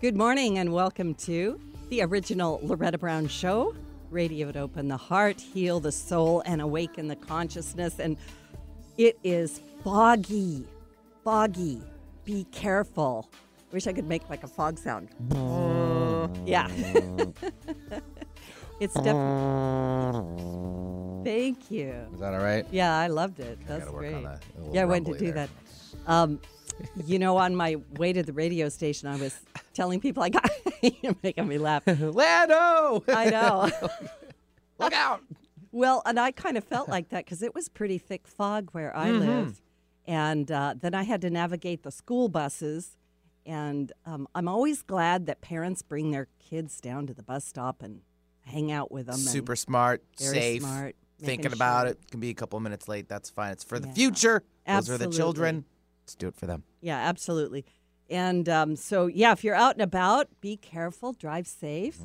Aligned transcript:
Good 0.00 0.16
morning 0.16 0.56
and 0.56 0.72
welcome 0.72 1.14
to 1.16 1.60
the 1.90 2.00
original 2.00 2.58
Loretta 2.62 2.96
Brown 2.96 3.28
Show. 3.28 3.74
Radio 4.10 4.50
to 4.50 4.60
open 4.60 4.88
the 4.88 4.96
heart, 4.96 5.38
heal 5.38 5.78
the 5.78 5.92
soul, 5.92 6.42
and 6.46 6.62
awaken 6.62 7.06
the 7.06 7.16
consciousness. 7.16 8.00
And 8.00 8.16
it 8.96 9.18
is 9.22 9.60
foggy, 9.84 10.66
foggy. 11.22 11.82
Be 12.24 12.44
careful. 12.44 13.28
I 13.70 13.74
Wish 13.74 13.86
I 13.86 13.92
could 13.92 14.08
make 14.08 14.26
like 14.30 14.42
a 14.42 14.46
fog 14.46 14.78
sound. 14.78 15.10
yeah. 16.46 16.66
it's 18.80 18.94
definitely. 18.94 20.44
Thank 21.24 21.70
you. 21.70 21.92
Is 22.14 22.20
that 22.20 22.32
all 22.32 22.40
right? 22.40 22.64
Yeah, 22.70 22.96
I 22.96 23.08
loved 23.08 23.38
it. 23.38 23.58
Work 23.68 23.86
great. 23.90 24.24
Yeah, 24.72 24.80
I 24.80 24.84
went 24.86 25.04
to 25.08 25.12
do 25.12 25.30
there. 25.30 25.46
that. 25.46 25.50
Um, 26.06 26.40
you 27.06 27.18
know, 27.18 27.36
on 27.36 27.54
my 27.56 27.76
way 27.98 28.12
to 28.12 28.22
the 28.22 28.32
radio 28.32 28.68
station, 28.68 29.08
I 29.08 29.16
was 29.16 29.38
telling 29.74 30.00
people 30.00 30.22
I 30.22 30.28
got 30.30 30.48
you're 31.02 31.16
making 31.22 31.48
me 31.48 31.58
laugh. 31.58 31.82
Lando! 31.86 33.04
I 33.08 33.30
know. 33.30 33.70
Look 34.78 34.92
out! 34.92 35.22
well, 35.72 36.02
and 36.06 36.18
I 36.18 36.30
kind 36.32 36.56
of 36.56 36.64
felt 36.64 36.88
like 36.88 37.10
that 37.10 37.24
because 37.24 37.42
it 37.42 37.54
was 37.54 37.68
pretty 37.68 37.98
thick 37.98 38.26
fog 38.26 38.70
where 38.72 38.96
I 38.96 39.10
lived, 39.10 39.60
and 40.06 40.50
uh, 40.50 40.74
then 40.80 40.94
I 40.94 41.02
had 41.04 41.20
to 41.22 41.30
navigate 41.30 41.82
the 41.82 41.90
school 41.92 42.28
buses. 42.28 42.96
And 43.46 43.90
um, 44.04 44.28
I'm 44.34 44.48
always 44.48 44.82
glad 44.82 45.26
that 45.26 45.40
parents 45.40 45.80
bring 45.82 46.10
their 46.10 46.28
kids 46.38 46.78
down 46.80 47.06
to 47.06 47.14
the 47.14 47.22
bus 47.22 47.44
stop 47.44 47.82
and 47.82 48.02
hang 48.44 48.70
out 48.70 48.92
with 48.92 49.06
them. 49.06 49.14
and- 49.14 49.24
Super 49.24 49.56
smart, 49.56 50.02
Very 50.18 50.34
safe, 50.38 50.62
smart, 50.62 50.94
thinking 51.20 51.52
about 51.52 51.82
sure. 51.84 51.90
it. 51.92 52.10
Can 52.10 52.20
be 52.20 52.28
a 52.30 52.34
couple 52.34 52.60
minutes 52.60 52.86
late. 52.86 53.08
That's 53.08 53.30
fine. 53.30 53.52
It's 53.52 53.64
for 53.64 53.78
the 53.78 53.88
Yeah. 53.88 53.94
future. 53.94 54.42
Those 54.66 54.90
are 54.90 54.98
the 54.98 55.08
children. 55.08 55.64
Let's 56.10 56.16
do 56.16 56.26
it 56.26 56.34
for 56.34 56.46
them. 56.46 56.64
Yeah, 56.80 56.98
absolutely. 56.98 57.64
And 58.08 58.48
um, 58.48 58.74
so, 58.74 59.06
yeah, 59.06 59.30
if 59.30 59.44
you're 59.44 59.54
out 59.54 59.74
and 59.74 59.82
about, 59.82 60.26
be 60.40 60.56
careful, 60.56 61.12
drive 61.12 61.46
safe, 61.46 62.00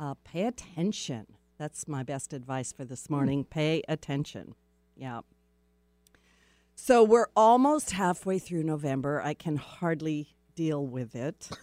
uh, 0.00 0.14
pay 0.24 0.46
attention. 0.46 1.26
That's 1.56 1.86
my 1.86 2.02
best 2.02 2.32
advice 2.32 2.72
for 2.72 2.84
this 2.84 3.08
morning. 3.08 3.44
Pay 3.44 3.82
attention. 3.88 4.56
Yeah. 4.96 5.20
So 6.74 7.04
we're 7.04 7.28
almost 7.36 7.92
halfway 7.92 8.40
through 8.40 8.64
November. 8.64 9.22
I 9.22 9.34
can 9.34 9.56
hardly 9.56 10.34
deal 10.56 10.84
with 10.84 11.14
it. 11.14 11.48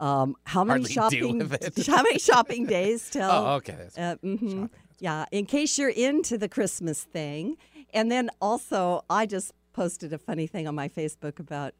Um, 0.00 0.34
how 0.44 0.64
many 0.64 0.86
shopping? 0.86 1.40
How 1.86 2.02
many 2.02 2.18
shopping 2.18 2.64
days 2.64 3.10
till? 3.12 3.30
Oh, 3.30 3.56
okay. 3.56 3.88
Uh, 3.98 4.16
mhm. 4.24 4.70
Yeah, 4.98 5.26
in 5.30 5.44
case 5.44 5.76
you're 5.76 5.90
into 5.90 6.38
the 6.38 6.48
Christmas 6.48 7.04
thing. 7.04 7.58
And 7.92 8.10
then 8.10 8.30
also, 8.40 9.04
I 9.10 9.26
just 9.26 9.52
posted 9.72 10.12
a 10.12 10.18
funny 10.18 10.46
thing 10.46 10.66
on 10.66 10.74
my 10.74 10.88
Facebook 10.88 11.38
about, 11.38 11.74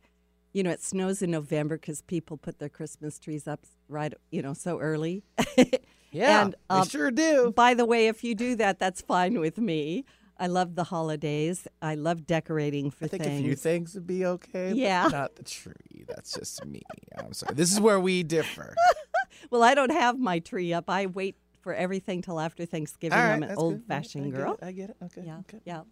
you 0.53 0.63
know, 0.63 0.71
it 0.71 0.83
snows 0.83 1.23
in 1.23 1.31
November 1.31 1.77
because 1.77 2.03
people 2.03 2.37
put 2.37 2.59
their 2.59 2.69
Christmas 2.69 3.19
trees 3.19 3.47
up 3.47 3.61
right, 3.89 4.15
you 4.31 4.43
know, 4.43 4.55
so 4.55 4.79
early. 4.79 5.23
Yeah, 6.13 6.43
And, 6.43 6.57
they 6.69 6.77
um, 6.77 6.89
sure 6.89 7.11
do. 7.11 7.53
By 7.55 7.75
the 7.75 7.85
way, 7.85 8.09
if 8.09 8.25
you 8.25 8.35
do 8.35 8.57
that, 8.57 8.79
that's 8.79 9.01
fine 9.01 9.39
with 9.39 9.59
me. 9.59 10.05
I 10.39 10.47
love 10.47 10.75
the 10.75 10.85
holidays. 10.85 11.69
I 11.83 11.95
love 11.95 12.27
decorating 12.27 12.91
for 12.91 13.05
I 13.05 13.09
think 13.09 13.23
things. 13.23 13.41
a 13.41 13.45
few 13.45 13.55
things 13.55 13.95
would 13.95 14.07
be 14.07 14.25
okay. 14.25 14.71
but 14.71 14.77
Yeah. 14.77 15.09
Not 15.13 15.37
the 15.37 15.45
tree. 15.45 16.05
That's 16.09 16.33
just 16.33 16.65
me. 16.65 16.83
I'm 17.17 17.33
sorry. 17.33 17.55
This 17.55 17.73
is 17.73 17.81
where 17.81 18.01
we 18.01 18.23
differ. 18.23 18.75
Well, 19.51 19.63
I 19.63 19.75
don't 19.75 19.91
have 19.91 20.19
my 20.19 20.39
tree 20.39 20.73
up. 20.73 20.91
I 20.91 21.07
wait 21.07 21.35
for 21.61 21.75
everything 21.75 22.21
till 22.21 22.39
after 22.39 22.67
Thanksgiving. 22.67 23.19
Right, 23.19 23.33
I'm 23.33 23.43
an 23.43 23.49
that's 23.49 23.55
good. 23.55 23.65
old 23.65 23.83
fashioned 23.87 24.27
I 24.27 24.31
get 24.31 24.37
girl. 24.37 24.59
I 24.63 24.73
get 24.73 24.91
it. 24.91 24.97
Okay. 25.03 25.23
Yeah, 25.25 25.39
okay. 25.39 25.61
yeah, 25.65 25.77
yeah. 25.77 25.83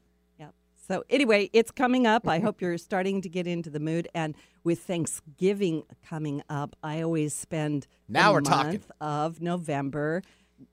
So 0.89 1.05
anyway, 1.11 1.51
it's 1.53 1.71
coming 1.71 2.07
up. 2.07 2.27
I 2.27 2.39
hope 2.39 2.63
you're 2.63 2.79
starting 2.79 3.21
to 3.21 3.29
get 3.29 3.47
into 3.47 3.69
the 3.69 3.79
mood. 3.81 4.09
And 4.15 4.35
with 4.65 4.81
Thanksgiving 4.81 5.83
coming 6.09 6.43
up, 6.49 6.77
I 6.83 7.03
always 7.03 7.35
spend 7.35 7.87
Now 8.09 8.29
the 8.31 8.35
we're 8.35 8.41
talking. 8.41 8.71
month 8.71 8.91
of 9.01 9.41
November 9.43 10.23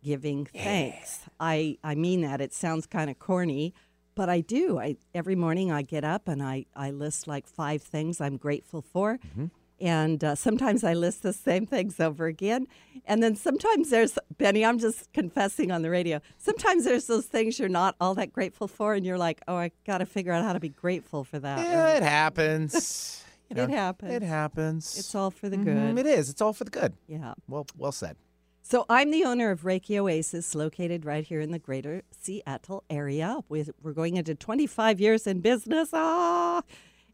giving 0.03 0.45
thanks. 0.45 1.19
I 1.39 1.77
I 1.83 1.95
mean 1.95 2.21
that. 2.21 2.39
It 2.41 2.53
sounds 2.53 2.85
kind 2.87 3.09
of 3.09 3.19
corny, 3.19 3.73
but 4.15 4.29
I 4.29 4.39
do. 4.41 4.79
I 4.79 4.95
every 5.13 5.35
morning 5.35 5.71
I 5.71 5.81
get 5.81 6.03
up 6.05 6.27
and 6.27 6.41
I 6.41 6.65
I 6.75 6.91
list 6.91 7.27
like 7.27 7.45
five 7.45 7.81
things 7.81 8.21
I'm 8.21 8.37
grateful 8.37 8.81
for. 8.81 9.17
Mm-hmm. 9.17 9.45
And 9.79 10.23
uh, 10.23 10.35
sometimes 10.35 10.83
I 10.83 10.93
list 10.93 11.21
the 11.23 11.33
same 11.33 11.65
things 11.65 11.99
over 11.99 12.27
again. 12.27 12.67
And 13.05 13.21
then 13.21 13.35
sometimes 13.35 13.89
there's, 13.89 14.17
Benny, 14.37 14.63
I'm 14.65 14.79
just 14.79 15.11
confessing 15.11 15.71
on 15.71 15.81
the 15.81 15.89
radio. 15.89 16.21
Sometimes 16.37 16.85
there's 16.85 17.07
those 17.07 17.25
things 17.25 17.59
you're 17.59 17.67
not 17.67 17.95
all 17.99 18.15
that 18.15 18.31
grateful 18.31 18.67
for, 18.69 18.93
and 18.93 19.05
you're 19.05 19.17
like, 19.17 19.41
oh, 19.47 19.55
I 19.57 19.71
got 19.85 19.97
to 19.97 20.05
figure 20.05 20.31
out 20.31 20.43
how 20.43 20.53
to 20.53 20.59
be 20.59 20.69
grateful 20.69 21.23
for 21.25 21.39
that. 21.39 21.59
Yeah, 21.67 21.97
it 21.97 22.03
happens. 22.03 23.23
You 23.49 23.55
know, 23.57 23.63
It 23.65 23.69
happens. 23.69 24.11
It 24.13 24.23
happens. 24.23 24.97
It's 24.97 25.13
all 25.13 25.29
for 25.29 25.49
the 25.49 25.57
Mhm, 25.57 25.63
good. 25.95 25.99
It 25.99 26.07
is. 26.07 26.29
It's 26.29 26.41
all 26.41 26.53
for 26.53 26.63
the 26.63 26.71
good. 26.71 26.93
Yeah. 27.07 27.33
Well, 27.49 27.67
well 27.77 27.91
said. 27.91 28.15
So 28.61 28.85
I'm 28.89 29.11
the 29.11 29.23
owner 29.25 29.51
of 29.51 29.61
Reiki 29.61 29.97
Oasis, 29.99 30.55
located 30.55 31.05
right 31.05 31.23
here 31.23 31.39
in 31.39 31.51
the 31.51 31.59
greater 31.59 32.01
Seattle 32.19 32.83
area. 32.89 33.41
We're 33.47 33.93
going 33.93 34.15
into 34.17 34.33
25 34.33 34.99
years 34.99 35.27
in 35.27 35.41
business. 35.41 35.89
Ah! 35.93 36.63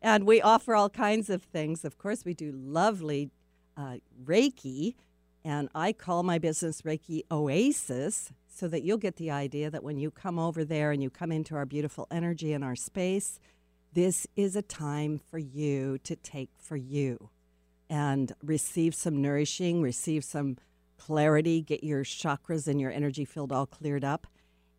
And 0.02 0.26
we 0.26 0.42
offer 0.42 0.76
all 0.76 0.90
kinds 0.90 1.30
of 1.30 1.44
things. 1.44 1.86
Of 1.86 1.98
course, 1.98 2.26
we 2.26 2.34
do 2.34 2.52
lovely 2.52 3.30
uh, 3.78 3.98
Reiki, 4.24 4.96
and 5.44 5.70
I 5.76 5.94
call 5.94 6.24
my 6.24 6.40
business 6.40 6.82
Reiki 6.82 7.22
Oasis 7.32 8.32
so 8.48 8.68
that 8.68 8.84
you'll 8.84 8.98
get 8.98 9.16
the 9.16 9.32
idea 9.32 9.70
that 9.70 9.84
when 9.84 9.98
you 9.98 10.12
come 10.12 10.38
over 10.38 10.66
there 10.66 10.92
and 10.92 11.02
you 11.02 11.10
come 11.10 11.32
into 11.32 11.56
our 11.56 11.66
beautiful 11.66 12.08
energy 12.12 12.54
and 12.54 12.64
our 12.64 12.76
space, 12.76 13.40
this 13.94 14.28
is 14.36 14.56
a 14.56 14.62
time 14.62 15.20
for 15.20 15.38
you 15.38 15.98
to 16.00 16.16
take 16.16 16.50
for 16.58 16.78
you 16.78 17.30
and 17.90 18.32
receive 18.44 18.96
some 18.96 19.22
nourishing, 19.22 19.82
receive 19.82 20.24
some 20.24 20.58
clarity, 20.98 21.62
get 21.62 21.84
your 21.84 22.04
chakras 22.04 22.68
and 22.68 22.80
your 22.80 22.92
energy 22.92 23.26
field 23.26 23.52
all 23.52 23.66
cleared 23.66 24.04
up. 24.04 24.28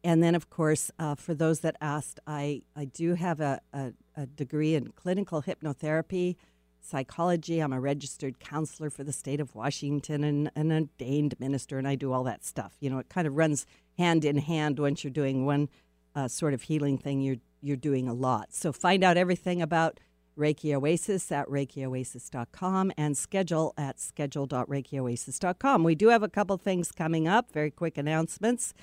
And 0.05 0.23
then, 0.23 0.35
of 0.35 0.51
course, 0.51 0.91
uh, 0.99 1.15
for 1.15 1.35
those 1.35 1.61
that 1.61 1.77
asked, 1.81 2.19
I, 2.27 2.63
I 2.75 2.87
do 2.87 3.15
have 3.15 3.41
a, 3.41 3.61
a, 3.73 3.93
a 4.17 4.27
degree 4.27 4.75
in 4.75 4.89
clinical 4.89 5.43
hypnotherapy, 5.43 6.37
psychology. 6.81 7.61
I'm 7.61 7.73
a 7.73 7.81
registered 7.81 8.41
counselor 8.41 8.91
for 8.91 9.05
the 9.05 9.13
state 9.13 9.41
of 9.41 9.55
Washington 9.55 10.25
and 10.25 10.51
an 10.57 10.73
ordained 10.73 11.39
minister, 11.39 11.79
and 11.79 11.87
I 11.87 11.95
do 11.95 12.13
all 12.13 12.25
that 12.25 12.45
stuff. 12.45 12.73
You 12.81 12.91
know, 12.91 12.99
it 12.99 13.09
kind 13.09 13.29
of 13.29 13.37
runs 13.37 13.65
hand 13.97 14.25
in 14.25 14.39
hand 14.39 14.81
once 14.81 15.05
you're 15.05 15.13
doing 15.13 15.47
one 15.47 15.69
uh, 16.17 16.27
sort 16.29 16.53
of 16.53 16.63
healing 16.63 16.99
thing, 16.99 17.21
you're, 17.21 17.37
you're 17.61 17.77
doing 17.77 18.09
a 18.09 18.15
lot. 18.15 18.53
So 18.53 18.73
find 18.73 19.05
out 19.05 19.17
everything 19.17 19.63
about 19.63 20.01
Reiki 20.37 20.75
Oasis 20.75 21.31
at 21.31 21.47
ReikiOasis.com 21.49 22.93
and 22.97 23.17
schedule 23.17 23.75
at 23.77 24.01
schedule.ReikiOasis.com. 24.01 25.85
We 25.85 25.95
do 25.95 26.09
have 26.09 26.23
a 26.23 26.29
couple 26.29 26.57
things 26.57 26.91
coming 26.91 27.29
up, 27.29 27.53
very 27.53 27.71
quick 27.71 27.99
announcements. 27.99 28.75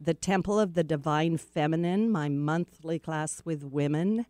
The 0.00 0.14
Temple 0.14 0.58
of 0.58 0.74
the 0.74 0.84
Divine 0.84 1.38
Feminine, 1.38 2.10
my 2.10 2.28
monthly 2.28 2.98
class 2.98 3.42
with 3.44 3.62
women, 3.64 4.26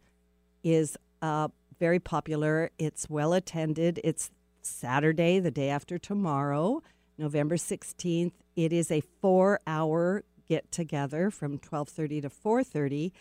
is 0.63 0.97
uh, 1.23 1.49
very 1.79 1.99
popular. 1.99 2.71
It's 2.79 3.09
well 3.09 3.33
attended. 3.33 4.01
It's 4.05 4.31
Saturday, 4.63 5.39
the 5.41 5.51
day 5.51 5.69
after 5.69 5.99
tomorrow, 5.99 6.83
November 7.19 7.57
16th. 7.57 8.33
It 8.57 8.73
is 8.73 8.91
a 8.91 9.01
four 9.01 9.61
hour 9.67 10.25
get 10.47 10.71
together 10.71 11.31
from 11.31 11.53
1230 11.53 12.23
to 12.23 12.31
430 12.31 13.13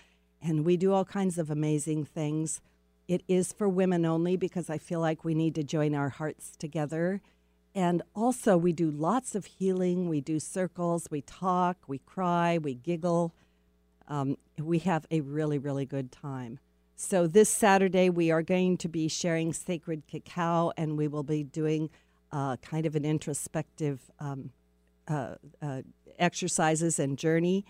and 0.42 0.66
we 0.66 0.76
do 0.76 0.92
all 0.92 1.06
kinds 1.06 1.38
of 1.38 1.50
amazing 1.50 2.04
things 2.04 2.62
it 3.08 3.24
is 3.28 3.54
for 3.54 3.70
women 3.70 4.06
only 4.06 4.36
because 4.36 4.70
i 4.70 4.78
feel 4.78 5.00
like 5.00 5.24
we 5.24 5.34
need 5.34 5.56
to 5.56 5.64
join 5.64 5.96
our 5.96 6.10
hearts 6.10 6.56
together 6.58 7.22
and 7.76 8.02
also 8.16 8.58
we 8.58 8.72
do 8.72 8.90
lots 8.90 9.36
of 9.36 9.46
healing 9.46 10.10
we 10.10 10.22
do 10.22 10.40
circles 10.40 11.08
we 11.10 11.22
talk 11.22 11.78
we 11.88 12.00
cry 12.00 12.58
we 12.58 12.74
giggle 12.74 13.34
um, 14.08 14.38
we 14.60 14.80
have 14.80 15.06
a 15.12 15.22
really 15.22 15.58
really 15.58 15.86
good 15.86 16.12
time 16.12 16.60
so 16.96 17.28
this 17.28 17.50
saturday 17.50 18.10
we 18.10 18.32
are 18.32 18.44
going 18.44 18.78
to 18.78 18.88
be 18.88 19.08
sharing 19.08 19.54
sacred 19.54 20.04
cacao 20.08 20.72
and 20.78 20.98
we 20.98 21.08
will 21.08 21.24
be 21.24 21.44
doing 21.44 21.90
uh, 22.34 22.58
kind 22.58 22.86
of 22.86 22.96
an 22.96 23.06
introspective 23.06 24.12
um, 24.20 24.50
uh, 25.08 25.36
uh, 25.62 25.84
exercises 26.18 27.00
and 27.00 27.18
journey. 27.18 27.66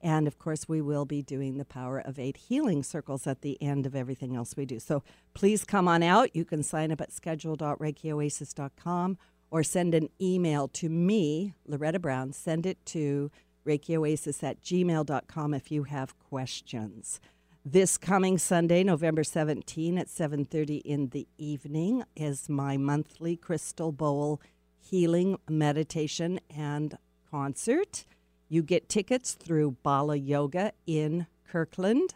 And 0.00 0.26
of 0.26 0.38
course, 0.38 0.68
we 0.68 0.80
will 0.80 1.04
be 1.04 1.22
doing 1.22 1.58
the 1.58 1.64
Power 1.64 1.98
of 1.98 2.18
Eight 2.18 2.36
healing 2.36 2.82
circles 2.82 3.26
at 3.26 3.42
the 3.42 3.60
end 3.62 3.86
of 3.86 3.94
everything 3.94 4.34
else 4.36 4.56
we 4.56 4.66
do. 4.66 4.78
So 4.78 5.02
please 5.34 5.64
come 5.64 5.88
on 5.88 6.02
out. 6.02 6.34
You 6.34 6.44
can 6.44 6.62
sign 6.62 6.92
up 6.92 7.00
at 7.00 7.12
schedule.reikioasis.com 7.12 9.18
or 9.50 9.62
send 9.62 9.94
an 9.94 10.08
email 10.20 10.68
to 10.68 10.88
me, 10.88 11.54
Loretta 11.66 11.98
Brown. 11.98 12.32
Send 12.32 12.66
it 12.66 12.84
to 12.86 13.30
reikioasis 13.66 14.42
at 14.42 14.60
gmail.com 14.60 15.54
if 15.54 15.70
you 15.70 15.84
have 15.84 16.18
questions. 16.18 17.20
This 17.64 17.98
coming 17.98 18.38
Sunday, 18.38 18.84
November 18.84 19.24
17 19.24 19.98
at 19.98 20.08
7:30 20.08 20.76
in 20.84 21.08
the 21.08 21.26
evening 21.36 22.04
is 22.14 22.48
my 22.48 22.76
monthly 22.76 23.36
Crystal 23.36 23.90
Bowl 23.90 24.40
healing 24.78 25.36
meditation 25.48 26.38
and 26.48 26.96
concert. 27.28 28.04
You 28.48 28.62
get 28.62 28.88
tickets 28.88 29.34
through 29.34 29.78
Bala 29.82 30.14
Yoga 30.14 30.72
in 30.86 31.26
Kirkland. 31.48 32.14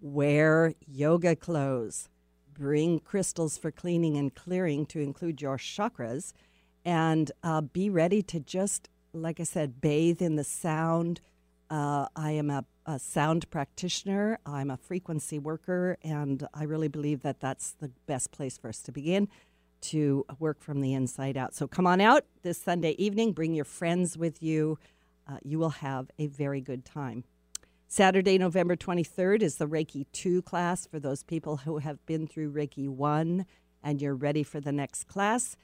Wear 0.00 0.74
yoga 0.86 1.36
clothes. 1.36 2.08
Bring 2.52 2.98
crystals 2.98 3.56
for 3.56 3.70
cleaning 3.70 4.16
and 4.16 4.34
clearing 4.34 4.84
to 4.86 4.98
include 5.00 5.40
your 5.40 5.58
chakras. 5.58 6.32
And 6.84 7.30
uh, 7.42 7.60
be 7.60 7.90
ready 7.90 8.22
to 8.22 8.40
just, 8.40 8.88
like 9.12 9.40
I 9.40 9.44
said, 9.44 9.80
bathe 9.80 10.22
in 10.22 10.36
the 10.36 10.44
sound. 10.44 11.20
Uh, 11.70 12.06
I 12.16 12.32
am 12.32 12.50
a, 12.50 12.64
a 12.86 12.98
sound 12.98 13.50
practitioner, 13.50 14.38
I'm 14.46 14.70
a 14.70 14.76
frequency 14.76 15.38
worker, 15.38 15.98
and 16.02 16.46
I 16.54 16.64
really 16.64 16.88
believe 16.88 17.22
that 17.22 17.40
that's 17.40 17.72
the 17.72 17.90
best 18.06 18.32
place 18.32 18.56
for 18.56 18.68
us 18.68 18.80
to 18.82 18.92
begin 18.92 19.28
to 19.80 20.24
work 20.38 20.60
from 20.60 20.80
the 20.80 20.94
inside 20.94 21.36
out. 21.36 21.54
So 21.54 21.66
come 21.66 21.86
on 21.86 22.00
out 22.00 22.24
this 22.42 22.58
Sunday 22.58 22.92
evening, 22.92 23.32
bring 23.32 23.54
your 23.54 23.64
friends 23.64 24.16
with 24.16 24.42
you. 24.42 24.78
Uh, 25.28 25.38
you 25.44 25.58
will 25.58 25.70
have 25.70 26.10
a 26.18 26.26
very 26.26 26.60
good 26.60 26.84
time. 26.84 27.24
Saturday, 27.86 28.38
November 28.38 28.76
23rd, 28.76 29.42
is 29.42 29.56
the 29.56 29.66
Reiki 29.66 30.06
2 30.12 30.42
class 30.42 30.86
for 30.86 30.98
those 30.98 31.22
people 31.22 31.58
who 31.58 31.78
have 31.78 32.04
been 32.06 32.26
through 32.26 32.52
Reiki 32.52 32.88
1 32.88 33.46
and 33.82 34.02
you're 34.02 34.14
ready 34.14 34.42
for 34.42 34.60
the 34.60 34.72
next 34.72 35.04
class. 35.04 35.56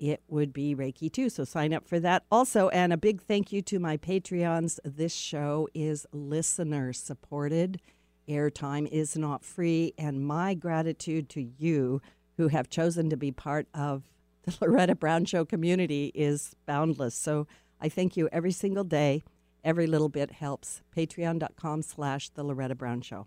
It 0.00 0.22
would 0.28 0.54
be 0.54 0.74
Reiki 0.74 1.12
too. 1.12 1.28
So 1.28 1.44
sign 1.44 1.74
up 1.74 1.86
for 1.86 2.00
that. 2.00 2.24
Also, 2.32 2.70
and 2.70 2.90
a 2.90 2.96
big 2.96 3.20
thank 3.20 3.52
you 3.52 3.60
to 3.62 3.78
my 3.78 3.98
Patreons. 3.98 4.78
This 4.82 5.14
show 5.14 5.68
is 5.74 6.06
listener 6.10 6.94
supported. 6.94 7.82
Airtime 8.26 8.88
is 8.88 9.14
not 9.14 9.44
free. 9.44 9.92
And 9.98 10.26
my 10.26 10.54
gratitude 10.54 11.28
to 11.30 11.42
you 11.42 12.00
who 12.38 12.48
have 12.48 12.70
chosen 12.70 13.10
to 13.10 13.16
be 13.18 13.30
part 13.30 13.68
of 13.74 14.04
the 14.44 14.56
Loretta 14.62 14.94
Brown 14.94 15.26
Show 15.26 15.44
community 15.44 16.10
is 16.14 16.56
boundless. 16.64 17.14
So 17.14 17.46
I 17.78 17.90
thank 17.90 18.16
you 18.16 18.26
every 18.32 18.52
single 18.52 18.84
day. 18.84 19.22
Every 19.62 19.86
little 19.86 20.08
bit 20.08 20.30
helps. 20.30 20.80
Patreon.com 20.96 21.82
slash 21.82 22.30
The 22.30 22.42
Loretta 22.42 22.74
Brown 22.74 23.02
Show. 23.02 23.26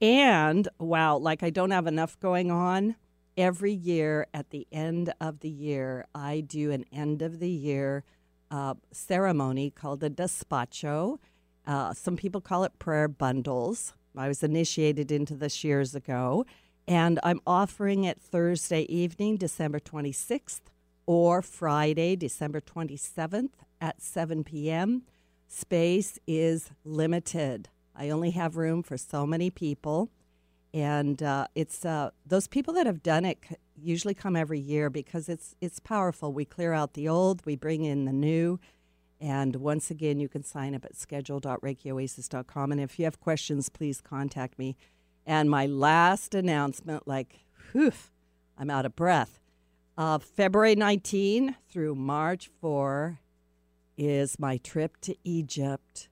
And 0.00 0.66
wow, 0.78 1.18
like 1.18 1.42
I 1.42 1.50
don't 1.50 1.72
have 1.72 1.86
enough 1.86 2.18
going 2.20 2.50
on. 2.50 2.96
Every 3.36 3.72
year 3.72 4.26
at 4.32 4.50
the 4.50 4.66
end 4.70 5.12
of 5.20 5.40
the 5.40 5.50
year, 5.50 6.06
I 6.14 6.40
do 6.40 6.70
an 6.70 6.84
end 6.92 7.20
of 7.20 7.40
the 7.40 7.50
year 7.50 8.04
uh, 8.50 8.74
ceremony 8.92 9.70
called 9.70 10.04
a 10.04 10.10
despacho. 10.10 11.18
Uh, 11.66 11.92
some 11.94 12.16
people 12.16 12.40
call 12.40 12.62
it 12.62 12.78
prayer 12.78 13.08
bundles. 13.08 13.94
I 14.16 14.28
was 14.28 14.44
initiated 14.44 15.10
into 15.10 15.34
this 15.34 15.64
years 15.64 15.94
ago. 15.94 16.46
And 16.86 17.18
I'm 17.22 17.40
offering 17.46 18.04
it 18.04 18.20
Thursday 18.20 18.82
evening, 18.82 19.36
December 19.36 19.80
26th, 19.80 20.60
or 21.06 21.42
Friday, 21.42 22.14
December 22.14 22.60
27th 22.60 23.50
at 23.80 24.00
7 24.00 24.44
p.m. 24.44 25.02
Space 25.48 26.18
is 26.26 26.70
limited. 26.84 27.68
I 27.96 28.10
only 28.10 28.30
have 28.32 28.56
room 28.56 28.82
for 28.82 28.96
so 28.96 29.26
many 29.26 29.50
people. 29.50 30.10
And 30.74 31.22
uh, 31.22 31.46
it's 31.54 31.84
uh, 31.84 32.10
those 32.26 32.48
people 32.48 32.74
that 32.74 32.84
have 32.84 33.00
done 33.00 33.24
it 33.24 33.38
usually 33.80 34.12
come 34.12 34.34
every 34.34 34.58
year 34.58 34.90
because 34.90 35.28
it's 35.28 35.54
it's 35.60 35.78
powerful. 35.78 36.32
We 36.32 36.44
clear 36.44 36.72
out 36.72 36.94
the 36.94 37.08
old, 37.08 37.46
we 37.46 37.54
bring 37.54 37.84
in 37.84 38.06
the 38.06 38.12
new, 38.12 38.58
and 39.20 39.54
once 39.56 39.88
again, 39.88 40.18
you 40.18 40.28
can 40.28 40.42
sign 40.42 40.74
up 40.74 40.84
at 40.84 40.96
schedule.reikioasis.com. 40.96 42.72
And 42.72 42.80
if 42.80 42.98
you 42.98 43.04
have 43.04 43.20
questions, 43.20 43.68
please 43.68 44.00
contact 44.00 44.58
me. 44.58 44.76
And 45.24 45.48
my 45.48 45.64
last 45.66 46.34
announcement, 46.34 47.06
like, 47.06 47.46
whew, 47.70 47.92
I'm 48.58 48.68
out 48.68 48.84
of 48.84 48.96
breath. 48.96 49.38
Uh, 49.96 50.18
February 50.18 50.74
19 50.74 51.54
through 51.70 51.94
March 51.94 52.50
4 52.60 53.20
is 53.96 54.40
my 54.40 54.56
trip 54.56 55.00
to 55.02 55.14
Egypt 55.22 56.08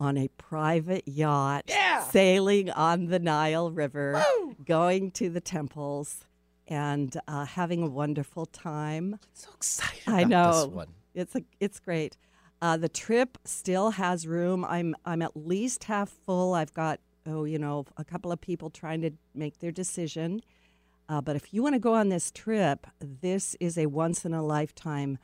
on 0.00 0.16
a 0.16 0.28
private 0.38 1.06
yacht, 1.06 1.64
Yeah. 1.68 2.02
sailing 2.02 2.70
on 2.70 3.06
the 3.06 3.18
Nile 3.18 3.70
River, 3.70 4.22
Woo! 4.38 4.56
going 4.64 5.10
to 5.12 5.30
the 5.30 5.40
temples, 5.40 6.24
and 6.66 7.16
uh, 7.28 7.44
having 7.44 7.82
a 7.82 7.88
wonderful 7.88 8.46
time. 8.46 9.18
So 9.34 9.50
excited. 9.54 10.02
I 10.06 10.20
about 10.22 10.28
know. 10.30 10.52
This 10.66 10.74
one. 10.74 10.88
It's 11.14 11.36
a, 11.36 11.42
it's 11.60 11.78
great. 11.78 12.16
Uh, 12.62 12.76
the 12.76 12.88
trip 12.88 13.36
still 13.44 13.90
has 13.90 14.26
room. 14.26 14.64
I'm 14.64 14.94
I'm 15.04 15.20
at 15.22 15.36
least 15.36 15.84
half 15.84 16.08
full. 16.08 16.54
I've 16.54 16.72
got 16.72 16.98
oh 17.26 17.44
you 17.44 17.58
know 17.58 17.84
a 17.98 18.04
couple 18.04 18.32
of 18.32 18.40
people 18.40 18.70
trying 18.70 19.02
to 19.02 19.10
make 19.34 19.58
their 19.58 19.70
decision. 19.70 20.40
Uh, 21.08 21.20
but 21.20 21.36
if 21.36 21.52
you 21.52 21.62
want 21.62 21.74
to 21.74 21.78
go 21.78 21.92
on 21.94 22.08
this 22.08 22.30
trip, 22.30 22.86
this 23.00 23.54
is 23.60 23.76
a 23.76 23.84
once 23.86 24.24
in 24.24 24.32
a 24.32 24.42
lifetime, 24.42 25.18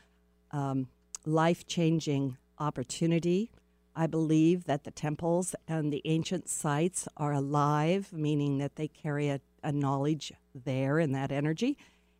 um, 0.50 0.88
life 1.24 1.66
changing 1.66 2.36
opportunity. 2.58 3.50
I 3.94 4.06
believe 4.06 4.64
that 4.64 4.84
the 4.84 4.90
temples 4.90 5.54
and 5.66 5.92
the 5.92 6.02
ancient 6.04 6.48
sites 6.48 7.08
are 7.16 7.32
alive, 7.32 8.12
meaning 8.12 8.58
that 8.58 8.76
they 8.76 8.88
carry 8.88 9.28
a, 9.28 9.40
a 9.62 9.72
knowledge 9.72 10.32
there 10.54 10.98
in 10.98 11.12
that 11.12 11.32
energy. 11.32 11.76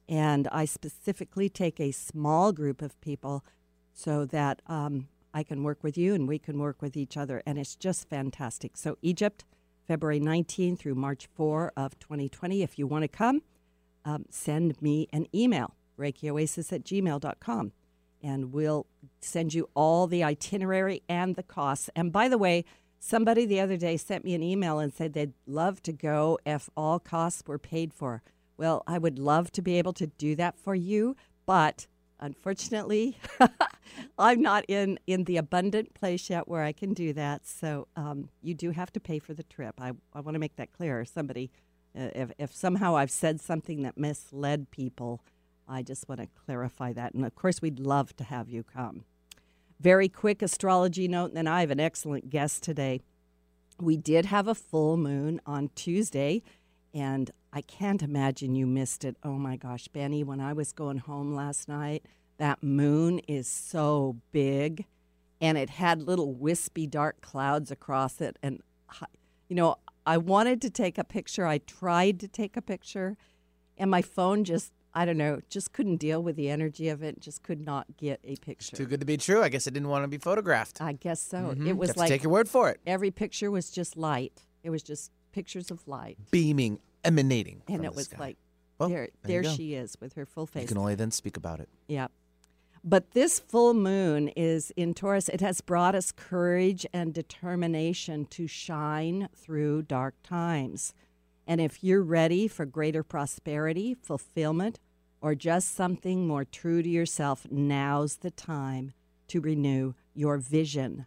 And 0.08 0.48
I 0.50 0.64
specifically 0.64 1.48
take 1.48 1.78
a 1.78 1.92
small 1.92 2.52
group 2.52 2.82
of 2.82 3.00
people 3.00 3.44
so 3.92 4.24
that 4.26 4.60
um, 4.66 5.08
I 5.32 5.42
can 5.42 5.62
work 5.62 5.82
with 5.82 5.96
you 5.96 6.14
and 6.14 6.26
we 6.26 6.38
can 6.38 6.58
work 6.58 6.82
with 6.82 6.96
each 6.96 7.16
other. 7.16 7.42
And 7.46 7.58
it's 7.58 7.76
just 7.76 8.08
fantastic. 8.08 8.76
So, 8.76 8.98
Egypt, 9.02 9.44
February 9.86 10.20
19 10.20 10.76
through 10.76 10.94
March 10.94 11.28
4 11.34 11.72
of 11.76 11.98
2020. 11.98 12.62
If 12.62 12.78
you 12.78 12.86
want 12.86 13.02
to 13.02 13.08
come, 13.08 13.42
um, 14.04 14.24
send 14.30 14.80
me 14.80 15.08
an 15.12 15.26
email, 15.34 15.74
reikioasis 15.98 16.72
at 16.72 16.84
gmail.com, 16.84 17.72
and 18.22 18.52
we'll 18.52 18.86
send 19.20 19.54
you 19.54 19.68
all 19.74 20.06
the 20.06 20.24
itinerary 20.24 21.02
and 21.08 21.36
the 21.36 21.42
costs. 21.42 21.90
And 21.94 22.12
by 22.12 22.28
the 22.28 22.38
way, 22.38 22.64
somebody 22.98 23.46
the 23.46 23.60
other 23.60 23.76
day 23.76 23.96
sent 23.96 24.24
me 24.24 24.34
an 24.34 24.42
email 24.42 24.78
and 24.78 24.92
said 24.92 25.12
they'd 25.12 25.32
love 25.46 25.82
to 25.82 25.92
go 25.92 26.38
if 26.44 26.68
all 26.76 26.98
costs 26.98 27.42
were 27.46 27.58
paid 27.58 27.92
for. 27.92 28.22
Well, 28.56 28.82
I 28.86 28.98
would 28.98 29.18
love 29.18 29.50
to 29.52 29.62
be 29.62 29.78
able 29.78 29.94
to 29.94 30.06
do 30.06 30.36
that 30.36 30.58
for 30.58 30.74
you, 30.74 31.16
but 31.46 31.86
unfortunately, 32.20 33.16
I'm 34.18 34.42
not 34.42 34.64
in, 34.68 34.98
in 35.06 35.24
the 35.24 35.38
abundant 35.38 35.94
place 35.94 36.28
yet 36.28 36.46
where 36.46 36.62
I 36.62 36.72
can 36.72 36.92
do 36.92 37.12
that. 37.14 37.46
So 37.46 37.88
um, 37.96 38.28
you 38.42 38.54
do 38.54 38.70
have 38.70 38.92
to 38.92 39.00
pay 39.00 39.18
for 39.18 39.32
the 39.32 39.42
trip. 39.42 39.80
I, 39.80 39.92
I 40.14 40.20
want 40.20 40.34
to 40.34 40.38
make 40.38 40.56
that 40.56 40.72
clear. 40.72 41.04
Somebody, 41.06 41.50
uh, 41.98 42.10
if, 42.14 42.32
if 42.38 42.54
somehow 42.54 42.96
I've 42.96 43.10
said 43.10 43.40
something 43.40 43.82
that 43.82 43.96
misled 43.96 44.70
people, 44.70 45.22
I 45.70 45.82
just 45.82 46.08
want 46.08 46.20
to 46.20 46.28
clarify 46.44 46.92
that. 46.94 47.14
And 47.14 47.24
of 47.24 47.34
course, 47.34 47.62
we'd 47.62 47.78
love 47.78 48.16
to 48.16 48.24
have 48.24 48.48
you 48.48 48.62
come. 48.62 49.04
Very 49.78 50.08
quick 50.08 50.42
astrology 50.42 51.08
note, 51.08 51.26
and 51.26 51.36
then 51.36 51.46
I 51.46 51.60
have 51.60 51.70
an 51.70 51.80
excellent 51.80 52.28
guest 52.28 52.62
today. 52.62 53.00
We 53.78 53.96
did 53.96 54.26
have 54.26 54.48
a 54.48 54.54
full 54.54 54.96
moon 54.96 55.40
on 55.46 55.70
Tuesday, 55.74 56.42
and 56.92 57.30
I 57.52 57.62
can't 57.62 58.02
imagine 58.02 58.54
you 58.54 58.66
missed 58.66 59.04
it. 59.04 59.16
Oh 59.22 59.38
my 59.38 59.56
gosh, 59.56 59.88
Benny, 59.88 60.22
when 60.22 60.40
I 60.40 60.52
was 60.52 60.72
going 60.72 60.98
home 60.98 61.34
last 61.34 61.68
night, 61.68 62.04
that 62.38 62.62
moon 62.62 63.20
is 63.20 63.48
so 63.48 64.16
big 64.32 64.86
and 65.40 65.56
it 65.56 65.70
had 65.70 66.02
little 66.02 66.34
wispy 66.34 66.86
dark 66.86 67.20
clouds 67.20 67.70
across 67.70 68.20
it. 68.20 68.38
And, 68.42 68.60
you 69.48 69.56
know, 69.56 69.76
I 70.06 70.18
wanted 70.18 70.60
to 70.62 70.70
take 70.70 70.98
a 70.98 71.04
picture. 71.04 71.46
I 71.46 71.58
tried 71.58 72.20
to 72.20 72.28
take 72.28 72.56
a 72.56 72.62
picture, 72.62 73.16
and 73.78 73.90
my 73.90 74.02
phone 74.02 74.44
just, 74.44 74.72
I 74.92 75.04
don't 75.04 75.16
know, 75.18 75.40
just 75.48 75.72
couldn't 75.72 75.96
deal 75.98 76.22
with 76.22 76.34
the 76.36 76.50
energy 76.50 76.88
of 76.88 77.02
it, 77.02 77.20
just 77.20 77.42
could 77.44 77.64
not 77.64 77.86
get 77.96 78.18
a 78.24 78.34
picture. 78.36 78.70
It's 78.72 78.78
Too 78.78 78.86
good 78.86 79.00
to 79.00 79.06
be 79.06 79.16
true. 79.16 79.42
I 79.42 79.48
guess 79.48 79.66
it 79.66 79.74
didn't 79.74 79.88
want 79.88 80.02
to 80.04 80.08
be 80.08 80.18
photographed. 80.18 80.80
I 80.80 80.92
guess 80.94 81.20
so. 81.20 81.54
Mhm. 81.56 81.66
It 81.68 81.76
was 81.76 81.96
like 81.96 82.08
take 82.08 82.22
your 82.24 82.32
word 82.32 82.48
for 82.48 82.70
it. 82.70 82.80
every 82.86 83.10
picture 83.10 83.50
was 83.50 83.70
just 83.70 83.96
light. 83.96 84.42
It 84.64 84.70
was 84.70 84.82
just 84.82 85.12
pictures 85.32 85.70
of 85.70 85.86
light. 85.86 86.18
Beaming, 86.32 86.80
emanating. 87.04 87.62
And 87.68 87.84
it 87.84 87.94
was 87.94 88.06
sky. 88.06 88.16
like, 88.18 88.36
Well, 88.78 88.88
there, 88.88 89.08
there 89.22 89.42
there 89.42 89.52
she 89.52 89.74
is 89.74 89.96
with 90.00 90.14
her 90.14 90.26
full 90.26 90.46
face. 90.46 90.62
You 90.62 90.68
can 90.68 90.78
only 90.78 90.96
then 90.96 91.12
speak 91.12 91.36
about 91.36 91.60
it. 91.60 91.68
Yeah. 91.86 92.08
But 92.82 93.10
this 93.12 93.38
full 93.38 93.74
moon 93.74 94.28
is 94.28 94.72
in 94.74 94.94
Taurus. 94.94 95.28
It 95.28 95.40
has 95.42 95.60
brought 95.60 95.94
us 95.94 96.10
courage 96.12 96.86
and 96.94 97.12
determination 97.12 98.24
to 98.26 98.46
shine 98.46 99.28
through 99.36 99.82
dark 99.82 100.14
times. 100.22 100.94
And 101.46 101.60
if 101.60 101.82
you're 101.82 102.02
ready 102.02 102.46
for 102.48 102.64
greater 102.64 103.02
prosperity, 103.02 103.94
fulfillment, 103.94 104.78
or 105.20 105.34
just 105.34 105.74
something 105.74 106.26
more 106.26 106.44
true 106.44 106.82
to 106.82 106.88
yourself, 106.88 107.46
now's 107.50 108.16
the 108.16 108.30
time 108.30 108.92
to 109.28 109.40
renew 109.40 109.94
your 110.14 110.38
vision. 110.38 111.06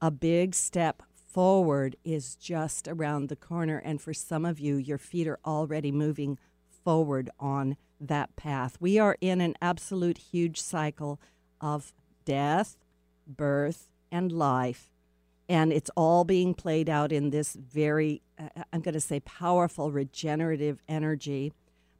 A 0.00 0.10
big 0.10 0.54
step 0.54 1.02
forward 1.12 1.96
is 2.04 2.36
just 2.36 2.88
around 2.88 3.28
the 3.28 3.36
corner. 3.36 3.78
And 3.78 4.00
for 4.00 4.14
some 4.14 4.44
of 4.44 4.58
you, 4.58 4.76
your 4.76 4.98
feet 4.98 5.26
are 5.26 5.40
already 5.44 5.92
moving 5.92 6.38
forward 6.84 7.30
on 7.38 7.76
that 8.00 8.36
path. 8.36 8.76
We 8.80 8.98
are 8.98 9.16
in 9.20 9.40
an 9.40 9.54
absolute 9.60 10.18
huge 10.18 10.60
cycle 10.60 11.20
of 11.60 11.92
death, 12.24 12.76
birth, 13.26 13.88
and 14.10 14.32
life. 14.32 14.90
And 15.48 15.72
it's 15.72 15.90
all 15.96 16.24
being 16.24 16.54
played 16.54 16.90
out 16.90 17.10
in 17.10 17.30
this 17.30 17.54
very, 17.54 18.22
uh, 18.38 18.62
I'm 18.72 18.80
going 18.80 18.94
to 18.94 19.00
say, 19.00 19.20
powerful 19.20 19.90
regenerative 19.90 20.82
energy. 20.88 21.52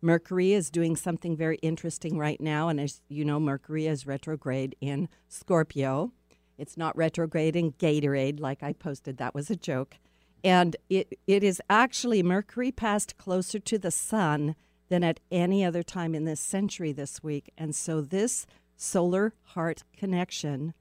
Mercury 0.02 0.52
is 0.52 0.70
doing 0.70 0.96
something 0.96 1.36
very 1.36 1.56
interesting 1.56 2.18
right 2.18 2.40
now. 2.40 2.68
And 2.68 2.78
as 2.78 3.00
you 3.08 3.24
know, 3.24 3.40
Mercury 3.40 3.86
is 3.86 4.06
retrograde 4.06 4.76
in 4.80 5.08
Scorpio. 5.28 6.12
It's 6.58 6.76
not 6.76 6.96
retrograde 6.96 7.56
in 7.56 7.72
Gatorade, 7.72 8.38
like 8.38 8.62
I 8.62 8.72
posted. 8.74 9.16
That 9.16 9.34
was 9.34 9.48
a 9.48 9.56
joke. 9.56 9.96
And 10.44 10.76
it, 10.88 11.18
it 11.26 11.42
is 11.42 11.60
actually 11.70 12.22
Mercury 12.22 12.70
passed 12.70 13.16
closer 13.16 13.58
to 13.58 13.78
the 13.78 13.90
sun 13.90 14.54
than 14.88 15.04
at 15.04 15.20
any 15.30 15.64
other 15.64 15.82
time 15.82 16.14
in 16.14 16.24
this 16.24 16.40
century 16.40 16.92
this 16.92 17.22
week. 17.22 17.52
And 17.56 17.74
so 17.74 18.00
this 18.00 18.46
Solar 18.76 19.34
Heart 19.42 19.84
Connection 19.96 20.74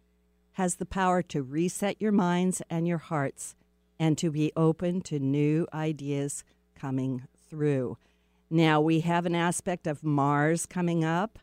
has 0.57 0.77
the 0.77 0.85
power 0.87 1.21
to 1.21 1.43
reset 1.43 2.01
your 2.01 2.11
minds 2.11 2.63
and 2.67 2.87
your 2.87 2.97
hearts 2.97 3.53
and 3.99 4.17
to 4.17 4.31
be 4.31 4.51
open 4.55 4.99
to 4.99 5.19
new 5.19 5.67
ideas 5.71 6.43
coming 6.73 7.21
through. 7.47 7.95
Now, 8.49 8.81
we 8.81 9.01
have 9.01 9.27
an 9.27 9.35
aspect 9.35 9.85
of 9.85 10.03
Mars 10.03 10.65
coming 10.65 11.05
up, 11.05 11.37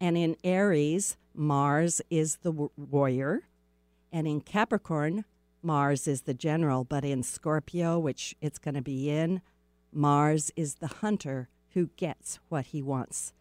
and 0.00 0.16
in 0.16 0.36
Aries, 0.44 1.16
Mars 1.34 2.00
is 2.08 2.36
the 2.36 2.52
warrior, 2.52 3.48
and 4.12 4.28
in 4.28 4.40
Capricorn, 4.40 5.24
Mars 5.60 6.06
is 6.06 6.22
the 6.22 6.34
general, 6.34 6.84
but 6.84 7.04
in 7.04 7.24
Scorpio, 7.24 7.98
which 7.98 8.36
it's 8.40 8.60
going 8.60 8.76
to 8.76 8.82
be 8.82 9.10
in, 9.10 9.42
Mars 9.92 10.52
is 10.54 10.76
the 10.76 10.86
hunter 10.86 11.48
who 11.70 11.90
gets 11.96 12.38
what 12.48 12.66
he 12.66 12.80
wants. 12.80 13.32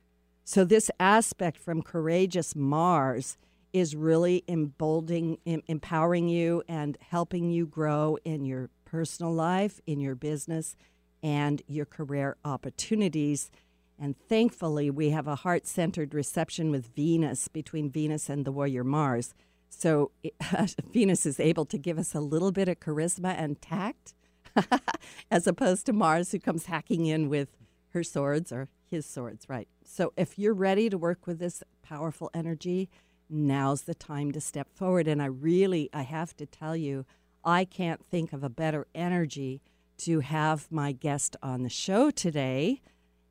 So, 0.43 0.65
this 0.65 0.89
aspect 0.99 1.57
from 1.57 1.83
courageous 1.83 2.55
Mars 2.55 3.37
is 3.73 3.95
really 3.95 4.43
emboldening, 4.47 5.37
empowering 5.45 6.27
you 6.27 6.63
and 6.67 6.97
helping 7.09 7.49
you 7.49 7.65
grow 7.65 8.17
in 8.25 8.45
your 8.45 8.69
personal 8.85 9.33
life, 9.33 9.79
in 9.87 9.99
your 9.99 10.15
business, 10.15 10.75
and 11.23 11.61
your 11.67 11.85
career 11.85 12.35
opportunities. 12.43 13.49
And 13.97 14.15
thankfully, 14.27 14.89
we 14.89 15.11
have 15.11 15.27
a 15.27 15.35
heart 15.35 15.67
centered 15.67 16.13
reception 16.13 16.71
with 16.71 16.93
Venus 16.95 17.47
between 17.47 17.89
Venus 17.89 18.29
and 18.29 18.45
the 18.45 18.51
warrior 18.51 18.83
Mars. 18.83 19.33
So 19.69 20.11
Venus 20.91 21.25
is 21.25 21.39
able 21.39 21.65
to 21.65 21.77
give 21.77 21.97
us 21.97 22.13
a 22.13 22.19
little 22.19 22.51
bit 22.51 22.67
of 22.67 22.79
charisma 22.79 23.35
and 23.37 23.61
tact, 23.61 24.13
as 25.31 25.47
opposed 25.47 25.85
to 25.85 25.93
Mars, 25.93 26.31
who 26.31 26.39
comes 26.39 26.65
hacking 26.65 27.05
in 27.05 27.29
with 27.29 27.49
her 27.89 28.03
swords 28.03 28.51
or 28.51 28.67
his 28.85 29.05
swords, 29.05 29.47
right? 29.47 29.67
So 29.85 30.11
if 30.17 30.37
you're 30.37 30.53
ready 30.53 30.89
to 30.89 30.97
work 30.97 31.25
with 31.25 31.39
this 31.39 31.63
powerful 31.81 32.29
energy, 32.33 32.89
now's 33.31 33.83
the 33.83 33.95
time 33.95 34.31
to 34.33 34.41
step 34.41 34.67
forward. 34.75 35.07
And 35.07 35.21
I 35.21 35.25
really, 35.25 35.89
I 35.93 36.03
have 36.03 36.35
to 36.38 36.45
tell 36.45 36.75
you, 36.75 37.05
I 37.43 37.65
can't 37.65 38.05
think 38.05 38.33
of 38.33 38.43
a 38.43 38.50
better 38.50 38.85
energy 38.93 39.61
to 40.00 40.19
have 40.19 40.71
my 40.71 40.91
guest 40.91 41.35
on 41.41 41.63
the 41.63 41.69
show 41.69 42.11
today. 42.11 42.81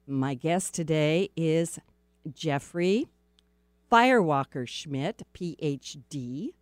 My 0.06 0.34
guest 0.34 0.74
today 0.74 1.30
is 1.36 1.78
Jeffrey 2.32 3.06
Firewalker 3.90 4.66
Schmitt, 4.66 5.22
PhD. 5.34 6.54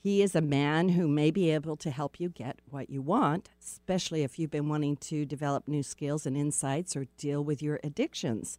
He 0.00 0.22
is 0.22 0.34
a 0.36 0.40
man 0.40 0.90
who 0.90 1.08
may 1.08 1.30
be 1.30 1.50
able 1.50 1.76
to 1.76 1.90
help 1.90 2.20
you 2.20 2.28
get 2.28 2.60
what 2.70 2.88
you 2.88 3.02
want, 3.02 3.50
especially 3.60 4.22
if 4.22 4.38
you've 4.38 4.50
been 4.50 4.68
wanting 4.68 4.96
to 4.96 5.26
develop 5.26 5.66
new 5.66 5.82
skills 5.82 6.24
and 6.24 6.36
insights 6.36 6.96
or 6.96 7.06
deal 7.16 7.42
with 7.42 7.62
your 7.62 7.80
addictions. 7.82 8.58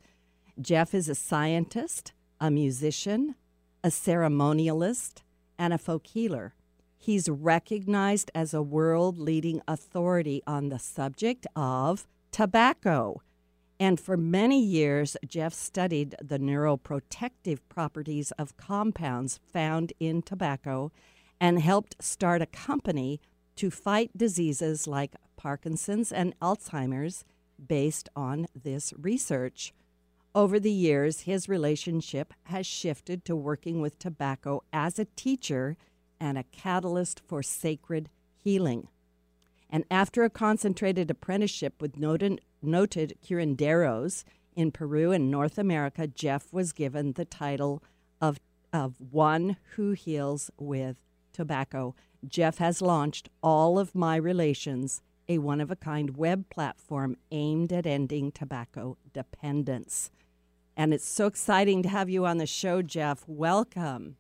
Jeff 0.60 0.94
is 0.94 1.08
a 1.08 1.16
scientist, 1.16 2.12
a 2.42 2.52
musician, 2.52 3.36
a 3.84 3.90
ceremonialist, 3.90 5.22
and 5.58 5.74
a 5.74 5.78
folk 5.78 6.08
healer. 6.08 6.56
He's 6.98 7.30
recognized 7.30 8.32
as 8.34 8.54
a 8.54 8.62
world 8.62 9.18
leading 9.18 9.62
authority 9.68 10.42
on 10.48 10.70
the 10.70 10.80
subject 10.80 11.46
of 11.56 12.08
tobacco. 12.32 13.22
And 13.80 14.00
for 14.00 14.18
many 14.18 14.62
years, 14.62 15.16
Jeff 15.26 15.54
studied 15.54 16.16
the 16.22 16.40
neuroprotective 16.40 17.60
properties 17.70 18.32
of 18.32 18.58
compounds 18.58 19.40
found 19.52 19.94
in 20.00 20.22
tobacco 20.22 20.92
and 21.40 21.62
helped 21.62 21.96
start 22.04 22.42
a 22.42 22.46
company 22.46 23.22
to 23.56 23.72
fight 23.72 24.12
diseases 24.18 24.88
like 24.88 25.16
Parkinson's 25.38 26.12
and 26.12 26.38
Alzheimer's 26.42 27.24
based 27.66 28.10
on 28.16 28.48
this 28.54 28.94
research. 28.98 29.74
Over 30.36 30.60
the 30.60 30.72
years, 30.72 31.22
his 31.22 31.50
relationship 31.50 32.34
has 32.44 32.68
shifted 32.68 33.26
to 33.26 33.36
working 33.36 33.82
with 33.82 33.98
tobacco 33.98 34.64
as 34.72 35.00
a 35.00 35.06
teacher 35.06 35.76
and 36.20 36.38
a 36.38 36.44
catalyst 36.44 37.20
for 37.28 37.42
sacred 37.42 38.10
healing. 38.38 38.90
And 39.72 39.86
after 39.90 40.24
a 40.24 40.30
concentrated 40.30 41.10
apprenticeship 41.10 41.82
with 41.82 41.98
noted, 41.98 42.42
noted 42.62 43.18
curanderos 43.26 44.24
in 44.56 44.72
Peru 44.72 45.12
and 45.12 45.32
North 45.32 45.58
America, 45.58 46.06
Jeff 46.06 46.54
was 46.54 46.74
given 46.74 47.14
the 47.14 47.26
title 47.26 47.82
of, 48.22 48.40
of 48.72 48.96
One 49.12 49.58
Who 49.76 49.92
Heals 49.94 50.52
with 50.60 50.98
Tobacco. 51.34 51.96
Jeff 52.28 52.60
has 52.60 52.84
launched 52.84 53.30
All 53.42 53.80
of 53.80 53.96
My 53.96 54.16
Relations, 54.16 55.02
a 55.28 55.40
one 55.40 55.62
of 55.62 55.72
a 55.72 55.76
kind 55.76 56.18
web 56.18 56.50
platform 56.50 57.18
aimed 57.32 57.74
at 57.74 57.88
ending 57.88 58.32
tobacco 58.32 58.98
dependence. 59.12 60.12
And 60.80 60.94
it's 60.94 61.06
so 61.06 61.28
exciting 61.28 61.84
to 61.84 61.90
have 61.90 62.10
you 62.10 62.26
on 62.26 62.38
the 62.38 62.46
show, 62.46 62.82
Jeff. 62.82 63.26
Welcome. 63.28 64.16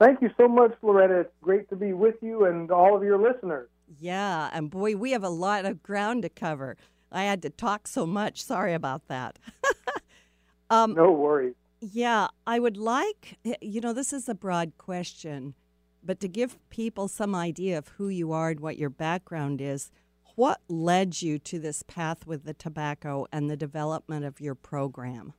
Thank 0.00 0.20
you 0.20 0.28
so 0.36 0.48
much, 0.48 0.74
Loretta. 0.82 1.20
It's 1.20 1.32
great 1.40 1.68
to 1.68 1.76
be 1.76 1.92
with 1.92 2.16
you 2.20 2.46
and 2.46 2.72
all 2.72 2.96
of 2.96 3.04
your 3.04 3.16
listeners. 3.16 3.68
Yeah, 4.00 4.50
and 4.52 4.68
boy, 4.68 4.96
we 4.96 5.12
have 5.12 5.22
a 5.22 5.28
lot 5.28 5.64
of 5.64 5.84
ground 5.84 6.22
to 6.22 6.28
cover. 6.28 6.76
I 7.12 7.22
had 7.22 7.42
to 7.42 7.50
talk 7.50 7.86
so 7.86 8.04
much. 8.06 8.42
Sorry 8.42 8.74
about 8.74 9.06
that. 9.06 9.38
um, 10.70 10.94
no 10.94 11.12
worries. 11.12 11.54
Yeah, 11.80 12.26
I 12.44 12.58
would 12.58 12.76
like, 12.76 13.38
you 13.60 13.80
know, 13.80 13.92
this 13.92 14.12
is 14.12 14.28
a 14.28 14.34
broad 14.34 14.72
question, 14.78 15.54
but 16.02 16.18
to 16.18 16.28
give 16.28 16.58
people 16.70 17.06
some 17.06 17.36
idea 17.36 17.78
of 17.78 17.86
who 17.98 18.08
you 18.08 18.32
are 18.32 18.50
and 18.50 18.58
what 18.58 18.78
your 18.78 18.90
background 18.90 19.60
is, 19.60 19.92
what 20.36 20.60
led 20.68 21.20
you 21.22 21.38
to 21.40 21.58
this 21.58 21.82
path 21.82 22.26
with 22.26 22.44
the 22.44 22.54
tobacco 22.54 23.26
and 23.32 23.50
the 23.50 23.56
development 23.56 24.24
of 24.24 24.40
your 24.40 24.54
program? 24.54 25.32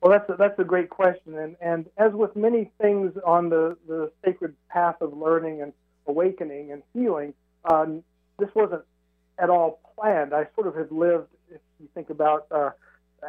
Well, 0.00 0.12
that's 0.12 0.28
a, 0.30 0.36
that's 0.36 0.58
a 0.58 0.64
great 0.64 0.88
question, 0.88 1.38
and 1.38 1.56
and 1.60 1.86
as 1.98 2.12
with 2.12 2.34
many 2.34 2.70
things 2.80 3.12
on 3.24 3.50
the 3.50 3.76
the 3.86 4.10
sacred 4.24 4.54
path 4.70 4.96
of 5.02 5.12
learning 5.16 5.60
and 5.60 5.74
awakening 6.06 6.72
and 6.72 6.82
healing, 6.94 7.34
um, 7.70 8.02
this 8.38 8.48
wasn't 8.54 8.82
at 9.38 9.50
all 9.50 9.80
planned. 9.94 10.32
I 10.34 10.46
sort 10.54 10.66
of 10.66 10.74
have 10.76 10.90
lived, 10.90 11.28
if 11.50 11.60
you 11.78 11.88
think 11.94 12.08
about 12.08 12.46
uh, 12.50 12.70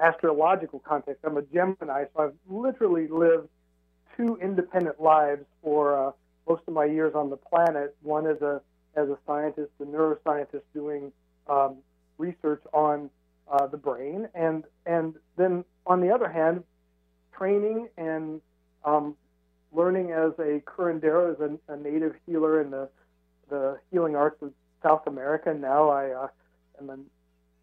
astrological 0.02 0.80
context, 0.80 1.26
I'm 1.26 1.36
a 1.36 1.42
Gemini, 1.42 2.06
so 2.16 2.24
I've 2.24 2.34
literally 2.50 3.08
lived 3.10 3.50
two 4.16 4.38
independent 4.42 5.02
lives 5.02 5.44
for 5.62 6.08
uh, 6.08 6.12
most 6.48 6.64
of 6.68 6.74
my 6.74 6.86
years 6.86 7.14
on 7.16 7.30
the 7.30 7.38
planet. 7.38 7.96
One 8.02 8.28
as 8.28 8.42
a 8.42 8.62
as 8.96 9.10
a 9.10 9.18
scientist, 9.26 9.72
a 9.80 9.84
neuroscientist 9.84 10.64
doing 10.74 11.12
um, 11.48 11.78
research 12.18 12.62
on 12.74 13.10
uh, 13.52 13.68
the 13.68 13.78
brain, 13.78 14.28
and 14.34 14.64
and 14.86 15.16
then 15.38 15.64
on 15.86 16.02
the 16.02 16.10
other 16.10 16.30
hand, 16.30 16.64
training 17.36 17.90
and 17.98 18.42
um, 18.86 19.16
learning 19.72 20.12
as 20.12 20.32
a 20.40 20.62
curandero, 20.66 21.34
as 21.34 21.40
a, 21.40 21.74
a, 21.74 21.78
native 21.78 22.16
healer 22.26 22.62
in 22.62 22.72
the 22.72 22.90
the 23.50 23.78
healing 23.92 24.16
arts 24.16 24.42
of 24.42 24.54
South 24.84 25.08
America. 25.08 25.54
Now 25.54 25.90
I 25.90 26.12
uh, 26.12 26.28
am 26.80 26.90
an 26.90 27.06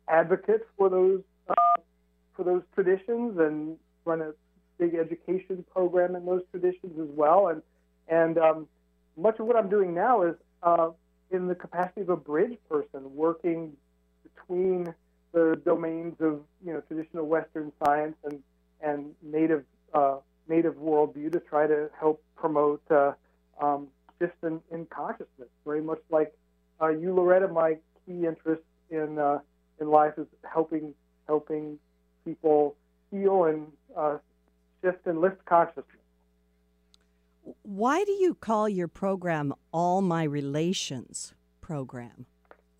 advocate 0.08 0.66
for 0.76 0.88
those 0.88 1.22
uh, 1.48 1.80
for 2.34 2.44
those 2.44 2.62
traditions 2.74 3.38
and 3.38 3.76
run 4.04 4.22
a 4.22 4.32
big 4.78 4.94
education 4.94 5.64
program 5.72 6.14
in 6.14 6.24
those 6.24 6.42
traditions 6.50 6.98
as 7.00 7.08
well. 7.16 7.48
And 7.48 7.62
and 8.08 8.38
um, 8.38 8.68
much 9.16 9.38
of 9.38 9.46
what 9.46 9.56
I'm 9.56 9.68
doing 9.68 9.94
now 9.94 10.22
is 10.22 10.34
uh, 10.62 10.90
in 11.30 11.46
the 11.46 11.54
capacity 11.54 12.00
of 12.02 12.08
a 12.08 12.16
bridge 12.16 12.58
person, 12.68 13.14
working 13.14 13.76
between 14.22 14.94
the 15.32 15.60
domains 15.64 16.14
of 16.20 16.40
you 16.64 16.72
know 16.72 16.80
traditional 16.82 17.26
Western 17.26 17.72
science 17.84 18.16
and 18.24 18.42
and 18.80 19.14
native 19.22 19.64
uh, 19.94 20.16
native 20.48 20.74
worldview 20.76 21.32
to 21.32 21.40
try 21.40 21.66
to 21.66 21.90
help 21.98 22.22
promote 22.36 22.82
uh, 22.90 23.12
um, 23.60 23.88
shift 24.18 24.34
in, 24.42 24.60
in, 24.70 24.86
consciousness. 24.86 25.48
Very 25.64 25.82
much 25.82 25.98
like 26.10 26.32
uh, 26.80 26.88
you, 26.88 27.12
Loretta, 27.14 27.48
my 27.48 27.76
key 28.06 28.26
interest 28.26 28.62
in 28.90 29.18
uh, 29.18 29.40
in 29.80 29.88
life 29.88 30.14
is 30.16 30.26
helping 30.50 30.94
helping 31.26 31.78
people 32.24 32.74
heal 33.10 33.44
and 33.44 33.66
uh, 33.96 34.18
shift 34.82 35.06
and 35.06 35.20
lift 35.20 35.44
consciousness. 35.44 35.84
Why 37.62 38.04
do 38.04 38.12
you 38.12 38.34
call 38.34 38.68
your 38.68 38.88
program 38.88 39.54
All 39.72 40.02
My 40.02 40.24
Relations 40.24 41.34
program? 41.60 42.26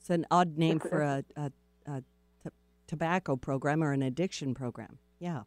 It's 0.01 0.11
an 0.11 0.27
odd 0.31 0.57
name 0.57 0.79
for 0.81 1.03
a, 1.03 1.25
a, 1.37 1.53
a 1.87 2.03
t- 2.43 2.51
tobacco 2.87 3.37
program 3.37 3.83
or 3.83 3.93
an 3.93 4.03
addiction 4.03 4.55
program. 4.55 4.99
Yeah. 5.19 5.43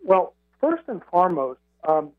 Well, 0.00 0.34
first 0.60 0.84
and 0.88 1.02
foremost, 1.10 1.60
um, 1.86 2.10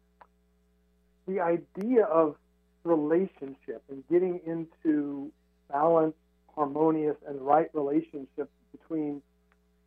the 1.28 1.40
idea 1.40 2.06
of 2.06 2.36
relationship 2.84 3.84
and 3.90 4.04
getting 4.10 4.40
into 4.46 5.32
balanced, 5.72 6.18
harmonious, 6.56 7.16
and 7.28 7.42
right 7.42 7.70
relationship 7.74 8.50
between 8.72 9.22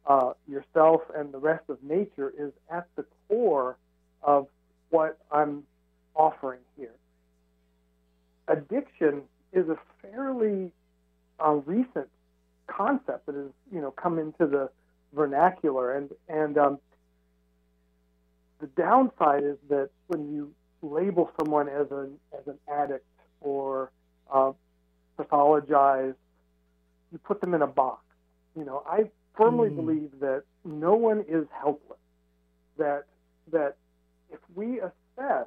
uh, 0.07 0.33
yourself 0.49 1.03
and 1.15 1.33
the 1.33 1.38
rest 1.38 1.65
of 1.69 1.83
nature 1.83 2.33
is 2.38 2.53
at 2.71 2.87
the 2.97 3.05
core 3.29 3.76
of 4.23 4.47
what 4.91 5.19
I'm 5.31 5.65
offering 6.16 6.61
here. 6.76 6.94
Addiction 8.49 9.23
is 9.52 9.68
a 9.68 9.76
fairly 10.02 10.73
uh, 11.44 11.52
recent 11.66 12.08
concept 12.66 13.26
that 13.26 13.35
has, 13.35 13.50
you 13.73 13.80
know, 13.80 13.90
come 13.90 14.18
into 14.18 14.46
the 14.46 14.70
vernacular, 15.12 15.96
and 15.96 16.11
and 16.28 16.58
um, 16.58 16.78
the 18.61 18.66
downside 18.68 19.44
is 19.44 19.56
that 19.68 19.90
when 20.06 20.32
you 20.32 20.52
label 20.82 21.30
someone 21.38 21.68
as 21.68 21.87
an 21.90 22.18
as 22.38 22.46
an 22.46 22.58
addict 22.73 23.06
or 23.40 23.90
uh, 24.32 24.52
pathologize, 25.18 26.14
you 27.12 27.18
put 27.18 27.40
them 27.40 27.54
in 27.54 27.62
a 27.62 27.66
box. 27.66 28.02
You 28.56 28.64
know, 28.64 28.82
I 28.88 29.11
firmly 29.37 29.68
Mm. 29.70 29.76
believe 29.76 30.11
that 30.20 30.44
no 30.64 30.94
one 30.94 31.25
is 31.28 31.46
helpless. 31.50 31.99
That 32.78 33.06
that 33.52 33.76
if 34.30 34.38
we 34.54 34.80
assess 34.80 35.46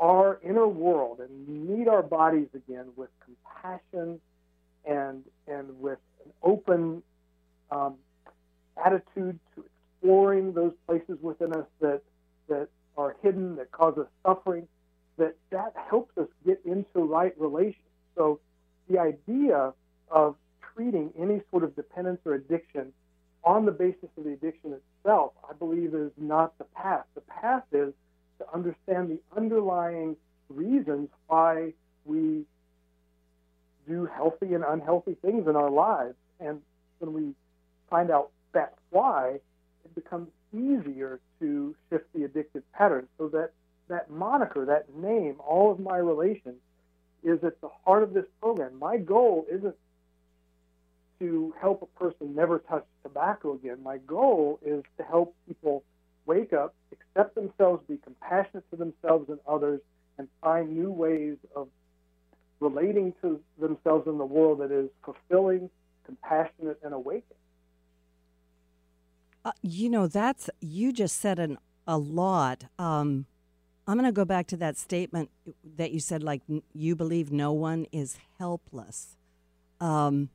our 0.00 0.40
inner 0.42 0.66
world 0.66 1.20
and 1.20 1.68
meet 1.68 1.86
our 1.86 2.02
bodies 2.02 2.48
again 2.54 2.86
with 2.96 3.10
compassion 3.24 4.18
and 4.86 5.22
and 5.46 5.78
with 5.78 5.98
an 6.24 6.32
open 6.42 7.02
um, 7.70 7.94
attitude 8.82 9.38
to 9.54 9.64
exploring 9.64 10.52
those 10.54 10.72
places 10.86 11.18
within 11.20 11.52
us 11.52 11.66
that 11.80 12.00
that 12.48 12.68
are 12.96 13.14
hidden 13.22 13.56
that 13.56 13.70
cause 13.70 13.96
us 13.98 14.06
suffering 14.26 14.66
that 15.18 15.36
that 15.50 15.74
helps 15.88 16.16
us 16.16 16.28
get 16.46 16.60
into 16.64 17.00
right 17.00 17.38
relations. 17.38 17.76
So 18.16 18.40
the 18.88 18.98
idea 18.98 19.74
of 20.10 20.34
treating 20.74 21.12
any 21.18 21.42
sort 21.50 21.62
of 21.62 21.76
dependence 21.76 22.20
or 22.24 22.34
addiction 22.34 22.92
on 23.44 23.66
the 23.66 23.72
basis 23.72 24.08
of 24.16 24.24
the 24.24 24.32
addiction 24.32 24.74
itself 24.74 25.32
i 25.48 25.52
believe 25.54 25.94
is 25.94 26.10
not 26.16 26.56
the 26.58 26.64
path. 26.64 27.04
The 27.14 27.20
path 27.22 27.64
is 27.72 27.92
to 28.40 28.54
understand 28.54 29.10
the 29.10 29.20
underlying 29.36 30.16
reasons 30.48 31.08
why 31.26 31.72
we 32.04 32.44
do 33.88 34.06
healthy 34.06 34.54
and 34.54 34.64
unhealthy 34.64 35.16
things 35.22 35.46
in 35.46 35.56
our 35.56 35.70
lives. 35.70 36.16
And 36.40 36.60
when 36.98 37.12
we 37.12 37.34
find 37.88 38.10
out 38.10 38.30
that's 38.52 38.76
why, 38.90 39.40
it 39.84 39.94
becomes 39.94 40.28
easier 40.52 41.20
to 41.40 41.74
shift 41.88 42.12
the 42.12 42.20
addictive 42.20 42.62
patterns. 42.72 43.08
So 43.18 43.28
that 43.28 43.52
that 43.88 44.10
moniker, 44.10 44.64
that 44.66 44.94
name, 44.94 45.36
all 45.46 45.72
of 45.72 45.80
my 45.80 45.98
relations, 45.98 46.56
is 47.22 47.42
at 47.42 47.60
the 47.60 47.68
heart 47.84 48.02
of 48.02 48.14
this 48.14 48.24
program. 48.40 48.78
My 48.78 48.96
goal 48.96 49.46
isn't 49.50 49.74
to 51.18 51.54
help 51.60 51.82
a 51.82 51.98
person 51.98 52.34
never 52.34 52.60
touch 52.60 52.84
tobacco 53.02 53.54
again. 53.54 53.82
My 53.82 53.98
goal 53.98 54.58
is 54.64 54.82
to 54.96 55.04
help 55.04 55.34
people 55.46 55.82
wake 56.30 56.52
up, 56.52 56.74
accept 56.92 57.34
themselves, 57.34 57.82
be 57.88 57.98
compassionate 58.04 58.64
to 58.70 58.76
themselves 58.76 59.28
and 59.28 59.40
others, 59.48 59.80
and 60.16 60.28
find 60.40 60.76
new 60.80 60.92
ways 61.04 61.36
of 61.56 61.66
relating 62.60 63.12
to 63.20 63.40
themselves 63.58 64.06
in 64.06 64.16
the 64.16 64.24
world 64.24 64.60
that 64.60 64.70
is 64.70 64.88
fulfilling, 65.04 65.68
compassionate, 66.04 66.78
and 66.84 66.94
awakened. 66.94 67.42
Uh, 69.44 69.50
you 69.62 69.88
know, 69.88 70.06
that's 70.06 70.48
you 70.60 70.92
just 70.92 71.16
said 71.18 71.38
an, 71.40 71.58
a 71.86 71.98
lot. 71.98 72.64
Um, 72.78 73.26
I'm 73.88 73.96
going 73.96 74.04
to 74.04 74.12
go 74.12 74.24
back 74.24 74.46
to 74.48 74.56
that 74.58 74.76
statement 74.76 75.30
that 75.78 75.90
you 75.90 75.98
said, 75.98 76.22
like 76.22 76.42
you 76.72 76.94
believe 76.94 77.32
no 77.32 77.50
one 77.52 77.86
is 77.90 78.18
helpless. 78.38 79.16
Um, 79.80 80.28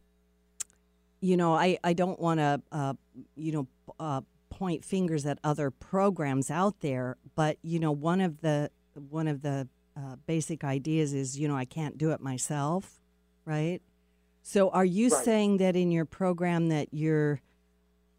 you 1.21 1.37
know, 1.37 1.53
I, 1.53 1.77
I 1.83 1.93
don't 1.93 2.19
want 2.19 2.39
to, 2.39 2.61
uh, 2.71 2.93
you 3.35 3.51
know, 3.53 3.67
uh, 3.99 4.21
point 4.55 4.85
fingers 4.85 5.25
at 5.25 5.37
other 5.43 5.69
programs 5.69 6.49
out 6.49 6.79
there, 6.79 7.17
but 7.35 7.57
you 7.61 7.79
know, 7.79 7.91
one 7.91 8.21
of 8.21 8.41
the 8.41 8.71
one 9.09 9.27
of 9.27 9.41
the 9.41 9.67
uh, 9.97 10.15
basic 10.25 10.63
ideas 10.63 11.13
is, 11.13 11.37
you 11.37 11.47
know, 11.47 11.55
I 11.55 11.65
can't 11.65 11.97
do 11.97 12.11
it 12.11 12.21
myself, 12.21 13.01
right? 13.45 13.81
So, 14.41 14.69
are 14.69 14.85
you 14.85 15.09
Right. 15.09 15.25
saying 15.25 15.57
that 15.57 15.75
in 15.75 15.91
your 15.91 16.05
program 16.05 16.69
that 16.69 16.87
you're 16.91 17.41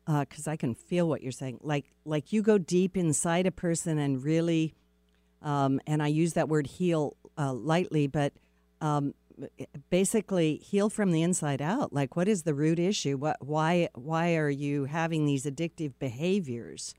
because 0.06 0.46
I 0.46 0.56
can 0.56 0.74
feel 0.74 1.08
what 1.08 1.20
you're 1.22 1.32
saying. 1.32 1.58
Like 1.62 1.86
like 2.04 2.32
you 2.32 2.40
go 2.42 2.58
deep 2.58 2.96
inside 2.96 3.46
a 3.46 3.50
person 3.50 3.98
and 3.98 4.22
really, 4.22 4.74
um, 5.42 5.80
and 5.86 6.00
I 6.02 6.06
use 6.08 6.34
that 6.34 6.48
word 6.48 6.66
heal 6.66 7.16
uh, 7.36 7.52
lightly, 7.52 8.06
but 8.06 8.32
um, 8.80 9.14
basically 9.90 10.56
heal 10.56 10.88
from 10.90 11.12
the 11.12 11.22
inside 11.22 11.60
out. 11.62 11.92
Like 11.92 12.16
what 12.16 12.28
is 12.28 12.42
the 12.44 12.54
root 12.54 12.78
issue? 12.78 13.16
What 13.16 13.36
why 13.40 13.88
why 13.94 14.36
are 14.36 14.50
you 14.50 14.84
having 14.86 15.26
these 15.26 15.44
addictive 15.44 15.92
behaviors? 15.98 16.94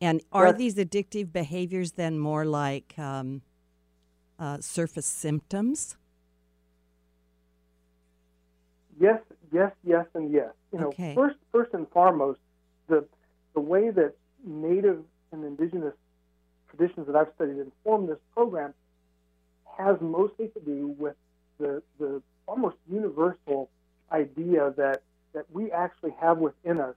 And 0.00 0.20
are 0.30 0.48
Yes. 0.48 0.56
these 0.58 0.74
addictive 0.76 1.32
behaviors 1.32 1.92
then 1.92 2.18
more 2.18 2.44
like 2.44 2.98
um, 2.98 3.42
uh, 4.38 4.58
surface 4.60 5.06
symptoms? 5.06 5.96
Yes, 8.98 9.20
yes, 9.52 9.72
yes, 9.84 10.06
and 10.14 10.30
yes. 10.32 10.52
You 10.72 10.80
know, 10.80 10.88
Okay. 10.88 11.14
first, 11.14 11.36
first 11.52 11.74
and 11.74 11.88
foremost, 11.90 12.40
the 12.88 13.06
the 13.54 13.60
way 13.60 13.90
that 13.90 14.14
native 14.44 15.02
and 15.32 15.44
indigenous 15.44 15.94
traditions 16.68 17.06
that 17.06 17.16
I've 17.16 17.32
studied 17.36 17.58
inform 17.58 18.06
this 18.06 18.18
program 18.34 18.74
has 19.78 19.96
mostly 20.00 20.48
to 20.48 20.60
do 20.60 20.94
with 20.98 21.16
the 21.58 21.82
the 21.98 22.22
almost 22.46 22.76
universal 22.90 23.70
idea 24.12 24.72
that 24.76 25.02
that 25.34 25.46
we 25.52 25.70
actually 25.72 26.14
have 26.20 26.38
within 26.38 26.80
us 26.80 26.94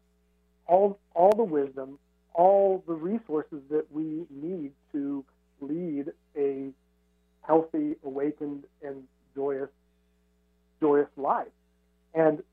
all 0.68 1.00
all 1.16 1.34
the 1.36 1.44
wisdom, 1.44 2.00
all 2.34 2.84
the 2.88 2.94
resources 2.94 3.62
that 3.70 3.86
we 3.92 4.26
need 4.30 4.72
to 4.94 5.26
lead 5.62 6.08
a 6.38 6.70
healthy, 7.42 7.96
awakened, 8.04 8.64
and 8.84 9.04
joyous 9.36 9.70
joyous 10.82 11.10
life. 11.18 11.48
And 12.14 12.44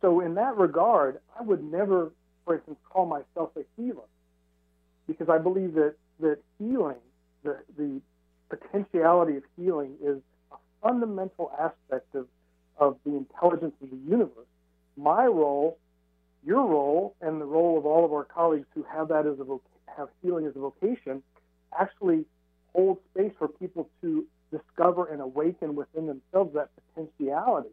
so, 0.00 0.20
in 0.20 0.34
that 0.34 0.56
regard, 0.56 1.20
I 1.38 1.42
would 1.42 1.62
never, 1.64 2.12
for 2.44 2.56
instance, 2.56 2.78
call 2.90 3.06
myself 3.06 3.50
a 3.56 3.62
healer 3.76 4.06
because 5.06 5.28
I 5.28 5.38
believe 5.38 5.74
that, 5.74 5.94
that 6.20 6.38
healing, 6.58 6.98
the, 7.44 7.58
the 7.76 8.00
potentiality 8.48 9.36
of 9.36 9.42
healing, 9.56 9.94
is 10.02 10.18
a 10.52 10.56
fundamental 10.82 11.52
aspect 11.58 12.14
of, 12.14 12.26
of 12.76 12.96
the 13.04 13.16
intelligence 13.16 13.74
of 13.82 13.90
the 13.90 13.96
universe. 14.08 14.46
My 14.96 15.26
role, 15.26 15.78
your 16.44 16.66
role, 16.66 17.14
and 17.20 17.40
the 17.40 17.44
role 17.44 17.78
of 17.78 17.86
all 17.86 18.04
of 18.04 18.12
our 18.12 18.24
colleagues 18.24 18.66
who 18.74 18.84
have 18.84 19.08
that 19.08 19.26
as 19.26 19.38
a 19.40 19.44
voc- 19.44 19.60
have 19.96 20.08
healing 20.22 20.46
as 20.46 20.56
a 20.56 20.60
vocation, 20.60 21.22
actually 21.78 22.24
hold 22.74 22.98
space 23.12 23.32
for 23.38 23.48
people 23.48 23.88
to 24.00 24.24
discover 24.50 25.06
and 25.06 25.20
awaken 25.20 25.74
within 25.74 26.06
themselves 26.06 26.54
that 26.54 26.70
potentiality 26.94 27.70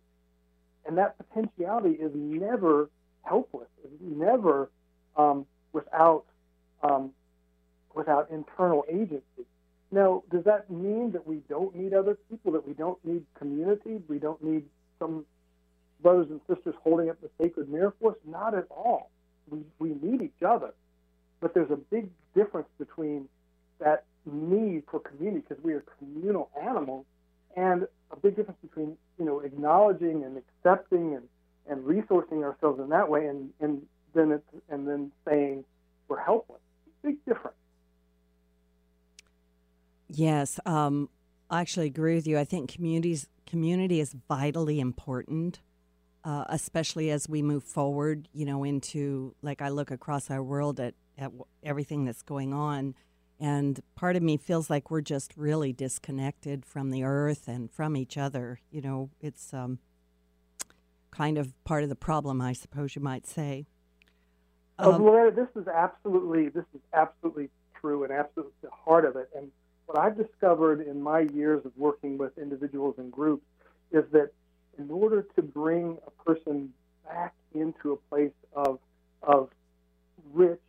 and 0.85 0.97
that 0.97 1.15
potentiality 1.17 1.91
is 1.91 2.11
never 2.13 2.89
helpless. 3.23 3.67
It's 3.83 3.93
never 4.01 4.69
um, 5.17 5.45
without 5.73 6.25
um, 6.83 7.11
without 7.93 8.29
internal 8.29 8.85
agency. 8.89 9.45
Now, 9.91 10.23
does 10.31 10.43
that 10.45 10.69
mean 10.69 11.11
that 11.11 11.27
we 11.27 11.37
don't 11.49 11.75
need 11.75 11.93
other 11.93 12.17
people? 12.29 12.51
That 12.53 12.67
we 12.67 12.73
don't 12.73 13.03
need 13.05 13.23
community? 13.37 14.01
We 14.07 14.19
don't 14.19 14.43
need 14.43 14.63
some 14.99 15.25
brothers 16.01 16.27
and 16.29 16.41
sisters 16.47 16.75
holding 16.83 17.09
up 17.09 17.19
the 17.21 17.29
sacred 17.41 17.69
mirror 17.69 17.93
for 17.99 18.11
us? 18.11 18.17
Not 18.27 18.53
at 18.53 18.65
all. 18.69 19.11
We 19.49 19.59
we 19.79 19.95
need 20.01 20.21
each 20.21 20.43
other, 20.45 20.73
but 21.39 21.53
there's 21.53 21.71
a 21.71 21.77
big 21.77 22.09
difference 22.35 22.67
between 22.77 23.27
that 23.79 24.05
need 24.25 24.83
for 24.89 24.99
community 24.99 25.45
because 25.47 25.63
we 25.63 25.73
are 25.73 25.83
communal 25.99 26.49
animals 26.59 27.05
and 27.55 27.87
a 28.11 28.15
big 28.15 28.35
difference 28.35 28.59
between 28.61 28.97
you 29.19 29.25
know 29.25 29.39
acknowledging 29.39 30.23
and 30.23 30.37
accepting 30.37 31.15
and, 31.15 31.23
and 31.67 31.85
resourcing 31.85 32.43
ourselves 32.43 32.79
in 32.79 32.89
that 32.89 33.09
way 33.09 33.27
and, 33.27 33.49
and 33.59 33.81
then 34.13 34.41
and 34.69 34.87
then 34.87 35.11
saying 35.27 35.63
we're 36.07 36.19
helpless. 36.19 36.61
Big 37.03 37.23
difference. 37.25 37.57
Yes, 40.07 40.59
um, 40.65 41.09
I 41.49 41.61
actually 41.61 41.87
agree 41.87 42.15
with 42.15 42.27
you. 42.27 42.37
I 42.37 42.43
think 42.43 42.71
communities 42.71 43.27
community 43.45 43.99
is 43.99 44.15
vitally 44.27 44.79
important, 44.79 45.61
uh, 46.23 46.45
especially 46.49 47.11
as 47.11 47.29
we 47.29 47.41
move 47.41 47.63
forward. 47.63 48.27
You 48.33 48.45
know, 48.45 48.63
into 48.63 49.35
like 49.41 49.61
I 49.61 49.69
look 49.69 49.91
across 49.91 50.29
our 50.29 50.43
world 50.43 50.79
at 50.79 50.95
at 51.17 51.31
everything 51.63 52.05
that's 52.05 52.21
going 52.21 52.53
on, 52.53 52.95
and 53.39 53.79
part 53.95 54.15
of 54.15 54.23
me 54.23 54.37
feels 54.37 54.69
like 54.69 54.91
we're 54.91 55.01
just 55.01 55.33
really 55.35 55.73
disconnected 55.73 56.65
from 56.65 56.91
the 56.91 57.03
earth 57.03 57.47
and 57.47 57.71
from 57.71 57.97
each 57.97 58.17
other. 58.17 58.59
You 58.71 58.81
know, 58.81 59.09
it's 59.19 59.53
um, 59.53 59.79
kind 61.11 61.37
of 61.37 61.53
part 61.63 61.83
of 61.83 61.89
the 61.89 61.95
problem, 61.95 62.41
I 62.41 62.53
suppose 62.53 62.95
you 62.95 63.01
might 63.01 63.25
say. 63.25 63.67
Oh, 64.77 64.93
Um, 64.93 65.03
Loretta, 65.03 65.35
this 65.35 65.61
is 65.61 65.67
absolutely 65.67 66.49
this 66.49 66.65
is 66.73 66.81
absolutely 66.93 67.49
true 67.79 68.03
and 68.03 68.11
absolutely 68.11 68.53
the 68.61 68.69
heart 68.71 69.05
of 69.05 69.15
it. 69.15 69.29
And 69.35 69.51
what 69.85 69.99
I've 69.99 70.17
discovered 70.17 70.81
in 70.81 71.01
my 71.01 71.21
years 71.21 71.65
of 71.65 71.71
working 71.77 72.17
with 72.17 72.37
individuals 72.37 72.95
and 72.97 73.11
groups 73.11 73.45
is 73.91 74.03
that 74.11 74.31
in 74.77 74.89
order 74.89 75.25
to 75.35 75.41
bring 75.41 75.97
a 76.05 76.23
person 76.23 76.73
back 77.05 77.33
into 77.53 77.93
a 77.93 77.97
place 78.09 78.33
of 78.53 78.79
of 79.23 79.49
rich, 80.33 80.59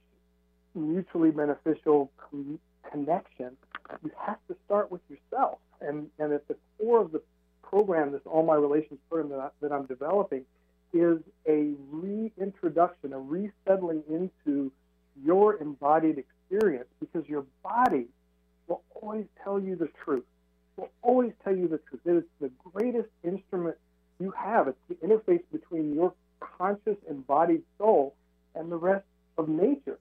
mutually 0.74 1.30
beneficial 1.30 2.10
con- 2.30 2.58
connection, 2.90 3.56
you 4.02 4.10
have 4.18 4.38
to 4.48 4.56
start 4.64 4.90
with 4.90 5.00
yourself. 5.08 5.58
And 5.80 6.08
and 6.18 6.32
at 6.32 6.46
the 6.48 6.56
core 6.78 7.00
of 7.00 7.12
the 7.12 7.22
program, 7.62 8.12
this 8.12 8.20
All 8.26 8.44
My 8.44 8.54
Relations 8.54 9.00
program 9.10 9.30
that, 9.30 9.40
I, 9.40 9.48
that 9.60 9.72
I'm 9.72 9.86
developing, 9.86 10.44
is 10.92 11.18
a 11.48 11.72
reintroduction, 11.90 13.12
a 13.12 13.18
resettling 13.18 14.02
into 14.08 14.70
your 15.24 15.56
embodied 15.60 16.18
experience 16.18 16.88
because 17.00 17.26
your 17.28 17.44
body 17.62 18.06
will 18.66 18.82
always 18.94 19.26
tell 19.42 19.60
you 19.60 19.76
the 19.76 19.88
truth. 20.04 20.24
Will 20.76 20.90
always 21.02 21.32
tell 21.44 21.56
you 21.56 21.68
the 21.68 21.78
truth. 21.78 22.00
It 22.04 22.16
is 22.16 22.24
the 22.40 22.50
greatest 22.72 23.08
instrument 23.24 23.76
you 24.18 24.32
have. 24.32 24.68
It's 24.68 24.78
the 24.88 24.94
interface 24.96 25.42
between 25.52 25.94
your 25.94 26.12
conscious 26.40 26.96
embodied 27.08 27.62
soul 27.78 28.14
and 28.54 28.70
the 28.70 28.76
rest 28.76 29.04
of 29.38 29.48
nature. 29.48 29.98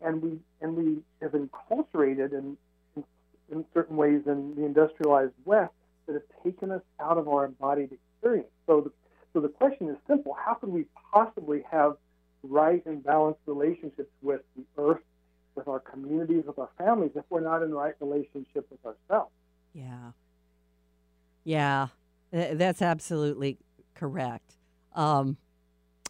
And 0.00 0.22
we 0.22 0.38
and 0.60 0.76
we 0.76 0.98
have 1.22 1.32
enculturated 1.32 2.32
in, 2.32 2.56
in, 2.96 3.04
in 3.50 3.64
certain 3.72 3.96
ways 3.96 4.22
in 4.26 4.54
the 4.54 4.64
industrialized 4.64 5.32
West 5.44 5.72
that 6.06 6.14
have 6.14 6.44
taken 6.44 6.70
us 6.70 6.82
out 7.00 7.18
of 7.18 7.28
our 7.28 7.46
embodied 7.46 7.92
experience. 7.92 8.48
So 8.66 8.82
the, 8.82 8.92
so 9.32 9.40
the 9.40 9.48
question 9.48 9.88
is 9.88 9.96
simple: 10.06 10.34
How 10.34 10.54
can 10.54 10.70
we 10.72 10.84
possibly 11.12 11.64
have 11.70 11.96
right 12.42 12.84
and 12.86 13.02
balanced 13.02 13.40
relationships 13.46 14.10
with 14.22 14.42
the 14.56 14.64
earth, 14.78 15.02
communities, 16.06 16.44
with 16.46 16.58
our 16.58 16.70
families, 16.78 17.10
if 17.14 17.24
we're 17.30 17.40
not 17.40 17.62
in 17.62 17.70
the 17.70 17.76
right 17.76 17.94
relationship 18.00 18.66
with 18.70 18.84
ourselves? 18.84 19.32
Yeah. 19.72 20.10
Yeah, 21.44 21.88
that's 22.30 22.82
absolutely 22.82 23.58
correct. 23.94 24.56
Um, 24.94 25.36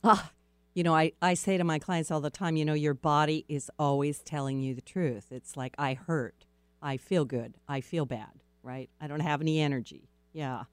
ah, 0.05 0.31
you 0.75 0.83
know, 0.83 0.95
I, 0.95 1.13
I 1.21 1.35
say 1.35 1.59
to 1.59 1.65
my 1.65 1.79
clients 1.79 2.11
all 2.11 2.21
the 2.21 2.31
time, 2.31 2.57
you 2.57 2.65
know, 2.65 2.75
your 2.75 2.95
body 2.95 3.45
is 3.49 3.71
always 3.79 4.21
telling 4.21 4.61
you 4.61 4.75
the 4.75 4.81
truth. 4.81 5.27
It's 5.31 5.57
like, 5.57 5.75
I 5.79 5.95
hurt, 5.95 6.47
I 6.83 6.97
feel 6.97 7.25
good, 7.25 7.55
I 7.69 7.81
feel 7.81 8.07
bad, 8.07 8.43
right? 8.63 8.91
I 9.01 9.07
don't 9.07 9.21
have 9.21 9.41
any 9.41 9.61
energy. 9.61 10.09
Yeah. 10.33 10.65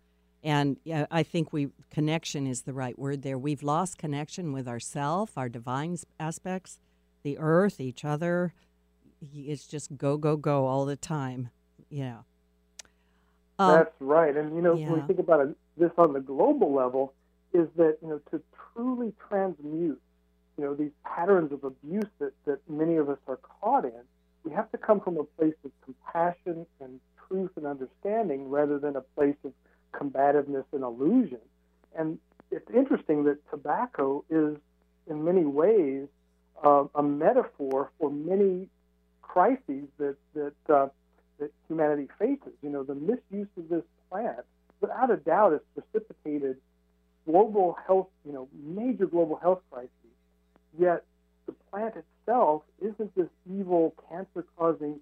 And 0.43 0.77
yeah, 0.83 1.05
I 1.09 1.23
think 1.23 1.53
we 1.53 1.69
connection 1.89 2.47
is 2.47 2.63
the 2.63 2.73
right 2.73 2.99
word 2.99 3.21
there. 3.21 3.38
We've 3.38 3.63
lost 3.63 3.97
connection 3.97 4.51
with 4.51 4.67
ourself, 4.67 5.38
our 5.38 5.47
divine 5.47 5.97
aspects, 6.19 6.79
the 7.23 7.38
earth, 7.38 7.79
each 7.79 8.03
other. 8.03 8.53
It's 9.31 9.65
just 9.67 9.95
go, 9.97 10.17
go, 10.17 10.36
go 10.36 10.65
all 10.65 10.86
the 10.86 10.95
time. 10.95 11.49
Yeah. 11.89 12.19
Um, 13.59 13.75
That's 13.75 13.95
right. 13.99 14.36
And, 14.36 14.55
you 14.55 14.62
know, 14.62 14.75
yeah. 14.75 14.89
when 14.89 15.01
we 15.01 15.07
think 15.07 15.19
about 15.19 15.41
it, 15.41 15.55
this 15.77 15.91
on 15.97 16.13
the 16.13 16.19
global 16.19 16.73
level, 16.73 17.13
is 17.53 17.67
that, 17.77 17.97
you 18.01 18.09
know, 18.09 18.21
to 18.31 18.41
truly 18.73 19.13
transmute, 19.29 20.01
you 20.57 20.63
know, 20.63 20.73
these 20.73 20.91
patterns 21.05 21.51
of 21.51 21.63
abuse 21.63 22.09
that, 22.19 22.33
that 22.45 22.59
many 22.69 22.95
of 22.97 23.09
us 23.09 23.19
are 23.27 23.38
caught 23.38 23.86
in, 23.86 24.01
we 24.43 24.51
have 24.51 24.71
to 24.71 24.77
come 24.77 24.99
from 24.99 25.17
a 25.17 25.23
place 25.23 25.55
of 25.63 25.71
compassion 25.86 26.65
and 26.81 26.99
truth 27.27 27.51
and 27.55 27.65
understanding 27.65 28.49
rather 28.49 28.79
than 28.79 28.95
a 28.95 29.01
place 29.01 29.38
of 29.45 29.53
combativeness 29.93 30.65
and 30.73 30.83
illusion. 30.83 31.39
And 31.95 32.17
it's 32.51 32.69
interesting 32.75 33.23
that 33.25 33.38
tobacco 33.49 34.23
is, 34.29 34.57
in 35.07 35.23
many 35.23 35.45
ways, 35.45 36.07
uh, 36.63 36.86
a 36.95 37.03
metaphor 37.03 37.91
for 37.99 38.09
many 38.09 38.67
crises 39.34 39.88
that 39.98 40.15
that 40.36 40.54
uh, 40.69 40.88
that 41.39 41.52
humanity 41.67 42.08
faces. 42.19 42.54
You 42.62 42.69
know, 42.69 42.84
the 42.84 42.93
misuse 42.96 43.48
of 43.58 43.67
this 43.67 43.84
plant, 44.10 44.46
without 44.80 45.10
a 45.10 45.17
doubt, 45.17 45.54
has 45.54 45.62
precipitated 45.74 46.58
global 47.26 47.76
health, 47.88 48.10
you 48.26 48.34
know, 48.34 48.48
major 48.63 49.08
global 49.08 49.38
health 49.38 49.62
crises. 49.72 49.89
Yet 50.78 51.04
the 51.48 51.54
plant 51.72 51.96
itself 51.96 52.62
isn't 52.80 53.15
this 53.15 53.30
evil, 53.52 53.96
cancer-causing 54.10 55.00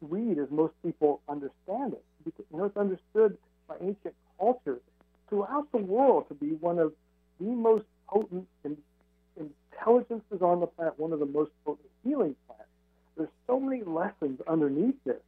weed 0.00 0.38
as 0.38 0.50
most 0.50 0.74
people 0.84 1.20
understand 1.28 1.94
it. 1.94 2.04
Because, 2.24 2.44
you 2.52 2.58
know, 2.58 2.64
it's 2.64 2.76
understood 2.76 3.38
by 3.66 3.76
ancient 3.80 4.14
cultures 4.38 4.80
throughout 5.28 5.70
the 5.72 5.78
world 5.78 6.28
to 6.28 6.34
be 6.34 6.50
one 6.60 6.78
of 6.78 6.92
the 7.40 7.46
most 7.46 7.84
potent 8.08 8.46
in, 8.64 8.76
intelligences 9.36 10.42
on 10.42 10.60
the 10.60 10.66
planet, 10.66 10.98
one 10.98 11.12
of 11.12 11.18
the 11.18 11.26
most 11.26 11.50
potent 11.64 11.88
healing 12.04 12.36
plants. 12.46 12.71
There's 13.16 13.28
so 13.46 13.60
many 13.60 13.82
lessons 13.82 14.40
underneath 14.48 14.96
this, 15.04 15.20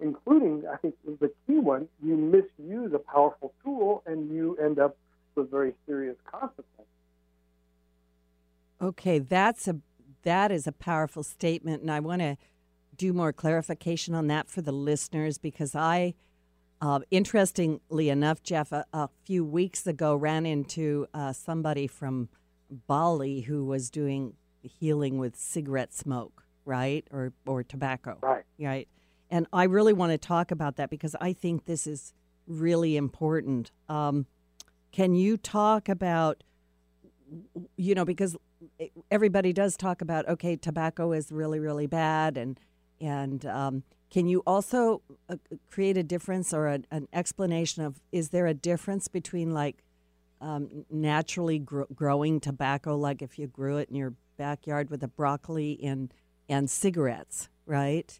including, 0.00 0.64
I 0.72 0.76
think, 0.76 0.94
the 1.04 1.30
key 1.46 1.58
one: 1.58 1.88
you 2.02 2.16
misuse 2.16 2.92
a 2.92 2.98
powerful 2.98 3.52
tool 3.62 4.02
and 4.06 4.30
you 4.30 4.56
end 4.56 4.78
up 4.78 4.96
with 5.34 5.50
very 5.50 5.74
serious 5.86 6.16
consequences. 6.30 6.86
Okay, 8.80 9.18
that's 9.18 9.68
a 9.68 9.76
that 10.22 10.50
is 10.50 10.66
a 10.66 10.72
powerful 10.72 11.22
statement, 11.22 11.82
and 11.82 11.90
I 11.90 12.00
want 12.00 12.22
to 12.22 12.36
do 12.96 13.12
more 13.12 13.32
clarification 13.32 14.14
on 14.14 14.28
that 14.28 14.48
for 14.48 14.62
the 14.62 14.72
listeners 14.72 15.38
because 15.38 15.74
I 15.74 16.14
uh, 16.80 17.00
interestingly 17.10 18.10
enough, 18.10 18.42
Jeff, 18.42 18.72
a, 18.72 18.84
a, 18.92 19.08
few 19.24 19.44
weeks 19.44 19.86
ago 19.86 20.14
ran 20.14 20.44
into 20.44 21.06
uh, 21.14 21.32
somebody 21.32 21.86
from 21.86 22.28
Bali 22.86 23.42
who 23.42 23.64
was 23.64 23.88
doing 23.88 24.34
healing 24.60 25.18
with 25.18 25.34
cigarette 25.34 25.94
smoke, 25.94 26.43
right, 26.64 27.06
or 27.10 27.32
or 27.46 27.62
tobacco, 27.62 28.18
right, 28.20 28.44
right. 28.58 28.88
And 29.30 29.46
I 29.52 29.64
really 29.64 29.92
want 29.92 30.12
to 30.12 30.18
talk 30.18 30.50
about 30.50 30.76
that 30.76 30.90
because 30.90 31.16
I 31.20 31.32
think 31.32 31.64
this 31.64 31.86
is 31.86 32.12
really 32.46 32.96
important. 32.96 33.70
Um, 33.88 34.26
can 34.92 35.14
you 35.14 35.36
talk 35.36 35.88
about, 35.88 36.44
you 37.76 37.94
know, 37.94 38.04
because 38.04 38.36
everybody 39.10 39.52
does 39.52 39.76
talk 39.76 40.02
about 40.02 40.28
okay, 40.28 40.56
tobacco 40.56 41.12
is 41.12 41.32
really 41.32 41.60
really 41.60 41.86
bad, 41.86 42.36
and 42.36 42.60
and 43.00 43.44
um, 43.46 43.82
can 44.10 44.28
you 44.28 44.42
also 44.46 45.02
uh, 45.28 45.36
create 45.70 45.96
a 45.96 46.02
difference 46.02 46.54
or 46.54 46.68
a, 46.68 46.80
an 46.90 47.08
explanation 47.12 47.82
of 47.82 48.00
is 48.12 48.28
there 48.28 48.46
a 48.46 48.54
difference 48.54 49.08
between 49.08 49.50
like 49.50 49.82
um, 50.40 50.84
naturally 50.90 51.58
gr- 51.58 51.82
growing 51.94 52.38
tobacco, 52.38 52.96
like 52.96 53.22
if 53.22 53.38
you 53.38 53.46
grew 53.46 53.78
it 53.78 53.88
in 53.88 53.96
your 53.96 54.14
backyard 54.36 54.90
with 54.90 55.02
a 55.02 55.08
broccoli 55.08 55.78
and 55.82 56.12
and 56.48 56.68
cigarettes, 56.68 57.48
right? 57.66 58.18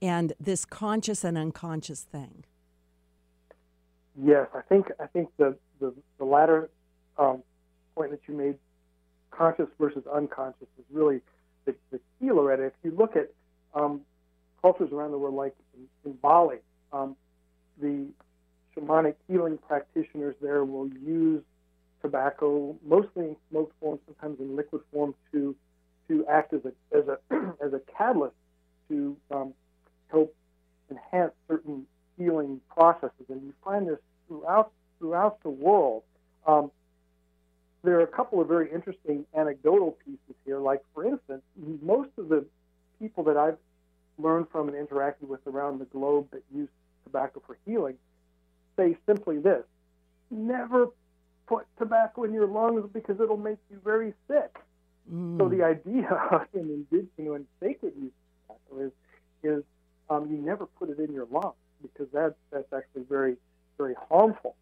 And 0.00 0.32
this 0.40 0.64
conscious 0.64 1.24
and 1.24 1.38
unconscious 1.38 2.02
thing. 2.02 2.44
Yes, 4.20 4.48
I 4.54 4.60
think 4.62 4.90
I 5.00 5.06
think 5.06 5.30
the 5.38 5.56
the, 5.80 5.94
the 6.18 6.24
latter 6.24 6.70
um, 7.18 7.42
point 7.94 8.10
that 8.10 8.20
you 8.26 8.34
made, 8.34 8.56
conscious 9.30 9.68
versus 9.78 10.04
unconscious, 10.12 10.68
is 10.78 10.84
really 10.90 11.20
the, 11.64 11.74
the 11.90 11.98
key, 11.98 12.30
Loretta. 12.30 12.64
If 12.64 12.72
you 12.82 12.92
look 12.96 13.16
at 13.16 13.32
um, 13.74 14.02
cultures 14.60 14.90
around 14.92 15.12
the 15.12 15.18
world, 15.18 15.34
like 15.34 15.54
in, 15.74 16.10
in 16.10 16.16
Bali, 16.18 16.58
um, 16.92 17.16
the 17.80 18.06
shamanic 18.76 19.14
healing 19.28 19.58
practitioners 19.66 20.34
there 20.40 20.64
will 20.64 20.88
use 20.88 21.42
tobacco, 22.00 22.76
mostly 22.84 23.24
in 23.24 23.36
smoked 23.50 23.78
form, 23.80 23.98
sometimes 24.06 24.40
in 24.40 24.56
liquid 24.56 24.82
form, 24.92 25.14
to 25.32 25.54
to 26.12 26.26
act 26.26 26.52
as 26.52 26.60
a 26.64 26.96
as 26.96 27.04
a 27.08 27.18
as 27.64 27.72
a 27.72 27.80
catalyst 27.96 28.34
to 28.88 29.16
um, 29.30 29.54
help 30.10 30.34
enhance 30.90 31.32
certain 31.48 31.86
healing 32.18 32.60
processes. 32.70 33.26
And 33.28 33.42
you 33.42 33.54
find 33.64 33.88
this 33.88 33.98
throughout 34.28 34.72
throughout 34.98 35.42
the 35.42 35.50
world. 35.50 36.02
Um, 36.46 36.70
there 37.84 37.98
are 37.98 38.02
a 38.02 38.08
couple 38.08 38.40
of 38.40 38.46
very 38.46 38.70
interesting 38.70 39.26
anecdotal 39.36 39.96
pieces 40.04 40.36
here. 40.44 40.58
Like, 40.58 40.82
for 40.94 41.04
instance, 41.04 41.42
most 41.82 42.10
of 42.16 42.28
the 42.28 42.46
people 43.00 43.24
that 43.24 43.36
I've 43.36 43.58
learned 44.18 44.46
from 44.52 44.68
and 44.68 44.76
interacted 44.76 45.26
with 45.26 45.44
around 45.48 45.80
the 45.80 45.86
globe 45.86 46.28
that 46.30 46.42
use 46.54 46.68
tobacco 47.04 47.42
for 47.44 47.58
healing 47.66 47.96
say 48.76 48.96
simply 49.06 49.38
this 49.38 49.64
never 50.30 50.86
put 51.46 51.66
tobacco 51.78 52.24
in 52.24 52.32
your 52.32 52.46
lungs 52.46 52.88
because 52.92 53.20
it'll 53.20 53.36
make 53.36 53.58
you 53.70 53.80
very 53.84 54.14
sick. 54.28 54.56
Mm. 55.10 55.38
So 55.38 55.48
the 55.48 55.64
idea 55.64 56.46
in 56.54 56.86
indigenous 56.92 57.08
and 57.18 57.46
sacred 57.60 57.94
use 57.96 58.12
of 58.48 58.56
tobacco 58.56 58.86
is 58.86 58.92
is 59.42 59.64
um, 60.10 60.30
you 60.30 60.36
never 60.36 60.66
put 60.66 60.90
it 60.90 60.98
in 60.98 61.12
your 61.12 61.26
lungs 61.30 61.54
because 61.82 62.06
that 62.12 62.34
that's 62.50 62.72
actually 62.72 63.04
very 63.08 63.36
very 63.78 63.94
harmful. 64.08 64.54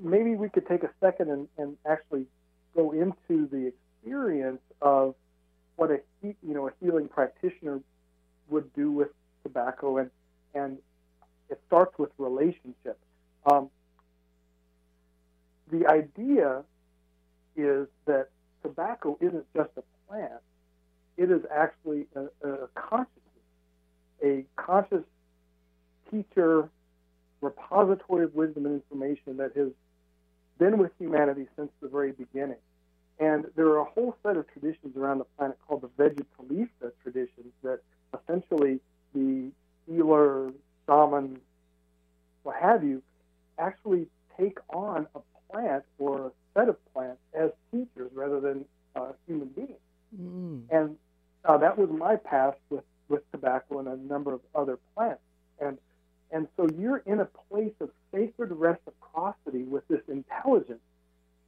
Maybe 0.00 0.34
we 0.34 0.48
could 0.48 0.66
take 0.66 0.82
a 0.82 0.90
second 1.00 1.30
and, 1.30 1.48
and 1.58 1.76
actually 1.86 2.26
go 2.74 2.92
into 2.92 3.46
the 3.46 3.72
experience 3.72 4.62
of 4.80 5.14
what 5.76 5.90
a 5.90 6.00
you 6.22 6.34
know 6.42 6.68
a 6.68 6.72
healing 6.80 7.08
practitioner 7.08 7.80
would 8.48 8.72
do 8.74 8.90
with 8.90 9.08
tobacco, 9.42 9.98
and 9.98 10.10
and 10.54 10.78
it 11.50 11.60
starts 11.66 11.98
with 11.98 12.10
relationship. 12.18 12.98
Um, 13.44 13.70
the 15.70 15.86
idea 15.86 16.62
is 17.56 17.88
that 18.06 18.28
tobacco 18.62 19.16
isn't 19.20 19.46
just 19.54 19.70
a 19.76 19.82
plant; 20.08 20.40
it 21.16 21.30
is 21.30 21.42
actually 21.54 22.06
a, 22.14 22.24
a 22.48 22.68
consciousness, 22.74 23.12
a 24.22 24.44
conscious 24.56 25.04
teacher, 26.10 26.68
repository 27.40 28.24
of 28.24 28.34
wisdom 28.34 28.66
and 28.66 28.74
information 28.74 29.36
that 29.38 29.56
has 29.56 29.68
been 30.58 30.78
with 30.78 30.92
humanity 30.98 31.46
since 31.56 31.70
the 31.80 31.88
very 31.88 32.12
beginning. 32.12 32.56
And 33.18 33.46
there 33.56 33.66
are 33.66 33.80
a 33.80 33.84
whole 33.84 34.16
set 34.22 34.36
of 34.36 34.46
traditions 34.52 34.96
around 34.96 35.18
the 35.18 35.24
planet 35.36 35.58
called 35.66 35.82
the 35.82 35.88
Vegetalista 36.02 36.92
traditions 37.02 37.52
that 37.62 37.80
essentially 38.14 38.80
the 39.14 39.50
healer, 39.86 40.52
shaman, 40.86 41.38
what 42.42 42.56
have 42.56 42.82
you, 42.82 43.02
actually 43.58 44.06
take 44.38 44.58
on 44.70 45.06
a 45.14 45.20
plant 45.52 45.84
or 45.98 46.26
a 46.26 46.30
set 46.54 46.68
of 46.68 46.76
plants 46.92 47.20
as 47.34 47.50
teachers 47.70 48.10
rather 48.14 48.40
than 48.40 48.64
uh, 48.96 49.12
human 49.26 49.48
beings. 49.48 49.70
Mm. 50.18 50.62
And 50.70 50.96
uh, 51.44 51.58
that 51.58 51.78
was 51.78 51.88
bypassed 51.88 52.56
with, 52.70 52.84
with 53.08 53.22
tobacco 53.32 53.78
and 53.80 53.88
a 53.88 53.96
number 53.96 54.32
of 54.32 54.40
other 54.54 54.78
plants. 54.94 55.22
And 55.60 55.78
and 56.30 56.48
so 56.56 56.66
you're 56.78 57.02
in 57.04 57.20
a 57.20 57.28
place 57.50 57.74
of 57.80 57.90
sacred 58.10 58.52
reciprocity 58.52 59.64
with 59.64 59.86
this 59.88 60.00
intelligence, 60.08 60.80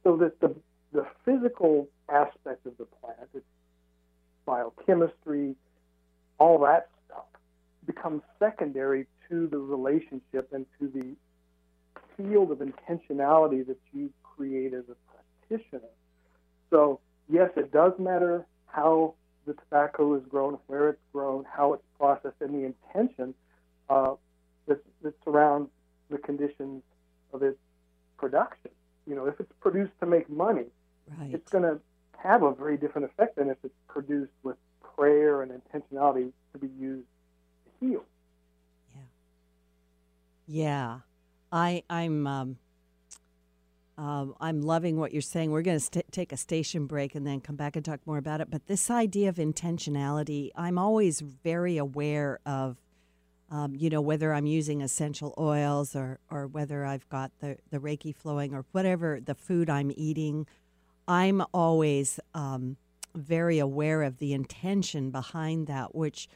so 0.03 0.15
that 0.17 0.39
the 0.39 0.55
the 0.91 1.05
physical 1.25 1.89
aspect 2.07 2.65
of 2.65 2.77
the 2.77 2.85
plant, 2.85 3.29
its 3.33 3.45
biochemistry, 4.45 5.55
all 6.37 6.59
that 6.59 6.89
stuff, 7.05 7.25
becomes 7.85 8.21
secondary 8.39 9.07
to 9.27 9.47
the 9.47 9.57
relationship 9.57 10.49
and 10.53 10.65
to 10.79 10.87
the 10.87 11.15
field 12.15 12.51
of 12.51 12.59
intentionality 12.59 13.65
that 13.65 13.79
you 13.91 14.11
create 14.35 14.73
as 14.73 14.83
a 14.89 14.95
practitioner. 15.49 15.89
So 16.69 16.99
yes, 17.29 17.51
it 17.55 17.71
does 17.71 17.93
matter 17.99 18.45
how 18.67 19.15
the 19.45 19.53
tobacco 19.53 20.15
is 20.15 20.23
grown, 20.29 20.57
where 20.67 20.89
it's 20.89 21.01
grown, 21.13 21.45
how 21.45 21.73
it's 21.73 21.83
processed, 21.97 22.35
and 22.41 22.53
the 22.53 22.65
intention 22.65 23.33
uh, 23.89 24.13
that, 24.67 24.79
that 25.01 25.13
surrounds 25.23 25.69
the 26.09 26.17
conditions 26.17 26.83
of 27.33 27.43
its 27.43 27.57
production. 28.17 28.71
You 29.07 29.15
know, 29.15 29.25
if 29.27 29.39
it's 29.39 29.51
produced 29.61 29.93
to 30.01 30.05
make 30.05 30.29
money, 30.29 30.65
Right. 31.19 31.31
it's 31.33 31.47
going 31.49 31.63
to 31.63 31.79
have 32.17 32.43
a 32.43 32.53
very 32.53 32.77
different 32.77 33.05
effect 33.05 33.35
than 33.37 33.49
if 33.49 33.57
it's 33.63 33.75
produced 33.87 34.31
with 34.43 34.57
prayer 34.95 35.41
and 35.41 35.51
intentionality 35.51 36.31
to 36.53 36.59
be 36.59 36.67
used 36.79 37.07
to 37.65 37.85
heal. 37.85 38.03
Yeah. 38.93 39.01
Yeah, 40.47 40.99
I 41.51 41.83
I'm 41.89 42.27
um, 42.27 42.57
um, 43.97 44.35
I'm 44.41 44.61
loving 44.61 44.97
what 44.97 45.13
you're 45.13 45.21
saying. 45.21 45.51
We're 45.51 45.61
going 45.61 45.77
to 45.79 45.83
st- 45.83 46.11
take 46.11 46.33
a 46.33 46.37
station 46.37 46.85
break 46.85 47.15
and 47.15 47.25
then 47.25 47.39
come 47.39 47.55
back 47.55 47.75
and 47.75 47.85
talk 47.85 48.01
more 48.05 48.17
about 48.17 48.41
it. 48.41 48.49
But 48.51 48.67
this 48.67 48.91
idea 48.91 49.29
of 49.29 49.35
intentionality, 49.35 50.49
I'm 50.55 50.77
always 50.77 51.21
very 51.21 51.77
aware 51.77 52.39
of. 52.45 52.77
Um, 53.51 53.75
you 53.75 53.91
know 53.91 54.01
whether 54.01 54.33
I'm 54.33 54.47
using 54.47 54.81
essential 54.81 55.31
oils 55.37 55.95
or 55.95 56.19
or 56.31 56.47
whether 56.47 56.83
I've 56.83 57.07
got 57.09 57.31
the 57.41 57.57
the 57.69 57.77
Reiki 57.77 58.13
flowing 58.13 58.55
or 58.55 58.65
whatever 58.71 59.19
the 59.23 59.35
food 59.35 59.69
I'm 59.69 59.91
eating. 59.95 60.47
I'm 61.07 61.43
always 61.53 62.19
um, 62.33 62.77
very 63.13 63.59
aware 63.59 64.01
of 64.01 64.17
the 64.17 64.33
intention 64.33 65.11
behind 65.11 65.67
that, 65.67 65.93
which 65.93 66.27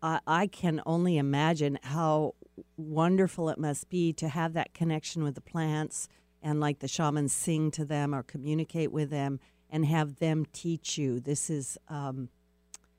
I, 0.00 0.20
I 0.28 0.46
can 0.46 0.80
only 0.86 1.18
imagine 1.18 1.78
how 1.82 2.36
wonderful 2.76 3.48
it 3.48 3.58
must 3.58 3.88
be 3.88 4.12
to 4.14 4.28
have 4.28 4.52
that 4.52 4.74
connection 4.74 5.24
with 5.24 5.34
the 5.34 5.40
plants 5.40 6.08
and 6.42 6.60
like 6.60 6.78
the 6.78 6.88
shamans 6.88 7.32
sing 7.32 7.70
to 7.72 7.84
them 7.84 8.14
or 8.14 8.22
communicate 8.22 8.92
with 8.92 9.10
them 9.10 9.40
and 9.70 9.84
have 9.86 10.18
them 10.18 10.46
teach 10.52 10.96
you. 10.98 11.20
This 11.20 11.50
is 11.50 11.76
um, 11.88 12.28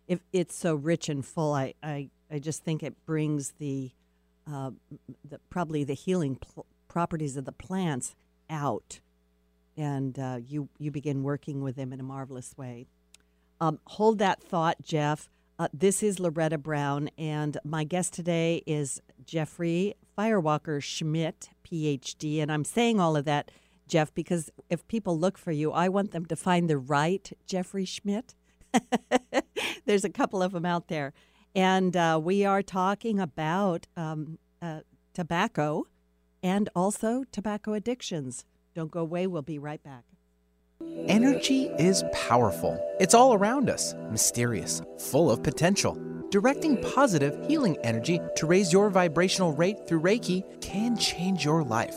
if 0.07 0.19
it's 0.33 0.55
so 0.55 0.75
rich 0.75 1.07
and 1.09 1.25
full. 1.25 1.53
I, 1.53 1.73
I, 1.81 2.09
I 2.31 2.39
just 2.39 2.63
think 2.63 2.83
it 2.83 3.05
brings 3.05 3.51
the, 3.59 3.91
uh, 4.51 4.71
the 5.27 5.39
probably 5.49 5.83
the 5.83 5.93
healing 5.93 6.35
pl- 6.35 6.65
properties 6.87 7.37
of 7.37 7.45
the 7.45 7.51
plants 7.51 8.15
out, 8.49 8.99
and 9.77 10.17
uh, 10.17 10.39
you 10.45 10.67
you 10.79 10.91
begin 10.91 11.23
working 11.23 11.61
with 11.61 11.75
them 11.75 11.93
in 11.93 11.99
a 11.99 12.03
marvelous 12.03 12.57
way. 12.57 12.87
Um, 13.61 13.79
hold 13.85 14.19
that 14.19 14.41
thought, 14.41 14.81
Jeff. 14.81 15.29
Uh, 15.59 15.67
this 15.73 16.01
is 16.01 16.19
Loretta 16.19 16.57
Brown, 16.57 17.09
and 17.17 17.57
my 17.63 17.83
guest 17.83 18.13
today 18.13 18.63
is 18.65 19.01
Jeffrey 19.25 19.95
Firewalker 20.19 20.83
Schmitt, 20.83 21.49
PhD. 21.65 22.41
And 22.41 22.51
I'm 22.51 22.65
saying 22.65 22.99
all 22.99 23.15
of 23.15 23.23
that, 23.23 23.51
Jeff, 23.87 24.13
because 24.13 24.51
if 24.69 24.85
people 24.89 25.17
look 25.17 25.37
for 25.37 25.53
you, 25.53 25.71
I 25.71 25.87
want 25.87 26.11
them 26.11 26.25
to 26.25 26.35
find 26.35 26.69
the 26.69 26.77
right 26.77 27.31
Jeffrey 27.45 27.85
Schmitt. 27.85 28.35
There's 29.85 30.03
a 30.03 30.09
couple 30.09 30.43
of 30.43 30.51
them 30.51 30.65
out 30.65 30.89
there. 30.89 31.13
And 31.55 31.95
uh, 31.95 32.19
we 32.21 32.43
are 32.43 32.61
talking 32.61 33.17
about 33.19 33.87
um, 33.95 34.39
uh, 34.61 34.81
tobacco 35.13 35.85
and 36.43 36.67
also 36.75 37.23
tobacco 37.31 37.73
addictions. 37.73 38.43
Don't 38.75 38.91
go 38.91 38.99
away. 38.99 39.25
We'll 39.25 39.41
be 39.41 39.57
right 39.57 39.81
back. 39.81 40.03
Energy 41.09 41.63
is 41.79 42.03
powerful. 42.13 42.79
It's 42.99 43.13
all 43.13 43.33
around 43.33 43.69
us, 43.69 43.95
mysterious, 44.11 44.81
full 44.97 45.31
of 45.31 45.43
potential. 45.43 45.97
Directing 46.29 46.81
positive, 46.81 47.37
healing 47.47 47.77
energy 47.83 48.21
to 48.35 48.45
raise 48.45 48.71
your 48.71 48.89
vibrational 48.89 49.53
rate 49.53 49.87
through 49.87 50.01
Reiki 50.01 50.43
can 50.61 50.95
change 50.95 51.43
your 51.43 51.63
life. 51.63 51.95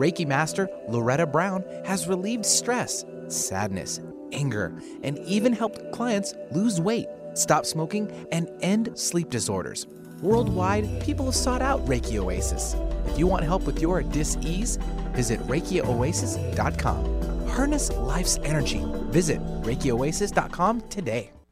Reiki 0.00 0.26
Master 0.26 0.68
Loretta 0.88 1.26
Brown 1.26 1.62
has 1.84 2.08
relieved 2.08 2.46
stress, 2.46 3.04
sadness, 3.28 4.00
anger, 4.32 4.74
and 5.02 5.18
even 5.20 5.52
helped 5.52 5.92
clients 5.92 6.34
lose 6.50 6.80
weight, 6.80 7.06
stop 7.34 7.66
smoking, 7.66 8.10
and 8.32 8.50
end 8.62 8.98
sleep 8.98 9.30
disorders. 9.30 9.86
Worldwide, 10.22 11.02
people 11.02 11.26
have 11.26 11.34
sought 11.36 11.62
out 11.62 11.84
Reiki 11.84 12.16
Oasis. 12.16 12.74
If 13.06 13.18
you 13.18 13.26
want 13.26 13.44
help 13.44 13.64
with 13.64 13.80
your 13.82 14.02
dis-ease, 14.02 14.78
visit 15.12 15.38
ReikiOasis.com. 15.40 17.23
Harness 17.54 17.90
life's 17.92 18.38
energy. 18.44 18.84
Visit 19.10 19.40
ReikiOasis.com 19.62 20.80
today. 20.90 21.30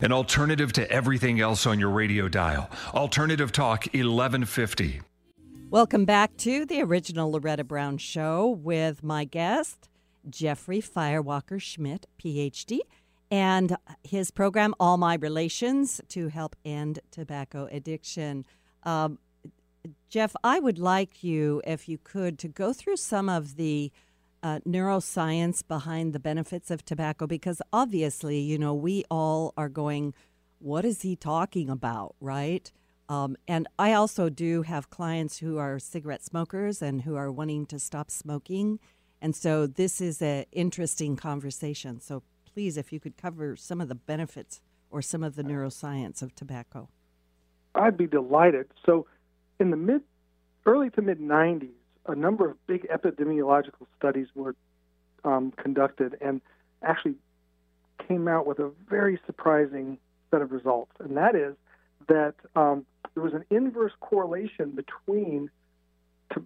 An 0.00 0.12
alternative 0.12 0.72
to 0.74 0.88
everything 0.92 1.40
else 1.40 1.66
on 1.66 1.80
your 1.80 1.90
radio 1.90 2.28
dial. 2.28 2.70
Alternative 2.94 3.50
Talk 3.50 3.86
1150. 3.86 5.00
Welcome 5.70 6.04
back 6.04 6.36
to 6.36 6.64
the 6.64 6.82
original 6.82 7.32
Loretta 7.32 7.64
Brown 7.64 7.98
Show 7.98 8.46
with 8.46 9.02
my 9.02 9.24
guest, 9.24 9.88
Jeffrey 10.30 10.80
Firewalker 10.80 11.60
Schmitt, 11.60 12.06
PhD, 12.16 12.78
and 13.28 13.76
his 14.04 14.30
program, 14.30 14.72
All 14.78 14.98
My 14.98 15.14
Relations, 15.14 16.00
to 16.10 16.28
help 16.28 16.54
end 16.64 17.00
tobacco 17.10 17.68
addiction. 17.72 18.46
Um, 18.84 19.18
Jeff, 20.08 20.36
I 20.44 20.60
would 20.60 20.78
like 20.78 21.24
you, 21.24 21.60
if 21.66 21.88
you 21.88 21.98
could, 21.98 22.38
to 22.38 22.46
go 22.46 22.72
through 22.72 22.98
some 22.98 23.28
of 23.28 23.56
the 23.56 23.90
uh, 24.42 24.60
neuroscience 24.66 25.66
behind 25.66 26.12
the 26.12 26.20
benefits 26.20 26.70
of 26.70 26.84
tobacco 26.84 27.26
because 27.26 27.60
obviously, 27.72 28.38
you 28.38 28.58
know, 28.58 28.74
we 28.74 29.04
all 29.10 29.52
are 29.56 29.68
going, 29.68 30.14
what 30.58 30.84
is 30.84 31.02
he 31.02 31.16
talking 31.16 31.68
about, 31.68 32.14
right? 32.20 32.70
Um, 33.08 33.36
and 33.46 33.66
I 33.78 33.92
also 33.94 34.28
do 34.28 34.62
have 34.62 34.90
clients 34.90 35.38
who 35.38 35.58
are 35.58 35.78
cigarette 35.78 36.22
smokers 36.22 36.82
and 36.82 37.02
who 37.02 37.16
are 37.16 37.32
wanting 37.32 37.66
to 37.66 37.78
stop 37.78 38.10
smoking. 38.10 38.78
And 39.20 39.34
so 39.34 39.66
this 39.66 40.00
is 40.00 40.20
an 40.20 40.44
interesting 40.52 41.16
conversation. 41.16 42.00
So 42.00 42.22
please, 42.44 42.76
if 42.76 42.92
you 42.92 43.00
could 43.00 43.16
cover 43.16 43.56
some 43.56 43.80
of 43.80 43.88
the 43.88 43.94
benefits 43.94 44.60
or 44.90 45.02
some 45.02 45.22
of 45.22 45.36
the 45.36 45.42
neuroscience 45.42 46.22
of 46.22 46.34
tobacco. 46.34 46.88
I'd 47.74 47.96
be 47.96 48.06
delighted. 48.06 48.66
So, 48.84 49.06
in 49.60 49.70
the 49.70 49.76
mid, 49.76 50.02
early 50.66 50.90
to 50.90 51.02
mid 51.02 51.20
90s, 51.20 51.68
a 52.08 52.14
number 52.14 52.48
of 52.50 52.66
big 52.66 52.88
epidemiological 52.88 53.86
studies 53.96 54.26
were 54.34 54.54
um, 55.24 55.52
conducted 55.52 56.16
and 56.20 56.40
actually 56.82 57.14
came 58.06 58.28
out 58.28 58.46
with 58.46 58.58
a 58.58 58.70
very 58.88 59.20
surprising 59.26 59.98
set 60.30 60.42
of 60.42 60.52
results. 60.52 60.92
And 61.00 61.16
that 61.16 61.34
is 61.34 61.54
that 62.08 62.34
um, 62.56 62.86
there 63.14 63.22
was 63.22 63.34
an 63.34 63.44
inverse 63.50 63.92
correlation 64.00 64.70
between 64.70 65.50
t- 66.34 66.40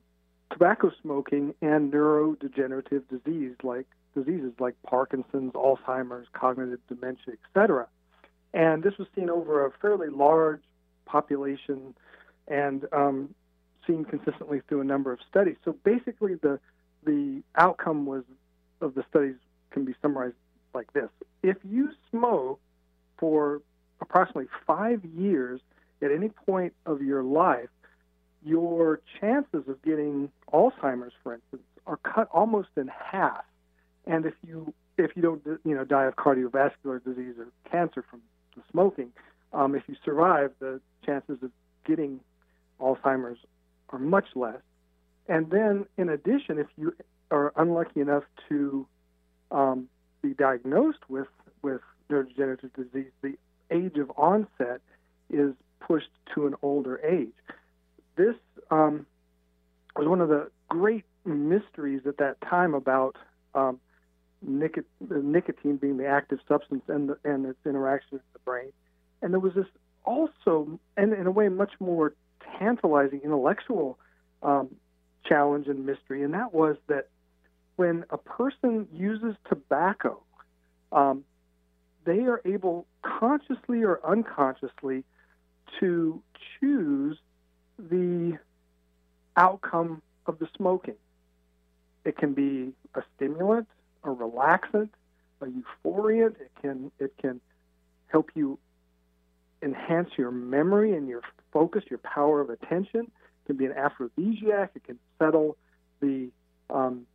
tobacco 0.51 0.91
smoking 1.01 1.55
and 1.63 1.93
neurodegenerative 1.93 3.03
disease, 3.09 3.55
like 3.63 3.87
diseases 4.15 4.53
like 4.59 4.75
Parkinson's, 4.83 5.53
Alzheimer's, 5.53 6.27
cognitive 6.33 6.81
dementia, 6.89 7.35
etc. 7.47 7.87
And 8.53 8.83
this 8.83 8.99
was 8.99 9.09
seen 9.15 9.31
over 9.31 9.65
a 9.65 9.71
fairly 9.81 10.09
large 10.09 10.63
population 11.07 11.95
and 12.49 12.87
um, 12.93 13.35
seen 13.87 14.05
consistently 14.05 14.63
through 14.69 14.81
a 14.81 14.85
number 14.85 15.13
of 15.13 15.19
studies. 15.29 15.57
So 15.65 15.77
basically, 15.85 16.35
the 16.35 16.59
the 17.05 17.43
outcome 17.57 18.07
was 18.07 18.25
of 18.81 18.95
the 18.95 19.05
studies 19.11 19.37
can 19.71 19.85
be 19.85 19.95
summarized 20.01 20.37
like 20.75 20.93
this: 20.93 21.09
If 21.43 21.57
you 21.65 21.91
smoke 22.11 22.61
for 23.19 23.63
approximately 24.01 24.49
five 24.67 25.05
years 25.05 25.61
at 26.03 26.11
any 26.11 26.29
point 26.29 26.75
of 26.87 27.03
your 27.03 27.23
life, 27.23 27.69
your 28.45 29.01
chances 29.21 29.63
of 29.69 29.81
getting 29.83 30.31
Alzheimer's, 30.53 31.13
for 31.23 31.35
instance, 31.35 31.63
are 31.87 31.99
cut 31.99 32.29
almost 32.33 32.69
in 32.77 32.89
half. 32.89 33.45
And 34.07 34.27
if 34.27 34.35
you 34.47 34.75
if 34.99 35.13
you 35.17 35.23
don't 35.23 35.43
you 35.65 35.75
know 35.75 35.85
die 35.85 36.05
of 36.05 36.17
cardiovascular 36.17 37.03
disease 37.03 37.35
or 37.39 37.49
cancer 37.71 38.05
from 38.09 38.21
the 38.57 38.63
smoking, 38.71 39.13
um, 39.53 39.75
if 39.75 39.83
you 39.87 39.97
survive, 40.05 40.53
the 40.59 40.81
chances 41.05 41.39
of 41.43 41.51
getting 41.87 42.21
Alzheimer's 42.81 43.39
are 43.93 43.99
much 43.99 44.27
less. 44.35 44.61
And 45.29 45.51
then, 45.51 45.87
in 45.97 46.09
addition, 46.09 46.59
if 46.59 46.67
you 46.77 46.95
are 47.31 47.53
unlucky 47.57 48.01
enough 48.01 48.25
to 48.49 48.87
um, 49.51 49.89
be 50.23 50.35
diagnosed 50.35 50.99
with 51.09 51.29
with 51.63 51.81
neurodegenerative 52.11 52.73
disease, 52.75 53.13
the 53.23 53.35
age 53.71 53.97
of 53.97 54.11
onset 54.17 54.81
is 55.31 55.55
pushed 55.81 56.11
to 56.35 56.47
an 56.47 56.55
older 56.63 56.99
age. 56.99 57.33
This 58.17 58.35
um, 58.71 59.07
was 59.97 60.09
one 60.09 60.21
of 60.21 60.29
the 60.29 60.51
great 60.69 61.05
mysteries 61.25 62.03
at 62.07 62.19
that 62.19 62.41
time 62.41 62.75
about 62.75 63.17
um, 63.55 63.79
nicot- 64.47 64.85
nicotine 65.01 65.77
being 65.77 65.97
the 65.97 66.07
active 66.07 66.41
substance 66.49 66.83
and, 66.89 67.11
the, 67.11 67.19
and 67.25 67.47
its 67.47 67.59
interaction 67.65 68.09
with 68.13 68.33
the 68.33 68.39
brain. 68.41 68.73
And 69.23 69.33
there 69.33 69.41
was 69.41 69.55
this 69.55 69.67
also, 70.05 70.81
and 70.97 71.13
in 71.13 71.27
a 71.27 71.31
way, 71.31 71.49
much 71.49 71.73
more 71.79 72.15
tantalizing 72.59 73.21
intellectual 73.25 73.99
um, 74.43 74.69
challenge 75.25 75.69
and 75.69 75.87
mystery, 75.87 76.23
and 76.23 76.35
that 76.35 76.53
was 76.53 76.77
that 76.89 77.09
when 77.77 78.05
a 78.11 78.19
person 78.19 78.87
uses 78.93 79.35
tobacco, 79.49 80.23
um, 80.91 81.25
they 82.05 82.21
are 82.21 82.41
able, 82.45 82.87
consciously 83.03 83.83
or 83.83 84.01
unconsciously, 84.05 85.05
to 85.81 86.23
choose 86.61 87.19
the 87.79 88.39
outcome 89.37 90.03
of 90.27 90.39
the 90.39 90.49
smoking. 90.57 90.97
It 92.05 92.17
can 92.17 92.35
be 92.35 92.73
a 92.95 93.03
stimulant, 93.15 93.69
a 94.05 94.09
relaxant, 94.09 94.91
a 95.41 95.47
euphoriant. 95.47 96.41
It 96.41 96.51
can 96.61 96.91
it 96.99 97.15
can 97.21 97.41
help 98.09 98.31
you 98.35 98.59
enhance 99.63 100.11
your 100.17 100.31
memory 100.31 100.95
and 100.95 101.09
your 101.09 101.23
focus, 101.53 101.85
your 101.89 102.01
power 102.01 102.41
of 102.41 102.51
attention. 102.51 103.01
It 103.03 103.47
can 103.47 103.57
be 103.57 103.67
an 103.67 103.73
aphrodisiac. 103.73 104.73
It 104.75 104.85
can 104.85 104.99
settle 105.19 105.57
the 106.01 106.31
um, 106.71 107.07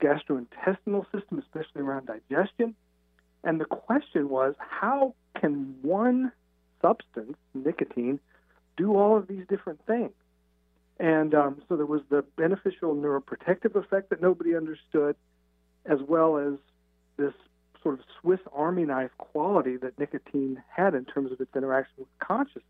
gastrointestinal 0.00 1.04
system, 1.12 1.38
especially 1.38 1.82
around 1.82 2.06
digestion. 2.06 2.74
And 3.42 3.60
the 3.60 3.64
question 3.64 4.28
was, 4.28 4.54
how 4.58 5.14
can 5.40 5.76
one 5.82 6.32
substance, 6.82 7.36
nicotine, 7.54 8.20
do 8.76 8.96
all 8.96 9.16
of 9.16 9.26
these 9.28 9.44
different 9.48 9.84
things? 9.86 10.12
And 10.98 11.34
um, 11.34 11.62
so 11.68 11.76
there 11.76 11.86
was 11.86 12.02
the 12.10 12.22
beneficial 12.36 12.94
neuroprotective 12.94 13.74
effect 13.74 14.10
that 14.10 14.20
nobody 14.20 14.54
understood, 14.54 15.16
as 15.86 15.98
well 16.06 16.36
as 16.36 16.54
this 17.16 17.32
sort 17.82 17.98
of 17.98 18.04
Swiss 18.20 18.40
Army 18.52 18.84
knife 18.84 19.10
quality 19.18 19.76
that 19.78 19.98
nicotine 19.98 20.62
had 20.68 20.94
in 20.94 21.04
terms 21.04 21.32
of 21.32 21.40
its 21.40 21.54
interaction 21.56 21.94
with 21.98 22.08
consciousness. 22.18 22.64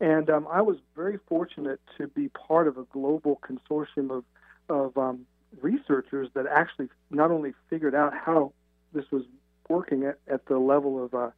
And 0.00 0.28
um, 0.28 0.46
I 0.50 0.60
was 0.60 0.76
very 0.94 1.18
fortunate 1.26 1.80
to 1.96 2.08
be 2.08 2.28
part 2.28 2.68
of 2.68 2.76
a 2.76 2.84
global 2.84 3.40
consortium 3.40 4.10
of, 4.10 4.24
of 4.68 4.96
um, 4.98 5.26
researchers 5.60 6.28
that 6.34 6.46
actually 6.46 6.88
not 7.10 7.30
only 7.30 7.54
figured 7.70 7.94
out 7.94 8.12
how 8.14 8.52
this 8.92 9.04
was 9.10 9.22
working 9.68 10.04
at, 10.04 10.18
at 10.28 10.44
the 10.46 10.58
level 10.58 11.04
of 11.04 11.14
uh, 11.14 11.30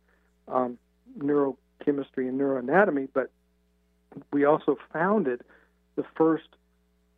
um, 0.48 0.78
neurochemistry 1.18 2.28
and 2.28 2.40
neuroanatomy, 2.40 3.08
but 3.12 3.30
we 4.32 4.44
also 4.44 4.76
founded 4.92 5.42
the 5.94 6.04
first 6.16 6.48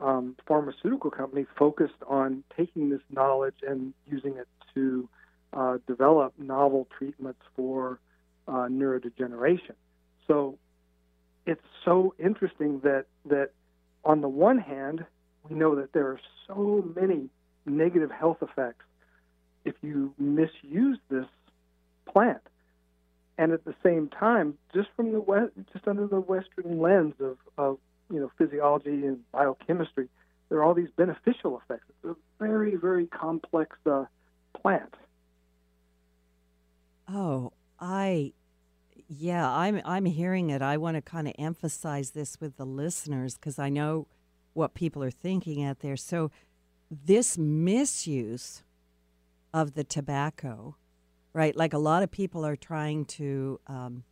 um, 0.01 0.37
pharmaceutical 0.47 1.11
company 1.11 1.47
focused 1.57 2.03
on 2.07 2.43
taking 2.57 2.91
this 2.91 3.03
knowledge 3.11 3.57
and 3.67 3.95
using 4.11 4.37
it 4.37 4.49
to 4.75 5.09
uh, 5.53 5.79
develop 5.87 6.33
novel 6.39 6.87
treatments 6.97 7.41
for 7.57 7.99
uh, 8.47 8.69
neurodegeneration. 8.69 9.75
So 10.27 10.59
it's 11.47 11.61
so 11.85 12.15
interesting 12.19 12.81
that 12.81 13.07
that 13.27 13.51
on 14.05 14.21
the 14.21 14.29
one 14.29 14.59
hand, 14.59 15.05
we 15.49 15.57
know 15.57 15.75
that 15.77 15.93
there 15.93 16.07
are 16.09 16.21
so 16.47 16.93
many 16.95 17.29
negative 17.67 18.11
health 18.11 18.39
effects 18.43 18.85
if 19.65 19.75
you 19.83 20.15
misuse 20.19 20.99
this 21.11 21.27
plant. 22.09 22.41
And 23.39 23.53
at 23.53 23.65
the 23.65 23.75
same 23.83 24.09
time, 24.09 24.55
just 24.75 24.89
from 24.97 25.13
the 25.13 25.21
west, 25.21 25.53
just 25.73 25.89
under 25.89 26.07
the 26.07 26.21
Western 26.21 26.79
lens 26.79 27.15
of, 27.21 27.39
of 27.57 27.79
you 28.13 28.21
know 28.21 28.31
physiology 28.37 29.07
and 29.07 29.19
biochemistry, 29.33 30.09
there 30.49 30.59
are 30.59 30.65
all 30.65 30.75
these 30.75 30.91
beneficial 30.97 31.59
effects. 31.59 31.87
It's 31.89 32.17
a 32.17 32.17
very 32.45 32.77
very 32.77 33.07
complex 33.07 33.77
uh, 33.87 34.05
plant. 34.61 34.95
Oh, 37.13 37.53
I 37.79 38.33
yeah, 39.09 39.51
I'm 39.51 39.81
I'm 39.85 40.05
hearing 40.05 40.51
it. 40.51 40.63
I 40.63 40.77
want 40.77 40.97
to 40.97 41.03
kind 41.03 41.27
of 41.27 41.35
emphasize 41.39 42.11
this 42.11 42.41
with 42.41 42.57
the 42.57 42.65
listeners 42.65 43.35
because 43.35 43.59
I 43.59 43.69
know 43.69 44.07
what 44.53 44.75
people 44.75 45.03
are 45.03 45.11
thinking 45.11 45.65
out 45.65 45.81
there. 45.81 45.97
So 45.97 46.31
this 46.91 47.37
misuse 47.37 48.63
of 49.53 49.75
the 49.75 49.85
tobacco, 49.85 50.77
right? 51.33 51.57
Like 51.57 51.73
a 51.73 51.79
lot 51.79 52.03
of 52.03 52.11
people 52.11 52.47
are 52.47 52.57
trying 52.57 53.05
to 53.07 53.61
um, 53.67 54.05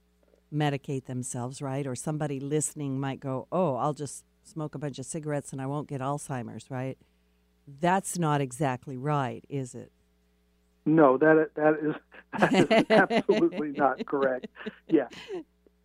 medicate 0.52 1.04
themselves, 1.06 1.62
right? 1.62 1.86
Or 1.86 1.94
somebody 1.94 2.40
listening 2.40 2.98
might 2.98 3.20
go, 3.20 3.46
"Oh, 3.52 3.76
I'll 3.76 3.94
just 3.94 4.24
smoke 4.42 4.74
a 4.74 4.78
bunch 4.78 4.98
of 4.98 5.06
cigarettes 5.06 5.52
and 5.52 5.62
I 5.62 5.66
won't 5.66 5.88
get 5.88 6.00
Alzheimer's," 6.00 6.70
right? 6.70 6.98
That's 7.80 8.18
not 8.18 8.40
exactly 8.40 8.96
right, 8.96 9.44
is 9.48 9.74
it? 9.74 9.92
No, 10.94 11.18
that 11.18 11.50
that 11.54 11.74
is 11.82 11.94
that 12.38 12.72
is 12.72 12.86
absolutely 12.90 13.72
not 13.72 14.04
correct. 14.06 14.46
Yeah, 14.88 15.08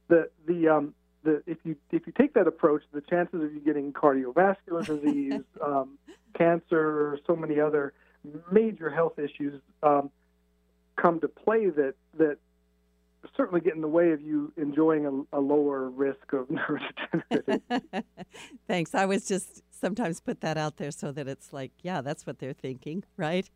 the 0.08 0.30
the 0.48 0.70
um 0.70 0.94
the 1.24 1.44
if 1.46 1.58
you 1.63 1.76
if 1.92 2.08
you 2.08 2.13
take 2.18 2.34
that 2.34 2.48
approach, 2.48 2.84
the 2.94 3.02
chances 3.02 3.42
of 3.44 3.54
you 3.54 3.60
getting 3.60 3.94
cardiovascular 3.94 4.86
disease, 4.86 5.42
um, 5.62 5.98
cancer, 6.34 7.20
so 7.28 7.36
many 7.36 7.60
other 7.60 7.94
major 8.52 8.89
health 8.89 9.20
issues 9.20 9.62
um, 9.82 10.10
come 10.96 11.20
to 11.20 11.28
play 11.28 11.70
that 11.70 11.96
that 12.18 12.38
certainly 13.36 13.62
get 13.62 13.74
in 13.74 13.82
the 13.82 13.88
way 13.88 14.12
of 14.12 14.22
you 14.22 14.52
enjoying 14.58 15.06
a, 15.06 15.38
a 15.38 15.39
lower 15.39 15.89
risk 15.89 16.34
of 16.34 16.48
neurodegenerative. 16.50 18.04
Thanks. 18.68 18.94
I 18.94 19.06
was 19.06 19.26
just 19.28 19.63
sometimes 19.72 20.20
put 20.20 20.42
that 20.42 20.58
out 20.58 20.78
there 20.78 20.92
so 20.92 21.12
that 21.12 21.28
it's 21.28 21.52
like, 21.54 21.72
yeah, 21.82 22.02
that's 22.02 22.26
what 22.26 22.39
they're 22.39 22.54
thinking, 22.54 23.04
right? 23.18 23.50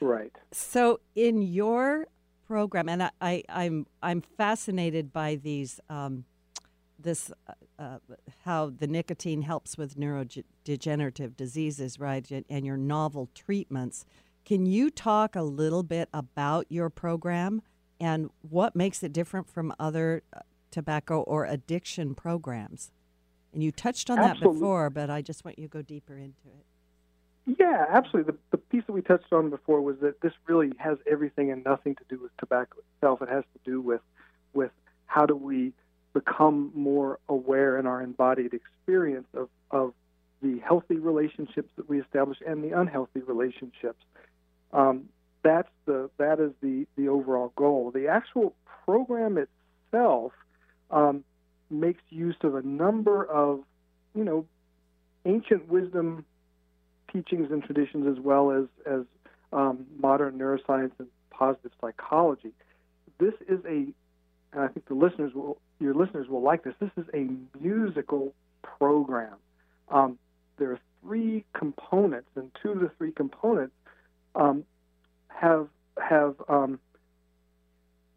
Right. 0.00 0.32
So 0.52 1.00
in 1.14 1.42
your 1.42 2.06
program, 2.46 2.88
and 2.88 3.02
I, 3.04 3.10
I, 3.20 3.32
am 3.32 3.44
I'm, 3.48 3.86
I'm 4.02 4.20
fascinated 4.20 5.12
by 5.12 5.36
these. 5.36 5.80
Um, 5.88 6.24
this 6.98 7.30
uh, 7.46 7.52
uh, 7.78 7.98
how 8.46 8.70
the 8.70 8.86
nicotine 8.86 9.42
helps 9.42 9.76
with 9.76 9.98
neurodegenerative 9.98 11.36
diseases, 11.36 12.00
right? 12.00 12.26
And 12.48 12.64
your 12.64 12.78
novel 12.78 13.28
treatments. 13.34 14.06
Can 14.46 14.64
you 14.64 14.90
talk 14.90 15.36
a 15.36 15.42
little 15.42 15.82
bit 15.82 16.08
about 16.14 16.66
your 16.70 16.88
program? 16.88 17.62
and 18.00 18.30
what 18.42 18.76
makes 18.76 19.02
it 19.02 19.12
different 19.12 19.48
from 19.48 19.74
other 19.78 20.22
uh, 20.34 20.40
tobacco 20.70 21.20
or 21.22 21.46
addiction 21.46 22.14
programs? 22.14 22.90
And 23.52 23.62
you 23.62 23.72
touched 23.72 24.10
on 24.10 24.18
absolutely. 24.18 24.46
that 24.46 24.52
before, 24.60 24.90
but 24.90 25.10
I 25.10 25.22
just 25.22 25.44
want 25.44 25.58
you 25.58 25.66
to 25.66 25.70
go 25.70 25.82
deeper 25.82 26.16
into 26.16 26.48
it. 26.48 27.56
Yeah, 27.58 27.86
absolutely. 27.88 28.32
The, 28.32 28.55
the 28.55 28.55
piece 28.70 28.84
that 28.86 28.92
we 28.92 29.02
touched 29.02 29.32
on 29.32 29.50
before 29.50 29.80
was 29.80 29.96
that 30.00 30.20
this 30.20 30.32
really 30.46 30.72
has 30.78 30.98
everything 31.10 31.50
and 31.50 31.64
nothing 31.64 31.94
to 31.96 32.02
do 32.08 32.20
with 32.20 32.36
tobacco 32.38 32.76
itself. 32.94 33.22
It 33.22 33.28
has 33.28 33.44
to 33.52 33.70
do 33.70 33.80
with 33.80 34.00
with 34.52 34.70
how 35.06 35.26
do 35.26 35.36
we 35.36 35.72
become 36.12 36.72
more 36.74 37.18
aware 37.28 37.78
in 37.78 37.86
our 37.86 38.00
embodied 38.02 38.54
experience 38.54 39.26
of, 39.34 39.48
of 39.70 39.92
the 40.42 40.58
healthy 40.60 40.96
relationships 40.96 41.70
that 41.76 41.88
we 41.88 42.00
establish 42.00 42.38
and 42.46 42.64
the 42.64 42.78
unhealthy 42.78 43.20
relationships. 43.20 44.02
Um, 44.72 45.08
that's 45.42 45.68
the 45.84 46.10
that 46.18 46.40
is 46.40 46.52
the 46.60 46.86
the 46.96 47.08
overall 47.08 47.52
goal. 47.56 47.90
The 47.92 48.08
actual 48.08 48.54
program 48.84 49.38
itself 49.38 50.32
um, 50.90 51.24
makes 51.70 52.02
use 52.10 52.36
of 52.42 52.54
a 52.54 52.62
number 52.62 53.24
of 53.24 53.60
you 54.14 54.24
know 54.24 54.46
ancient 55.24 55.68
wisdom 55.68 56.24
teachings 57.12 57.50
and 57.50 57.62
traditions 57.62 58.06
as 58.06 58.22
well 58.22 58.50
as 58.50 58.64
as 58.86 59.02
um, 59.52 59.86
modern 59.98 60.38
neuroscience 60.38 60.92
and 60.98 61.08
positive 61.30 61.72
psychology. 61.80 62.52
This 63.18 63.34
is 63.48 63.64
a, 63.64 63.86
and 64.52 64.62
I 64.62 64.68
think 64.68 64.86
the 64.86 64.94
listeners 64.94 65.32
will 65.34 65.58
your 65.78 65.94
listeners 65.94 66.28
will 66.28 66.42
like 66.42 66.64
this. 66.64 66.74
This 66.80 66.90
is 66.96 67.04
a 67.14 67.28
musical 67.60 68.32
program. 68.62 69.34
Um, 69.90 70.18
there 70.58 70.72
are 70.72 70.80
three 71.02 71.44
components, 71.52 72.28
and 72.34 72.50
two 72.62 72.70
of 72.70 72.80
the 72.80 72.90
three 72.98 73.12
components 73.12 73.74
um, 74.34 74.64
have 75.28 75.68
have 75.98 76.34
um, 76.48 76.78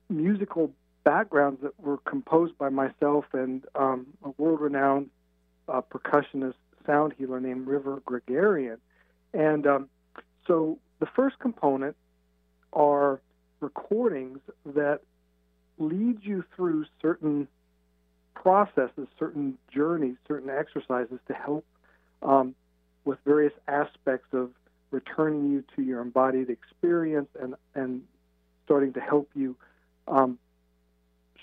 musical 0.09 0.71
backgrounds 1.03 1.61
that 1.61 1.79
were 1.79 1.97
composed 1.97 2.57
by 2.57 2.69
myself 2.69 3.25
and 3.33 3.63
um, 3.75 4.07
a 4.23 4.29
world-renowned 4.37 5.09
uh, 5.67 5.81
percussionist 5.81 6.55
sound 6.89 7.13
healer 7.17 7.39
named 7.39 7.67
River 7.67 8.01
Guerguerian. 8.07 8.77
And 9.33 9.67
um, 9.67 9.89
so 10.47 10.79
the 10.99 11.05
first 11.05 11.37
component 11.37 11.95
are 12.73 13.21
recordings 13.59 14.39
that 14.65 15.01
leads 15.77 16.25
you 16.25 16.43
through 16.55 16.85
certain 16.99 17.47
processes, 18.33 19.07
certain 19.19 19.57
journeys, 19.71 20.15
certain 20.27 20.49
exercises 20.49 21.19
to 21.27 21.33
help 21.33 21.65
um, 22.23 22.55
with 23.05 23.19
various 23.23 23.53
aspects 23.67 24.27
of 24.33 24.49
returning 24.91 25.51
you 25.51 25.63
to 25.75 25.83
your 25.83 26.01
embodied 26.01 26.49
experience 26.49 27.29
and, 27.39 27.53
and 27.75 28.01
starting 28.65 28.93
to 28.93 28.99
help 28.99 29.29
you 29.35 29.55
um, 30.07 30.39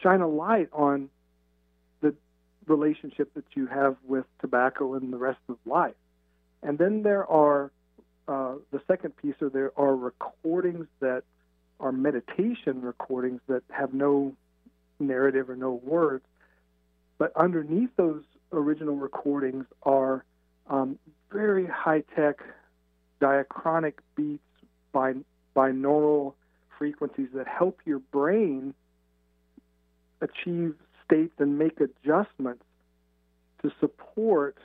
shine 0.02 0.20
a 0.20 0.28
light 0.28 0.68
on 0.72 1.08
relationship 2.66 3.32
that 3.34 3.44
you 3.54 3.66
have 3.66 3.96
with 4.06 4.24
tobacco 4.40 4.94
and 4.94 5.12
the 5.12 5.16
rest 5.16 5.40
of 5.48 5.56
life. 5.64 5.94
And 6.62 6.78
then 6.78 7.02
there 7.02 7.26
are 7.26 7.70
uh, 8.28 8.54
the 8.72 8.80
second 8.88 9.16
piece 9.16 9.36
are 9.40 9.50
there 9.50 9.72
are 9.76 9.94
recordings 9.94 10.86
that 11.00 11.22
are 11.78 11.92
meditation 11.92 12.82
recordings 12.82 13.40
that 13.46 13.62
have 13.70 13.94
no 13.94 14.34
narrative 14.98 15.48
or 15.48 15.56
no 15.56 15.74
words, 15.84 16.24
but 17.18 17.32
underneath 17.36 17.90
those 17.96 18.24
original 18.52 18.96
recordings 18.96 19.66
are 19.82 20.24
um, 20.68 20.98
very 21.30 21.66
high 21.66 22.02
tech 22.16 22.38
diachronic 23.20 23.94
beats 24.16 24.42
by 24.92 25.14
binaural 25.54 26.34
frequencies 26.78 27.28
that 27.34 27.46
help 27.46 27.78
your 27.84 27.98
brain 27.98 28.74
achieve 30.20 30.74
states 31.06 31.34
and 31.38 31.58
make 31.58 31.80
adjustments 31.80 32.64
to 33.62 33.72
support 33.80 34.56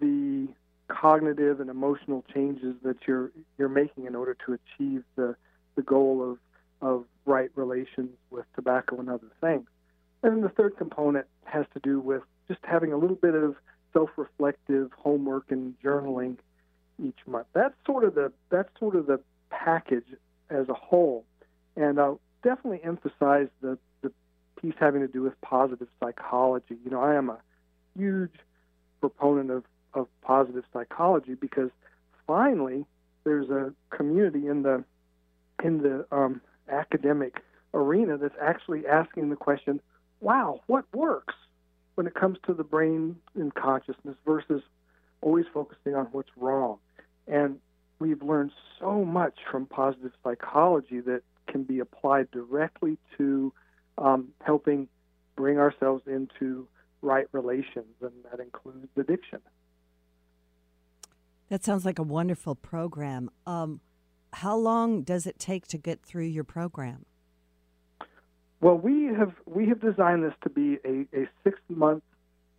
the 0.00 0.48
cognitive 0.88 1.60
and 1.60 1.70
emotional 1.70 2.24
changes 2.34 2.74
that 2.82 2.96
you're 3.06 3.30
you're 3.58 3.68
making 3.68 4.06
in 4.06 4.16
order 4.16 4.36
to 4.46 4.54
achieve 4.54 5.04
the 5.16 5.36
the 5.76 5.82
goal 5.82 6.30
of 6.30 6.38
of 6.82 7.04
right 7.26 7.50
relations 7.54 8.10
with 8.30 8.44
tobacco 8.54 8.98
and 8.98 9.08
other 9.08 9.28
things. 9.40 9.66
And 10.22 10.34
then 10.34 10.40
the 10.42 10.48
third 10.48 10.76
component 10.76 11.26
has 11.44 11.66
to 11.74 11.80
do 11.80 12.00
with 12.00 12.22
just 12.48 12.60
having 12.62 12.92
a 12.92 12.96
little 12.96 13.16
bit 13.16 13.34
of 13.34 13.54
self-reflective 13.92 14.90
homework 14.96 15.50
and 15.50 15.74
journaling 15.82 16.36
each 17.02 17.18
month. 17.26 17.46
That's 17.52 17.74
sort 17.86 18.04
of 18.04 18.14
the 18.14 18.32
that's 18.50 18.68
sort 18.78 18.96
of 18.96 19.06
the 19.06 19.20
package 19.50 20.06
as 20.48 20.68
a 20.68 20.74
whole. 20.74 21.24
And 21.76 21.98
I'll 22.00 22.20
definitely 22.42 22.80
emphasize 22.82 23.48
the 23.60 23.78
piece 24.60 24.74
having 24.78 25.00
to 25.00 25.08
do 25.08 25.22
with 25.22 25.40
positive 25.40 25.88
psychology. 25.98 26.76
You 26.84 26.90
know, 26.90 27.00
I 27.00 27.14
am 27.14 27.30
a 27.30 27.38
huge 27.96 28.34
proponent 29.00 29.50
of 29.50 29.64
of 29.92 30.06
positive 30.22 30.64
psychology 30.72 31.34
because 31.34 31.70
finally 32.26 32.84
there's 33.24 33.50
a 33.50 33.72
community 33.90 34.46
in 34.46 34.62
the 34.62 34.84
in 35.62 35.82
the 35.82 36.06
um, 36.12 36.40
academic 36.70 37.42
arena 37.74 38.16
that's 38.16 38.34
actually 38.40 38.86
asking 38.86 39.30
the 39.30 39.36
question, 39.36 39.80
wow, 40.20 40.60
what 40.66 40.84
works 40.94 41.34
when 41.94 42.06
it 42.06 42.14
comes 42.14 42.38
to 42.46 42.54
the 42.54 42.64
brain 42.64 43.16
and 43.34 43.54
consciousness 43.54 44.16
versus 44.24 44.62
always 45.20 45.44
focusing 45.52 45.94
on 45.94 46.06
what's 46.12 46.30
wrong? 46.36 46.78
And 47.26 47.58
we've 47.98 48.22
learned 48.22 48.52
so 48.78 49.04
much 49.04 49.34
from 49.50 49.66
positive 49.66 50.12
psychology 50.24 51.00
that 51.00 51.22
can 51.46 51.64
be 51.64 51.80
applied 51.80 52.30
directly 52.30 52.96
to 53.18 53.52
um, 54.00 54.28
helping 54.42 54.88
bring 55.36 55.58
ourselves 55.58 56.02
into 56.06 56.66
right 57.02 57.26
relations, 57.32 57.94
and 58.00 58.12
that 58.30 58.40
includes 58.40 58.88
addiction. 58.96 59.40
That 61.48 61.64
sounds 61.64 61.84
like 61.84 61.98
a 61.98 62.02
wonderful 62.02 62.54
program. 62.54 63.30
Um, 63.46 63.80
how 64.32 64.56
long 64.56 65.02
does 65.02 65.26
it 65.26 65.38
take 65.38 65.66
to 65.68 65.78
get 65.78 66.02
through 66.02 66.26
your 66.26 66.44
program? 66.44 67.04
Well, 68.60 68.76
we 68.76 69.06
have 69.06 69.32
we 69.46 69.66
have 69.68 69.80
designed 69.80 70.22
this 70.22 70.34
to 70.42 70.50
be 70.50 70.78
a, 70.84 71.06
a 71.16 71.28
six 71.42 71.58
month 71.68 72.02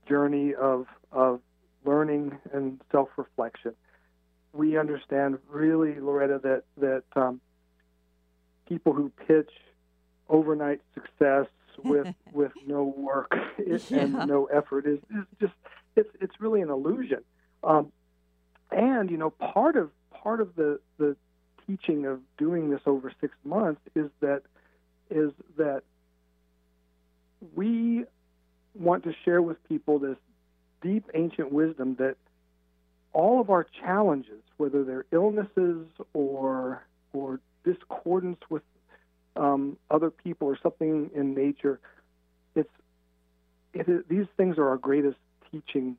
journey 0.08 0.54
of 0.54 0.88
of 1.12 1.42
learning 1.86 2.38
and 2.54 2.82
self 2.92 3.10
reflection. 3.18 3.74
We 4.54 4.78
understand 4.78 5.38
really, 5.48 6.00
Loretta, 6.00 6.40
that 6.44 6.64
that 6.78 7.04
um, 7.16 7.40
people 8.68 8.94
who 8.94 9.12
pitch 9.28 9.52
overnight 10.32 10.82
success 10.94 11.46
with 11.84 12.08
with 12.32 12.52
no 12.66 12.84
work 12.84 13.34
yeah. 13.66 13.78
and 13.92 14.14
no 14.28 14.46
effort 14.46 14.86
is, 14.86 15.00
is 15.10 15.26
just 15.40 15.54
it's 15.96 16.10
it's 16.20 16.40
really 16.40 16.62
an 16.62 16.70
illusion. 16.70 17.24
Um, 17.64 17.92
and 18.72 19.10
you 19.10 19.18
know, 19.18 19.30
part 19.30 19.76
of 19.76 19.92
part 20.12 20.42
of 20.42 20.56
the 20.56 20.80
the 20.98 21.16
teaching 21.68 22.06
of 22.06 22.20
doing 22.38 22.70
this 22.70 22.82
over 22.86 23.12
six 23.22 23.34
months 23.44 23.82
is 23.96 24.10
that 24.22 24.44
is 25.10 25.32
that 25.58 25.84
we 27.56 28.06
want 28.74 29.04
to 29.04 29.14
share 29.26 29.42
with 29.42 29.58
people 29.68 30.00
this 30.00 30.18
deep 30.82 31.06
ancient 31.14 31.52
wisdom 31.52 31.96
that 32.00 32.16
all 33.14 33.42
of 33.42 33.50
our 33.50 33.66
challenges, 33.82 34.42
whether 34.58 34.84
they're 34.84 35.06
illnesses 35.12 35.86
or 36.14 36.84
or 37.14 37.40
discordance 37.64 38.40
with 38.50 38.64
um, 39.36 39.78
other 39.90 40.10
people 40.10 40.48
or 40.48 40.58
something 40.62 41.10
in 41.16 41.34
nature, 41.34 41.80
it's 42.56 42.70
it 43.74 43.88
is, 43.88 44.04
these 44.10 44.28
things 44.38 44.58
are 44.58 44.70
our 44.70 44.78
greatest 44.78 45.18
teaching 45.52 45.98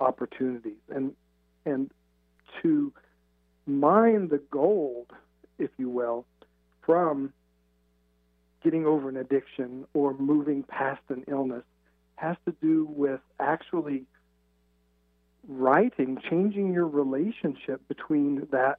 opportunities, 0.00 0.78
and 0.88 1.12
and 1.64 1.90
to 2.62 2.92
mine 3.66 4.28
the 4.28 4.40
gold, 4.50 5.12
if 5.58 5.70
you 5.78 5.88
will, 5.90 6.24
from 6.82 7.32
getting 8.62 8.86
over 8.86 9.08
an 9.08 9.16
addiction 9.16 9.86
or 9.94 10.14
moving 10.14 10.62
past 10.62 11.00
an 11.08 11.24
illness 11.28 11.62
has 12.16 12.36
to 12.46 12.54
do 12.62 12.86
with 12.90 13.20
actually 13.38 14.04
writing, 15.46 16.18
changing 16.28 16.72
your 16.72 16.86
relationship 16.86 17.86
between 17.88 18.46
that 18.50 18.78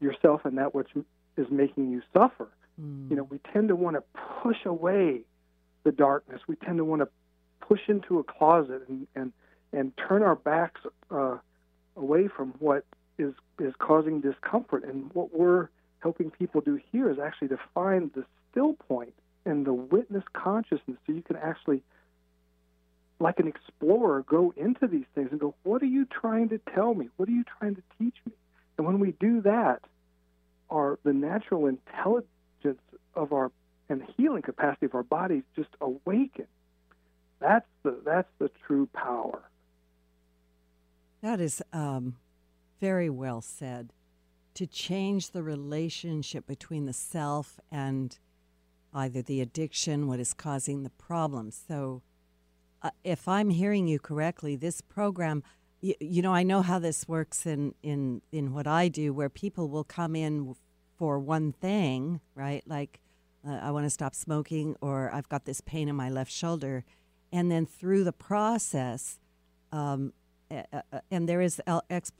yourself 0.00 0.44
and 0.44 0.58
that 0.58 0.74
which 0.74 0.88
is 1.36 1.46
making 1.50 1.90
you 1.90 2.02
suffer. 2.12 2.48
Mm. 2.80 3.10
You 3.10 3.16
know, 3.16 3.24
we 3.24 3.38
tend 3.52 3.68
to 3.68 3.76
want 3.76 3.96
to 3.96 4.02
push 4.42 4.64
away 4.64 5.22
the 5.84 5.92
darkness. 5.92 6.40
We 6.46 6.56
tend 6.56 6.78
to 6.78 6.84
want 6.84 7.02
to 7.02 7.08
push 7.60 7.80
into 7.88 8.18
a 8.18 8.24
closet 8.24 8.82
and 8.88 9.06
and 9.14 9.32
and 9.72 9.92
turn 9.96 10.22
our 10.22 10.34
backs 10.34 10.80
uh, 11.10 11.38
away 11.96 12.28
from 12.28 12.54
what 12.58 12.84
is 13.18 13.34
is 13.58 13.74
causing 13.78 14.20
discomfort. 14.20 14.84
And 14.84 15.10
what 15.12 15.36
we're 15.36 15.68
helping 16.00 16.30
people 16.30 16.60
do 16.60 16.80
here 16.90 17.10
is 17.10 17.18
actually 17.18 17.48
to 17.48 17.58
find 17.74 18.10
the 18.14 18.24
still 18.50 18.74
point 18.74 19.14
and 19.44 19.64
the 19.64 19.72
witness 19.72 20.24
consciousness, 20.32 20.98
so 21.06 21.12
you 21.12 21.22
can 21.22 21.36
actually, 21.36 21.82
like 23.20 23.38
an 23.38 23.48
explorer, 23.48 24.22
go 24.28 24.52
into 24.56 24.86
these 24.86 25.06
things 25.14 25.28
and 25.30 25.40
go, 25.40 25.54
"What 25.62 25.82
are 25.82 25.86
you 25.86 26.04
trying 26.06 26.50
to 26.50 26.58
tell 26.74 26.94
me? 26.94 27.08
What 27.16 27.28
are 27.28 27.32
you 27.32 27.44
trying 27.58 27.76
to 27.76 27.82
teach 27.98 28.16
me?" 28.26 28.32
And 28.76 28.86
when 28.86 28.98
we 28.98 29.12
do 29.12 29.40
that, 29.42 29.82
our 30.68 30.98
the 31.04 31.12
natural 31.12 31.66
intelligence 31.66 32.28
of 33.14 33.32
our 33.32 33.50
and 33.88 34.02
the 34.02 34.06
healing 34.16 34.42
capacity 34.42 34.86
of 34.86 34.94
our 34.94 35.02
bodies 35.02 35.42
just 35.56 35.70
awaken. 35.80 36.46
That's 37.40 37.66
the 37.82 38.00
that's 38.04 38.30
the 38.38 38.50
true 38.66 38.88
power. 38.92 39.42
That 41.22 41.40
is 41.40 41.62
um, 41.72 42.16
very 42.80 43.10
well 43.10 43.40
said. 43.40 43.92
To 44.54 44.66
change 44.66 45.30
the 45.30 45.42
relationship 45.42 46.46
between 46.46 46.86
the 46.86 46.92
self 46.92 47.60
and 47.70 48.18
either 48.92 49.22
the 49.22 49.40
addiction, 49.40 50.06
what 50.06 50.20
is 50.20 50.34
causing 50.34 50.82
the 50.82 50.90
problem. 50.90 51.50
So, 51.50 52.02
uh, 52.82 52.90
if 53.04 53.28
I'm 53.28 53.50
hearing 53.50 53.86
you 53.86 53.98
correctly, 53.98 54.56
this 54.56 54.80
program, 54.80 55.42
you, 55.80 55.94
you 56.00 56.22
know, 56.22 56.34
I 56.34 56.42
know 56.42 56.62
how 56.62 56.78
this 56.78 57.06
works 57.06 57.46
in, 57.46 57.74
in, 57.82 58.22
in 58.32 58.52
what 58.52 58.66
I 58.66 58.88
do, 58.88 59.12
where 59.12 59.28
people 59.28 59.68
will 59.68 59.84
come 59.84 60.16
in 60.16 60.56
for 61.00 61.18
one 61.18 61.50
thing, 61.50 62.20
right? 62.34 62.62
Like, 62.66 63.00
uh, 63.48 63.52
I 63.54 63.70
want 63.70 63.86
to 63.86 63.90
stop 63.90 64.14
smoking, 64.14 64.76
or 64.82 65.10
I've 65.10 65.30
got 65.30 65.46
this 65.46 65.62
pain 65.62 65.88
in 65.88 65.96
my 65.96 66.10
left 66.10 66.30
shoulder. 66.30 66.84
And 67.32 67.50
then 67.50 67.64
through 67.64 68.04
the 68.04 68.12
process, 68.12 69.18
um, 69.72 70.12
and 71.10 71.26
there 71.26 71.40
is 71.40 71.58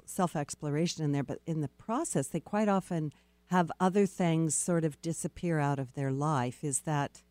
self 0.07 0.35
exploration 0.35 1.05
in 1.05 1.13
there, 1.13 1.23
but 1.23 1.41
in 1.47 1.61
the 1.61 1.69
process, 1.69 2.29
they 2.29 2.41
quite 2.41 2.71
often 2.71 3.13
have 3.49 3.71
other 3.79 4.07
things 4.07 4.55
sort 4.55 4.87
of 4.87 5.03
disappear 5.03 5.59
out 5.59 5.79
of 5.79 5.93
their 5.93 6.11
life. 6.11 6.65
Is 6.65 6.81
that 6.81 7.23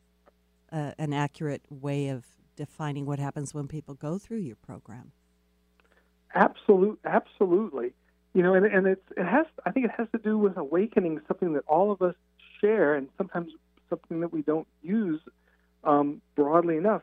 uh, 0.71 0.91
an 0.99 1.13
accurate 1.13 1.63
way 1.71 2.09
of 2.09 2.25
defining 2.55 3.07
what 3.07 3.17
happens 3.17 3.55
when 3.55 3.67
people 3.67 3.95
go 3.95 4.19
through 4.19 4.41
your 4.41 4.57
program? 4.57 5.13
Absolute, 6.35 6.99
absolutely. 7.05 7.93
You 8.33 8.43
know, 8.43 8.53
and, 8.53 8.65
and 8.65 8.87
it's 8.87 9.11
it 9.17 9.25
has. 9.25 9.45
I 9.65 9.71
think 9.71 9.85
it 9.87 9.91
has 9.97 10.07
to 10.11 10.19
do 10.19 10.37
with 10.37 10.57
awakening, 10.57 11.19
something 11.27 11.53
that 11.53 11.63
all 11.67 11.91
of 11.91 12.01
us 12.01 12.15
share, 12.61 12.95
and 12.95 13.09
sometimes 13.17 13.51
something 13.89 14.19
that 14.19 14.31
we 14.31 14.41
don't 14.41 14.67
use 14.83 15.19
um, 15.83 16.21
broadly 16.35 16.77
enough. 16.77 17.01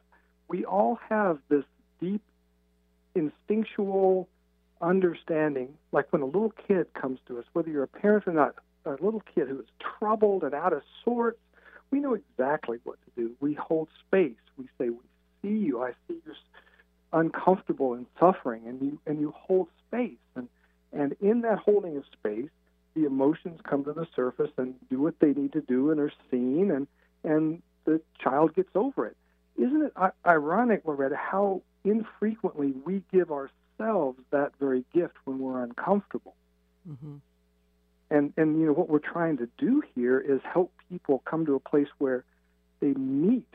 We 0.49 0.65
all 0.65 0.99
have 1.09 1.39
this 1.49 1.65
deep 2.01 2.23
instinctual 3.15 4.29
understanding, 4.81 5.75
like 5.93 6.13
when 6.13 6.23
a 6.23 6.27
little 6.27 6.53
kid 6.69 6.87
comes 6.95 7.19
to 7.27 7.39
us, 7.39 7.45
whether 7.55 7.71
you're 7.71 7.83
a 7.83 7.89
parent 7.89 8.27
or 8.27 8.33
not, 8.33 8.55
a 8.85 8.91
little 9.03 9.23
kid 9.35 9.49
who 9.49 9.59
is 9.59 9.67
troubled 9.99 10.45
and 10.45 10.55
out 10.55 10.73
of 10.73 10.83
sorts, 11.05 11.39
we 11.91 11.99
know 11.99 12.15
exactly 12.15 12.79
what 12.85 12.99
to 13.05 13.11
do. 13.23 13.33
We 13.41 13.55
hold 13.55 13.89
space. 14.07 14.37
We 14.57 14.69
say, 14.79 14.91
"We 14.91 14.99
see 15.43 15.57
you. 15.57 15.83
I 15.83 15.93
see 16.07 16.21
you're 16.25 16.35
uncomfortable 17.13 17.95
and 17.95 18.07
suffering," 18.19 18.67
and 18.67 18.81
you 18.81 19.01
and 19.07 19.21
you 19.21 19.33
hold 19.33 19.69
space. 19.87 20.19
And 20.35 20.49
and 20.93 21.17
in 21.21 21.43
that 21.43 21.59
holding 21.59 21.97
of 21.97 22.05
space, 22.13 22.49
the 22.95 23.05
emotions 23.05 23.61
come 23.63 23.85
to 23.85 23.93
the 23.93 24.07
surface 24.17 24.51
and 24.57 24.75
do 24.89 25.01
what 25.01 25.19
they 25.21 25.33
need 25.33 25.53
to 25.53 25.61
do 25.61 25.91
and 25.91 26.01
are 26.01 26.13
seen, 26.31 26.71
and 26.71 26.87
and 27.25 27.63
the 27.85 28.01
child 28.19 28.55
gets 28.55 28.71
over 28.75 29.07
it. 29.07 29.17
Isn't 29.57 29.83
it 29.83 29.93
ironic, 30.25 30.83
Loretta, 30.85 31.17
how 31.17 31.63
infrequently 31.85 32.75
we 32.85 33.03
give 33.13 33.31
ourselves 33.31 34.19
that 34.31 34.53
very 34.59 34.85
gift 34.93 35.15
when 35.25 35.39
we're 35.39 35.63
uncomfortable? 35.63 36.35
Mm-hmm. 36.89 37.17
And 38.11 38.33
and 38.37 38.61
you 38.61 38.67
know 38.67 38.73
what 38.73 38.89
we're 38.89 38.99
trying 38.99 39.39
to 39.39 39.49
do 39.59 39.83
here 39.95 40.19
is 40.19 40.41
help 40.45 40.73
people 40.89 41.23
come 41.25 41.47
to 41.47 41.55
a 41.55 41.61
place 41.61 41.89
where 41.99 42.25
they 42.81 42.93
meet 42.95 43.49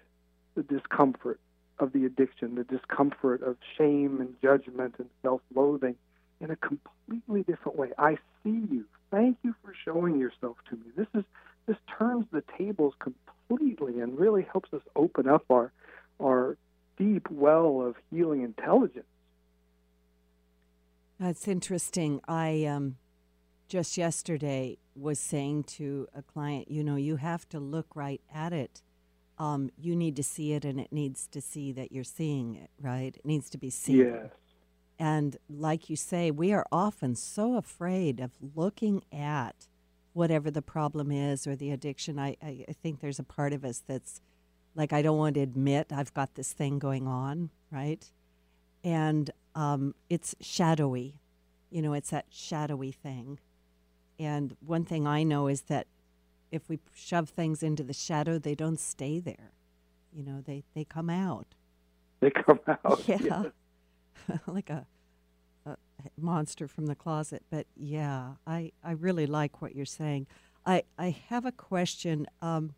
the 0.55 0.63
discomfort 0.63 1.39
of 1.79 1.93
the 1.93 2.05
addiction, 2.05 2.55
the 2.55 2.63
discomfort 2.63 3.41
of 3.41 3.57
shame 3.77 4.19
and 4.19 4.36
judgment 4.41 4.95
and 4.99 5.09
self-loathing 5.23 5.95
in 6.41 6.51
a 6.51 6.55
completely 6.55 7.43
different 7.43 7.77
way. 7.77 7.91
I 7.97 8.15
see 8.43 8.65
you. 8.71 8.85
Thank 9.11 9.37
you 9.43 9.55
for 9.63 9.73
showing 9.85 10.19
yourself 10.19 10.57
to 10.69 10.75
me. 10.75 10.85
This 10.95 11.07
is 11.13 11.23
this 11.67 11.77
turns 11.97 12.25
the 12.31 12.43
tables 12.57 12.93
completely 12.99 13.99
and 13.99 14.19
really 14.19 14.45
helps 14.51 14.73
us 14.73 14.81
open 14.95 15.27
up 15.27 15.45
our 15.49 15.71
our 16.19 16.57
deep 16.97 17.29
well 17.29 17.81
of 17.81 17.95
healing 18.09 18.43
intelligence. 18.43 19.05
That's 21.19 21.47
interesting. 21.47 22.19
I 22.27 22.65
um, 22.65 22.97
just 23.67 23.97
yesterday 23.97 24.79
was 24.95 25.19
saying 25.19 25.63
to 25.63 26.07
a 26.15 26.23
client, 26.23 26.71
you 26.71 26.83
know, 26.83 26.95
you 26.95 27.17
have 27.17 27.47
to 27.49 27.59
look 27.59 27.95
right 27.95 28.21
at 28.33 28.53
it. 28.53 28.81
Um, 29.37 29.69
you 29.77 29.95
need 29.95 30.15
to 30.17 30.23
see 30.23 30.53
it, 30.53 30.65
and 30.65 30.79
it 30.79 30.91
needs 30.91 31.27
to 31.27 31.41
see 31.41 31.71
that 31.71 31.91
you're 31.91 32.03
seeing 32.03 32.55
it, 32.55 32.69
right? 32.79 33.15
It 33.15 33.25
needs 33.25 33.49
to 33.51 33.57
be 33.57 33.69
seen. 33.69 33.97
Yes. 33.97 34.29
And 35.02 35.38
like 35.49 35.89
you 35.89 35.95
say, 35.95 36.30
we 36.30 36.54
are 36.54 36.68
often 36.72 37.16
so 37.16 37.56
afraid 37.56 38.20
of 38.20 38.34
looking 38.56 39.04
at 39.12 39.68
whatever 40.14 40.52
the 40.52 40.62
problem 40.62 41.12
is 41.12 41.47
or 41.47 41.56
the 41.56 41.72
addiction. 41.72 42.20
I, 42.20 42.38
I, 42.39 42.66
I 42.70 42.74
think 42.74 42.99
there's 42.99 43.18
a 43.18 43.24
part 43.24 43.52
of 43.52 43.66
us 43.66 43.82
that's 43.88 44.22
like, 44.76 44.93
I 44.93 45.02
don't 45.02 45.18
want 45.18 45.34
to 45.34 45.41
admit 45.41 45.88
I've 45.91 46.14
got 46.14 46.36
this 46.36 46.54
thing 46.54 46.78
going 46.78 47.08
on, 47.08 47.49
right? 47.72 48.06
And 48.84 49.32
um, 49.56 49.95
it's 50.08 50.36
shadowy. 50.39 51.16
You 51.72 51.82
know, 51.82 51.93
it's 51.93 52.12
that 52.12 52.28
shadowy 52.30 52.91
thing. 52.91 53.39
And 54.20 54.56
one 54.64 54.86
thing 54.86 55.08
I 55.08 55.24
know 55.24 55.47
is 55.47 55.64
that 55.64 55.88
if 56.52 56.70
we 56.70 56.78
shove 56.93 57.30
things 57.30 57.64
into 57.64 57.82
the 57.82 57.93
shadow, 57.93 58.38
they 58.38 58.54
don't 58.54 58.80
stay 58.80 59.18
there. 59.18 59.54
You 60.14 60.22
know, 60.22 60.43
they, 60.45 60.64
they 60.76 60.84
come 60.84 61.10
out. 61.10 61.47
They 62.20 62.30
come 62.30 62.60
out. 62.68 63.02
Yeah. 63.08 63.18
Yes. 63.20 63.45
like 64.47 64.70
a, 64.70 64.86
a, 65.66 65.76
monster 66.20 66.68
from 66.68 66.88
the 66.88 66.95
closet. 66.95 67.43
But 67.49 67.68
yeah, 67.76 68.34
I, 68.45 68.72
I 68.84 68.91
really 68.91 69.26
like 69.26 69.62
what 69.62 69.76
you're 69.76 69.86
saying. 69.86 70.28
I, 70.66 70.84
I 70.97 71.16
have 71.30 71.45
a 71.45 71.51
question. 71.51 72.28
Um, 72.41 72.76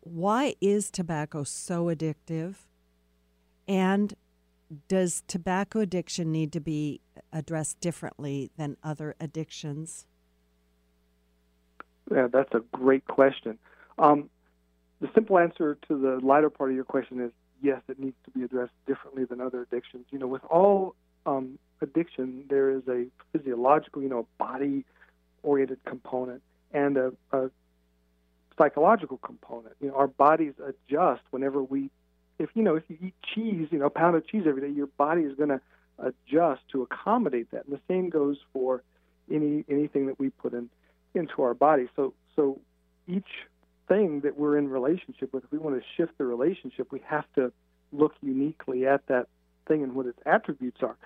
why 0.00 0.54
is 0.60 0.90
tobacco 0.90 1.44
so 1.44 1.86
addictive? 1.86 2.54
And 3.66 4.14
does 4.88 5.22
tobacco 5.26 5.80
addiction 5.80 6.32
need 6.32 6.52
to 6.52 6.60
be 6.60 7.00
addressed 7.32 7.80
differently 7.80 8.50
than 8.56 8.76
other 8.82 9.14
addictions? 9.20 10.06
Yeah, 12.10 12.28
that's 12.32 12.52
a 12.52 12.60
great 12.72 13.06
question. 13.06 13.58
Um, 13.98 14.28
the 15.00 15.08
simple 15.14 15.38
answer 15.38 15.78
to 15.88 15.98
the 15.98 16.24
lighter 16.24 16.50
part 16.50 16.70
of 16.70 16.76
your 16.76 16.84
question 16.84 17.20
is 17.20 17.32
yes, 17.62 17.80
it 17.88 17.98
needs 17.98 18.16
to 18.24 18.30
be 18.30 18.44
addressed 18.44 18.72
differently 18.86 19.24
than 19.24 19.40
other 19.40 19.62
addictions. 19.62 20.06
You 20.10 20.18
know, 20.18 20.26
with 20.26 20.44
all 20.44 20.94
um, 21.26 21.58
addiction, 21.80 22.44
there 22.48 22.70
is 22.70 22.82
a 22.88 23.06
physiological, 23.32 24.02
you 24.02 24.08
know, 24.08 24.26
body-oriented 24.38 25.78
component 25.84 26.42
and 26.72 26.96
a, 26.96 27.12
a 27.32 27.50
psychological 28.58 29.18
component. 29.18 29.74
You 29.80 29.88
know, 29.88 29.94
our 29.96 30.06
bodies 30.06 30.54
adjust 30.58 31.22
whenever 31.30 31.62
we, 31.62 31.90
if 32.38 32.50
you 32.54 32.62
know, 32.62 32.76
if 32.76 32.84
you 32.88 32.98
eat 33.00 33.14
cheese, 33.34 33.68
you 33.70 33.78
know, 33.78 33.86
a 33.86 33.90
pound 33.90 34.16
of 34.16 34.26
cheese 34.26 34.44
every 34.46 34.62
day, 34.62 34.74
your 34.74 34.86
body 34.86 35.22
is 35.22 35.34
going 35.36 35.50
to 35.50 35.60
adjust 35.98 36.62
to 36.72 36.82
accommodate 36.82 37.50
that. 37.52 37.66
And 37.66 37.74
the 37.74 37.80
same 37.88 38.10
goes 38.10 38.38
for 38.52 38.82
any 39.30 39.64
anything 39.68 40.06
that 40.06 40.18
we 40.18 40.30
put 40.30 40.52
in 40.52 40.68
into 41.14 41.42
our 41.42 41.54
body. 41.54 41.88
So 41.96 42.12
so 42.36 42.60
each 43.06 43.28
thing 43.88 44.20
that 44.20 44.38
we're 44.38 44.58
in 44.58 44.68
relationship 44.68 45.32
with, 45.32 45.44
if 45.44 45.52
we 45.52 45.58
want 45.58 45.76
to 45.76 45.84
shift 45.96 46.16
the 46.18 46.24
relationship, 46.24 46.90
we 46.90 47.00
have 47.06 47.24
to 47.34 47.52
look 47.92 48.14
uniquely 48.22 48.86
at 48.86 49.06
that 49.06 49.28
thing 49.66 49.82
and 49.82 49.94
what 49.94 50.06
its 50.06 50.18
attributes 50.26 50.82
are. 50.82 50.96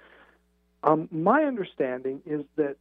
Um, 0.82 1.08
my 1.10 1.44
understanding 1.44 2.22
is 2.24 2.44
that 2.56 2.76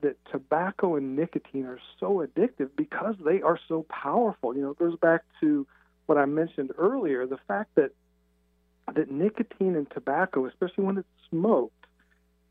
that 0.00 0.16
tobacco 0.30 0.96
and 0.96 1.16
nicotine 1.16 1.66
are 1.66 1.80
so 1.98 2.24
addictive 2.24 2.70
because 2.76 3.16
they 3.24 3.42
are 3.42 3.58
so 3.68 3.84
powerful. 3.88 4.54
You 4.54 4.62
know, 4.62 4.70
it 4.70 4.78
goes 4.78 4.96
back 4.98 5.22
to 5.40 5.66
what 6.06 6.18
I 6.18 6.24
mentioned 6.24 6.70
earlier, 6.78 7.26
the 7.26 7.38
fact 7.48 7.74
that 7.74 7.90
that 8.94 9.10
nicotine 9.10 9.76
and 9.76 9.90
tobacco, 9.90 10.46
especially 10.46 10.84
when 10.84 10.98
it's 10.98 11.08
smoked, 11.28 11.74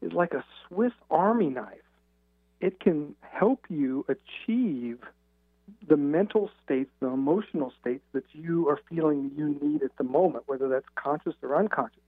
is 0.02 0.12
like 0.12 0.34
a 0.34 0.44
Swiss 0.68 0.92
Army 1.10 1.50
knife 1.50 1.80
it 2.60 2.80
can 2.80 3.16
help 3.22 3.66
you 3.70 4.06
achieve 4.08 5.00
the 5.88 5.98
mental 5.98 6.50
states, 6.64 6.90
the 7.00 7.08
emotional 7.08 7.74
states 7.80 8.04
that 8.14 8.24
you 8.32 8.70
are 8.70 8.80
feeling 8.90 9.32
you 9.36 9.58
need 9.62 9.84
at 9.84 9.96
the 9.98 10.04
moment, 10.04 10.44
whether 10.48 10.68
that's 10.70 10.86
conscious 10.96 11.34
or 11.42 11.56
unconscious. 11.56 12.02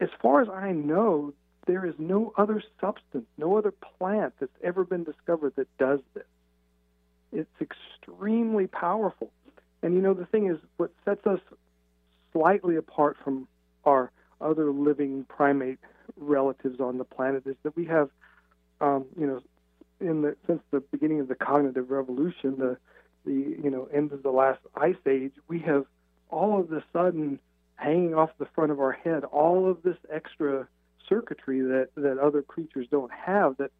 As 0.00 0.08
far 0.20 0.42
as 0.42 0.48
I 0.48 0.72
know, 0.72 1.32
there 1.66 1.86
is 1.86 1.94
no 1.98 2.32
other 2.36 2.62
substance, 2.80 3.26
no 3.38 3.56
other 3.56 3.72
plant 3.72 4.34
that's 4.38 4.52
ever 4.62 4.84
been 4.84 5.04
discovered 5.04 5.54
that 5.56 5.68
does 5.78 6.00
this. 6.12 6.24
It's 7.32 7.60
extremely 7.60 8.66
powerful. 8.66 9.30
And 9.82 9.94
you 9.94 10.00
know, 10.00 10.14
the 10.14 10.26
thing 10.26 10.46
is, 10.46 10.58
what 10.76 10.92
sets 11.04 11.26
us 11.26 11.40
slightly 12.32 12.76
apart 12.76 13.16
from 13.22 13.48
our 13.84 14.10
other 14.40 14.70
living 14.70 15.24
primate 15.28 15.78
relatives 16.16 16.80
on 16.80 16.98
the 16.98 17.04
planet 17.04 17.46
is 17.46 17.56
that 17.62 17.76
we 17.76 17.86
have 17.86 18.10
um, 18.80 19.06
you 19.18 19.26
know, 19.26 19.40
in 20.00 20.22
the 20.22 20.36
since 20.46 20.60
the 20.70 20.80
beginning 20.80 21.20
of 21.20 21.28
the 21.28 21.34
cognitive 21.34 21.90
revolution, 21.90 22.56
the 22.58 22.76
the 23.24 23.56
you 23.62 23.70
know 23.70 23.88
end 23.92 24.12
of 24.12 24.22
the 24.22 24.30
last 24.30 24.60
ice 24.76 24.96
age, 25.06 25.32
we 25.48 25.60
have 25.60 25.84
all 26.30 26.60
of 26.60 26.72
a 26.72 26.82
sudden 26.92 27.38
hanging 27.76 28.14
off 28.14 28.30
the 28.38 28.46
front 28.54 28.70
of 28.70 28.80
our 28.80 28.92
head 28.92 29.24
all 29.24 29.68
of 29.68 29.82
this 29.82 29.96
extra 30.12 30.66
circuitry 31.08 31.60
that 31.60 31.88
that 31.96 32.18
other 32.18 32.42
creatures 32.42 32.86
don't 32.90 33.12
have 33.12 33.56
that 33.56 33.70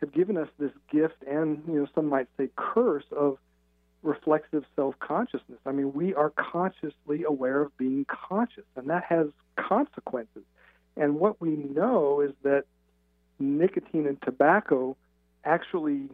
have 0.00 0.12
given 0.12 0.36
us 0.36 0.48
this 0.58 0.72
gift 0.90 1.22
and 1.28 1.62
you 1.66 1.74
know 1.74 1.86
some 1.94 2.06
might 2.06 2.26
say 2.36 2.48
curse 2.56 3.04
of 3.12 3.38
reflexive 4.02 4.64
self-consciousness. 4.76 5.58
I 5.66 5.72
mean, 5.72 5.92
we 5.92 6.14
are 6.14 6.30
consciously 6.30 7.24
aware 7.24 7.60
of 7.60 7.76
being 7.76 8.06
conscious, 8.06 8.64
and 8.76 8.88
that 8.88 9.04
has 9.04 9.26
consequences. 9.56 10.42
And 10.96 11.16
what 11.16 11.40
we 11.40 11.50
know 11.50 12.20
is 12.20 12.32
that 12.42 12.64
nicotine 13.38 14.06
and 14.06 14.20
tobacco 14.22 14.96
actually 15.44 16.08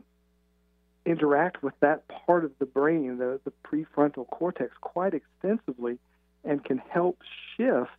interact 1.04 1.62
with 1.62 1.74
that 1.80 2.06
part 2.08 2.44
of 2.44 2.52
the 2.58 2.66
brain, 2.66 3.18
the, 3.18 3.40
the 3.44 3.52
prefrontal 3.64 4.28
cortex, 4.28 4.72
quite 4.80 5.14
extensively 5.14 5.98
and 6.44 6.64
can 6.64 6.78
help 6.78 7.18
shift 7.56 7.90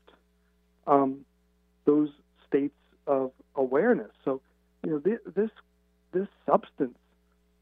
um, 0.85 1.25
those 1.85 2.09
states 2.47 2.75
of 3.05 3.31
awareness. 3.55 4.11
So, 4.25 4.41
you 4.83 4.91
know, 4.91 4.99
this, 4.99 5.19
this, 5.35 5.49
this 6.11 6.27
substance, 6.45 6.97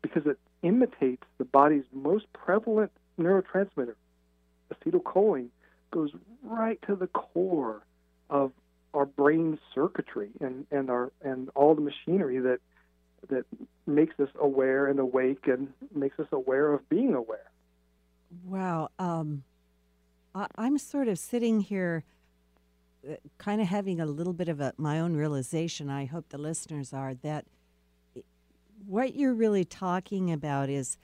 because 0.02 0.26
it 0.26 0.38
imitates 0.62 1.24
the 1.38 1.46
body's 1.46 1.86
most 1.94 2.26
prevalent 2.34 2.92
neurotransmitter, 3.20 3.96
acetylcholine, 4.74 5.48
goes 5.92 6.12
right 6.44 6.80
to 6.88 6.96
the 6.96 7.08
core 7.08 7.82
of 8.30 8.52
our 8.94 9.06
brain 9.06 9.60
circuitry 9.74 10.30
and, 10.40 10.66
and 10.72 10.90
our 10.90 11.12
and 11.22 11.50
all 11.54 11.76
the 11.76 11.82
machinery 11.82 12.40
that 12.40 12.60
that 13.30 13.46
makes 13.88 14.20
us 14.20 14.30
aware 14.40 14.88
and 14.88 15.00
awake 15.00 15.48
and 15.48 15.70
makes 15.94 16.20
us 16.20 16.28
aware 16.32 16.74
of 16.74 16.88
being 16.90 17.14
aware. 17.14 17.52
Wow. 18.44 18.90
Um, 19.00 19.44
I, 20.34 20.48
am 20.58 20.78
sort 20.78 21.08
of 21.08 21.18
sitting 21.18 21.62
here 21.62 22.04
uh, 23.08 23.16
kind 23.38 23.62
of 23.62 23.68
having 23.68 24.00
a 24.00 24.06
little 24.06 24.34
bit 24.34 24.50
of 24.50 24.60
a, 24.60 24.74
my 24.78 25.00
own 25.00 25.16
realization. 25.16 25.90
I 25.90 26.06
hope 26.06 26.30
the 26.30 26.38
listeners 26.38 26.94
are 26.94 27.14
that 27.16 27.46
what 28.86 29.16
you're 29.16 29.34
really 29.34 29.64
talking 29.64 30.32
about 30.32 30.70
is 30.70 30.98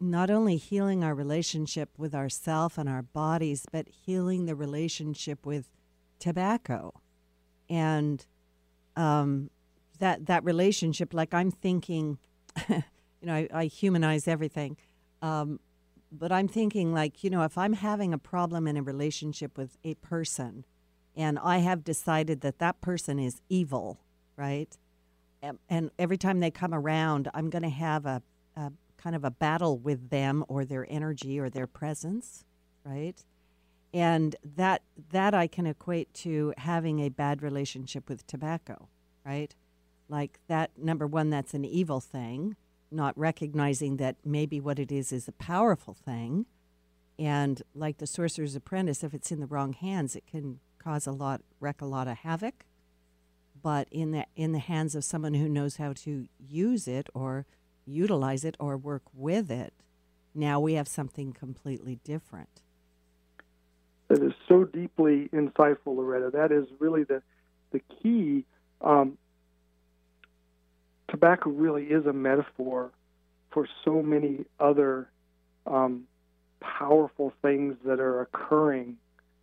not 0.00 0.30
only 0.30 0.56
healing 0.56 1.04
our 1.04 1.14
relationship 1.14 1.90
with 1.96 2.14
ourself 2.14 2.78
and 2.78 2.88
our 2.88 3.02
bodies, 3.02 3.66
but 3.70 3.86
healing 3.88 4.46
the 4.46 4.54
relationship 4.54 5.44
with 5.46 5.68
tobacco 6.18 6.92
and 7.68 8.26
um, 8.96 9.50
that 9.98 10.26
that 10.26 10.44
relationship. 10.44 11.14
Like 11.14 11.34
I'm 11.34 11.50
thinking, 11.50 12.18
you 12.68 12.82
know, 13.22 13.34
I, 13.34 13.48
I 13.52 13.64
humanize 13.66 14.28
everything. 14.28 14.76
Um, 15.22 15.60
but 16.12 16.32
I'm 16.32 16.48
thinking 16.48 16.92
like, 16.92 17.24
you 17.24 17.30
know, 17.30 17.42
if 17.42 17.58
I'm 17.58 17.72
having 17.72 18.14
a 18.14 18.18
problem 18.18 18.66
in 18.66 18.76
a 18.76 18.82
relationship 18.82 19.58
with 19.58 19.76
a 19.84 19.94
person 19.94 20.64
and 21.16 21.38
I 21.38 21.58
have 21.58 21.82
decided 21.84 22.42
that 22.42 22.58
that 22.58 22.80
person 22.80 23.18
is 23.18 23.40
evil, 23.48 24.00
right? 24.36 24.76
And, 25.42 25.58
and 25.68 25.90
every 25.98 26.18
time 26.18 26.40
they 26.40 26.50
come 26.50 26.74
around, 26.74 27.28
I'm 27.34 27.50
going 27.50 27.62
to 27.62 27.68
have 27.68 28.06
a, 28.06 28.22
a 28.56 28.72
kind 28.96 29.16
of 29.16 29.24
a 29.24 29.30
battle 29.30 29.78
with 29.78 30.10
them 30.10 30.44
or 30.48 30.64
their 30.64 30.86
energy 30.90 31.38
or 31.38 31.48
their 31.48 31.66
presence, 31.66 32.44
right? 32.84 33.24
And 33.92 34.36
that 34.56 34.82
that 35.10 35.32
I 35.32 35.46
can 35.46 35.66
equate 35.66 36.12
to 36.14 36.52
having 36.58 37.00
a 37.00 37.08
bad 37.08 37.42
relationship 37.42 38.08
with 38.08 38.26
tobacco, 38.26 38.88
right? 39.24 39.54
Like 40.08 40.38
that 40.48 40.78
number 40.78 41.06
one, 41.06 41.30
that's 41.30 41.54
an 41.54 41.64
evil 41.64 42.00
thing 42.00 42.56
not 42.90 43.16
recognizing 43.18 43.96
that 43.96 44.16
maybe 44.24 44.60
what 44.60 44.78
it 44.78 44.92
is 44.92 45.12
is 45.12 45.28
a 45.28 45.32
powerful 45.32 45.94
thing. 45.94 46.46
And 47.18 47.62
like 47.74 47.98
the 47.98 48.06
sorcerer's 48.06 48.54
apprentice, 48.54 49.02
if 49.02 49.14
it's 49.14 49.32
in 49.32 49.40
the 49.40 49.46
wrong 49.46 49.72
hands, 49.72 50.16
it 50.16 50.26
can 50.26 50.60
cause 50.78 51.06
a 51.06 51.12
lot, 51.12 51.42
wreck 51.60 51.80
a 51.80 51.86
lot 51.86 52.08
of 52.08 52.18
havoc. 52.18 52.64
But 53.62 53.88
in 53.90 54.12
the 54.12 54.26
in 54.36 54.52
the 54.52 54.58
hands 54.58 54.94
of 54.94 55.02
someone 55.02 55.34
who 55.34 55.48
knows 55.48 55.76
how 55.76 55.92
to 55.94 56.28
use 56.38 56.86
it 56.86 57.08
or 57.14 57.46
utilize 57.84 58.44
it 58.44 58.56
or 58.60 58.76
work 58.76 59.02
with 59.12 59.50
it, 59.50 59.72
now 60.34 60.60
we 60.60 60.74
have 60.74 60.86
something 60.86 61.32
completely 61.32 61.98
different. 62.04 62.60
That 64.08 64.22
is 64.22 64.34
so 64.46 64.64
deeply 64.64 65.28
insightful, 65.32 65.96
Loretta. 65.96 66.30
That 66.30 66.52
is 66.52 66.66
really 66.78 67.04
the 67.04 67.22
the 67.72 67.80
key. 67.80 68.44
Um, 68.82 69.16
tobacco 71.08 71.50
really 71.50 71.84
is 71.84 72.06
a 72.06 72.12
metaphor 72.12 72.90
for 73.50 73.68
so 73.84 74.02
many 74.02 74.44
other 74.60 75.08
um, 75.66 76.04
powerful 76.60 77.32
things 77.42 77.76
that 77.84 78.00
are 78.00 78.20
occurring 78.20 78.96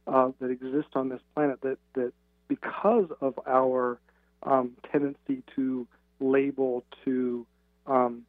uh, 0.07 0.29
that 0.39 0.49
exist 0.49 0.89
on 0.93 1.09
this 1.09 1.21
planet 1.33 1.61
that, 1.61 1.77
that 1.93 2.13
because 2.47 3.07
of 3.21 3.39
our 3.47 3.99
um, 4.43 4.71
tendency 4.91 5.41
to 5.55 5.87
label 6.19 6.83
to 7.05 7.45
um, 7.87 8.23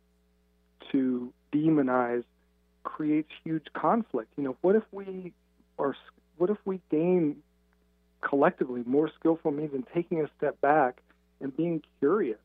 to 0.90 1.32
demonize 1.52 2.24
creates 2.82 3.30
huge 3.42 3.66
conflict. 3.72 4.30
You 4.36 4.44
know, 4.44 4.56
what 4.60 4.76
if 4.76 4.84
we 4.92 5.32
are 5.78 5.96
what 6.36 6.50
if 6.50 6.58
we 6.64 6.80
gain 6.90 7.36
collectively 8.20 8.82
more 8.86 9.10
skillful 9.18 9.50
means 9.50 9.74
in 9.74 9.84
taking 9.94 10.22
a 10.22 10.28
step 10.38 10.60
back 10.60 11.02
and 11.40 11.54
being 11.54 11.82
curious 12.00 12.38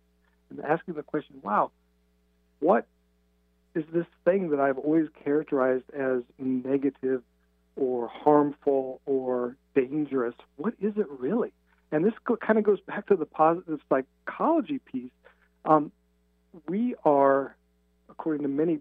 and 0.50 0.60
asking 0.62 0.96
the 0.96 1.04
question, 1.04 1.38
wow, 1.42 1.72
what 2.60 2.86
is 3.76 3.84
this 3.94 4.06
thing 4.26 4.50
that 4.50 4.60
I've 4.60 4.78
always 4.78 5.08
characterized 5.24 5.90
as 5.94 6.24
negative 6.38 7.22
or 7.76 8.08
harmful 8.08 9.02
or 9.06 9.56
dangerous? 9.76 10.36
What 10.58 10.74
is 10.82 10.94
it 10.98 11.08
really? 11.10 11.54
And 11.92 12.06
this 12.06 12.14
go, 12.26 12.36
kind 12.36 12.60
of 12.60 12.66
goes 12.66 12.80
back 12.82 13.08
to 13.08 13.16
the 13.16 13.26
positive 13.26 13.80
psychology 13.90 14.80
piece. 14.80 15.12
Um, 15.66 15.92
we 16.68 16.96
are, 17.04 17.56
according 18.10 18.44
to 18.44 18.50
many 18.50 18.80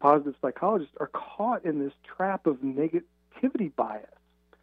positive 0.00 0.34
psychologists, 0.40 0.94
are 0.98 1.08
caught 1.08 1.64
in 1.64 1.78
this 1.78 1.92
trap 2.16 2.46
of 2.46 2.58
negativity 2.58 3.74
bias. 3.74 4.06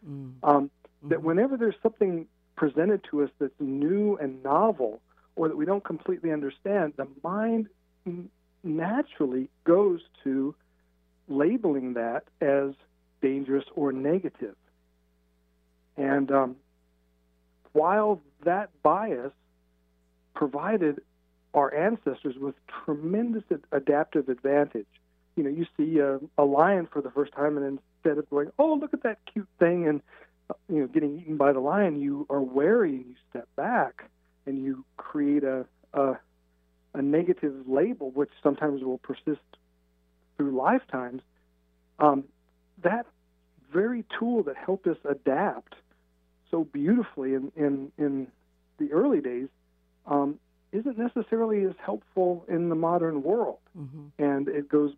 Mm. 0.06 0.34
Um, 0.44 0.66
mm-hmm. 1.04 1.10
That 1.10 1.24
whenever 1.24 1.58
there's 1.58 1.76
something 1.84 2.28
presented 2.56 3.04
to 3.12 3.24
us 3.24 3.30
that's 3.40 3.54
new 3.60 4.18
and 4.18 4.44
novel, 4.44 5.00
or 5.38 5.48
that 5.48 5.56
we 5.56 5.66
don't 5.66 5.84
completely 5.84 6.32
understand, 6.32 6.94
the 6.98 7.08
mind 7.24 7.68
naturally 8.64 9.50
goes 9.64 10.02
to 10.24 10.56
labeling 11.28 11.94
that 11.94 12.24
as 12.42 12.72
dangerous 13.22 13.66
or 13.76 13.92
negative. 13.92 14.56
And 15.96 16.32
um, 16.32 16.56
while 17.72 18.20
that 18.44 18.70
bias 18.82 19.32
provided 20.34 21.02
our 21.54 21.74
ancestors 21.74 22.36
with 22.38 22.56
tremendous 22.86 23.44
adaptive 23.72 24.30
advantage, 24.30 24.88
you 25.36 25.44
know, 25.44 25.50
you 25.50 25.66
see 25.78 26.00
a, 26.00 26.20
a 26.38 26.44
lion 26.44 26.88
for 26.92 27.02
the 27.02 27.12
first 27.12 27.32
time, 27.34 27.58
and 27.58 27.80
instead 28.04 28.18
of 28.18 28.28
going, 28.30 28.52
"Oh, 28.58 28.74
look 28.74 28.94
at 28.94 29.04
that 29.04 29.20
cute 29.32 29.48
thing," 29.60 29.88
and 29.88 30.02
uh, 30.50 30.56
you 30.68 30.82
know, 30.82 30.88
getting 30.88 31.20
eaten 31.20 31.38
by 31.38 31.54
the 31.54 31.60
lion, 31.60 32.00
you 32.00 32.26
are 32.30 32.42
wary 32.42 32.96
and 32.96 33.06
you 33.06 33.16
step 33.30 33.48
back 33.56 34.10
and 34.48 34.64
you 34.64 34.84
create 34.96 35.44
a, 35.44 35.66
a, 35.94 36.14
a 36.94 37.02
negative 37.02 37.54
label, 37.68 38.10
which 38.12 38.32
sometimes 38.42 38.82
will 38.82 38.98
persist 38.98 39.42
through 40.38 40.56
lifetimes, 40.56 41.22
um, 42.00 42.24
that 42.82 43.06
very 43.72 44.06
tool 44.18 44.44
that 44.44 44.56
helped 44.56 44.88
us 44.88 44.98
adapt 45.08 45.76
so 46.50 46.64
beautifully 46.64 47.34
in, 47.34 47.52
in, 47.56 47.92
in 47.98 48.28
the 48.80 48.92
early 48.94 49.20
days 49.20 49.50
um, 50.06 50.40
isn't 50.72 50.98
necessarily 50.98 51.66
as 51.66 51.74
helpful 51.84 52.46
in 52.48 52.70
the 52.70 52.76
modern 52.76 53.24
world. 53.24 53.60
Mm-hmm. 53.78 54.24
And 54.24 54.48
it 54.48 54.70
goes 54.70 54.94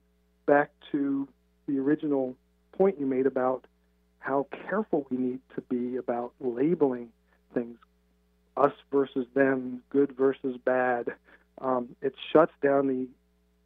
back 0.46 0.70
to 0.92 1.28
the 1.68 1.80
original 1.80 2.36
point 2.78 3.00
you 3.00 3.08
made 3.08 3.26
about 3.26 3.66
how 4.20 4.46
careful 4.70 5.08
we 5.10 5.18
need 5.18 5.40
to 5.56 5.62
be 5.62 5.96
about 5.96 6.34
labeling 6.40 7.10
things 7.54 7.78
us 8.60 8.74
versus 8.92 9.26
them, 9.34 9.82
good 9.90 10.12
versus 10.18 10.58
bad. 10.64 11.14
Um, 11.62 11.96
it 12.02 12.14
shuts 12.32 12.54
down 12.62 12.88
the 12.88 13.08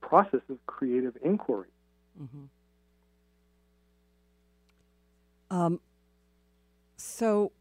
process 0.02 0.42
of 0.50 0.58
creative 0.66 1.18
inquiry. 1.24 1.70
Mm-hmm. 2.22 2.46
Um, 5.56 5.80
so, 6.98 7.52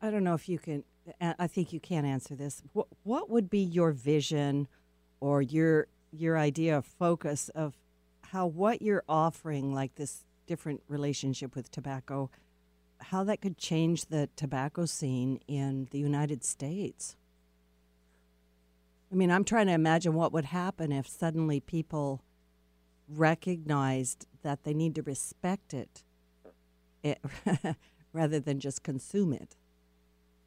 I 0.00 0.10
don't 0.10 0.24
know 0.24 0.34
if 0.34 0.48
you 0.48 0.58
can. 0.58 0.84
I 1.20 1.46
think 1.46 1.72
you 1.72 1.80
can 1.80 2.04
answer 2.04 2.34
this. 2.36 2.62
What, 2.72 2.86
what 3.02 3.28
would 3.30 3.50
be 3.50 3.58
your 3.58 3.92
vision, 3.92 4.68
or 5.20 5.42
your 5.42 5.86
your 6.12 6.36
idea 6.36 6.76
of 6.76 6.84
focus 6.84 7.48
of 7.54 7.74
how 8.22 8.46
what 8.46 8.82
you're 8.82 9.04
offering, 9.08 9.74
like 9.74 9.94
this 9.94 10.24
different 10.46 10.82
relationship 10.88 11.56
with 11.56 11.70
tobacco, 11.70 12.30
how 13.02 13.24
that 13.24 13.40
could 13.40 13.58
change 13.58 14.06
the 14.06 14.28
tobacco 14.36 14.86
scene 14.86 15.40
in 15.48 15.88
the 15.90 15.98
United 15.98 16.44
States. 16.44 17.16
I 19.10 19.14
mean, 19.14 19.30
I'm 19.30 19.44
trying 19.44 19.66
to 19.66 19.72
imagine 19.72 20.14
what 20.14 20.32
would 20.32 20.46
happen 20.46 20.90
if 20.90 21.06
suddenly 21.06 21.60
people 21.60 22.22
recognized 23.08 24.26
that 24.42 24.64
they 24.64 24.72
need 24.72 24.94
to 24.94 25.02
respect 25.02 25.74
it, 25.74 26.02
it 27.02 27.20
rather 28.12 28.40
than 28.40 28.58
just 28.58 28.82
consume 28.82 29.32
it. 29.32 29.56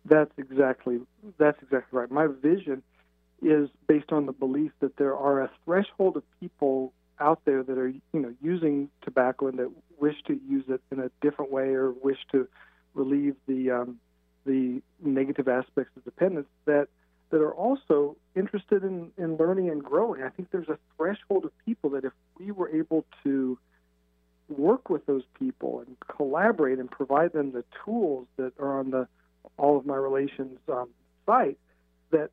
That's 0.04 0.32
exactly 0.38 1.00
that's 1.38 1.62
exactly 1.62 2.00
right. 2.00 2.12
My 2.12 2.28
vision 2.28 2.84
is 3.42 3.70
based 3.88 4.12
on 4.12 4.26
the 4.26 4.32
belief 4.32 4.72
that 4.80 4.98
there 4.98 5.16
are 5.16 5.42
a 5.42 5.52
threshold 5.64 6.18
of 6.18 6.24
people 6.40 6.94
out 7.20 7.40
there 7.46 7.64
that 7.64 7.78
are 7.78 7.88
you 7.88 8.02
know 8.14 8.34
using 8.42 8.90
tobacco 9.04 9.48
and 9.48 9.60
that 9.60 9.72
wish 10.00 10.16
to 10.28 10.40
use 10.48 10.66
it 10.68 10.82
in 10.92 11.00
a 11.00 11.10
different 11.22 11.52
way 11.52 11.70
or 11.70 11.92
wish 11.92 12.18
to 12.32 12.48
relieve 12.94 13.36
the 13.48 13.72
um, 13.72 14.00
the 14.46 14.82
negative 15.04 15.48
aspects 15.48 15.92
of 15.98 16.04
dependence 16.04 16.48
that 16.66 16.88
that 17.32 17.42
are 17.42 17.54
also 17.54 18.16
interested 18.36 18.84
in, 18.84 19.12
in 19.18 19.36
learning 19.38 19.70
and 19.70 19.84
growing. 19.84 20.22
I 20.22 20.30
think 20.30 20.52
there's 20.52 20.70
a 20.70 20.78
threshold 20.96 21.46
of 21.46 21.52
people 21.66 21.90
that 21.92 22.06
if 22.06 22.14
we 22.40 22.52
were 22.52 22.70
able 22.70 23.04
to 23.24 23.58
work 24.48 24.90
with 24.90 25.06
those 25.08 25.24
people 25.40 25.84
and 25.86 25.98
collaborate 26.08 26.78
and 26.78 26.90
provide 26.90 27.34
them 27.34 27.52
the 27.52 27.64
tools 27.84 28.28
that 28.38 28.54
are 28.60 28.80
on 28.80 28.92
the 28.92 29.08
all 29.58 29.78
of 29.78 29.86
my 29.86 29.96
relations 29.96 30.60
um, 30.70 30.90
site, 31.26 31.58
that 32.12 32.30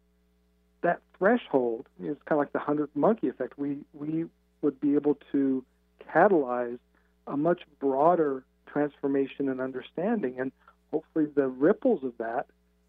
that 0.82 1.00
threshold 1.18 1.86
is 2.00 2.16
kind 2.26 2.32
of 2.32 2.38
like 2.38 2.52
the 2.52 2.58
hundredth 2.58 2.94
monkey 2.94 3.28
effect. 3.28 3.58
We 3.58 3.78
we 3.94 4.26
would 4.62 4.80
be 4.80 4.94
able 4.94 5.18
to 5.32 5.64
catalyze 6.12 6.78
a 7.26 7.36
much 7.36 7.62
broader 7.80 8.44
transformation 8.66 9.48
and 9.48 9.60
understanding, 9.60 10.40
and 10.40 10.52
hopefully 10.90 11.26
the 11.34 11.48
ripples 11.48 12.02
of 12.04 12.12
that 12.18 12.46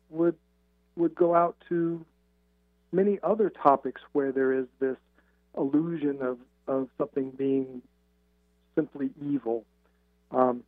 would 0.10 0.36
would 0.96 1.16
go 1.16 1.34
out 1.34 1.56
to 1.70 2.06
many 2.92 3.20
other 3.24 3.50
topics 3.50 4.02
where 4.12 4.32
there 4.32 4.54
is 4.54 4.66
this 4.80 4.98
illusion 5.58 6.20
of, 6.22 6.38
of 6.68 6.88
something 6.98 7.32
being 7.32 7.82
simply 8.76 9.10
evil. 9.20 9.66
Um, 10.32 10.64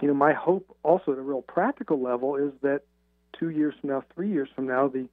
you 0.00 0.08
know, 0.08 0.14
my 0.14 0.34
hope 0.34 0.76
also 0.82 1.12
at 1.12 1.18
a 1.18 1.22
real 1.22 1.42
practical 1.42 2.00
level 2.00 2.36
is 2.36 2.52
that 2.62 2.82
two 3.38 3.50
years 3.50 3.74
from 3.80 3.90
now, 3.90 4.04
three 4.14 4.30
years 4.30 4.48
from 4.54 4.66
now, 4.66 4.88
the 4.88 5.08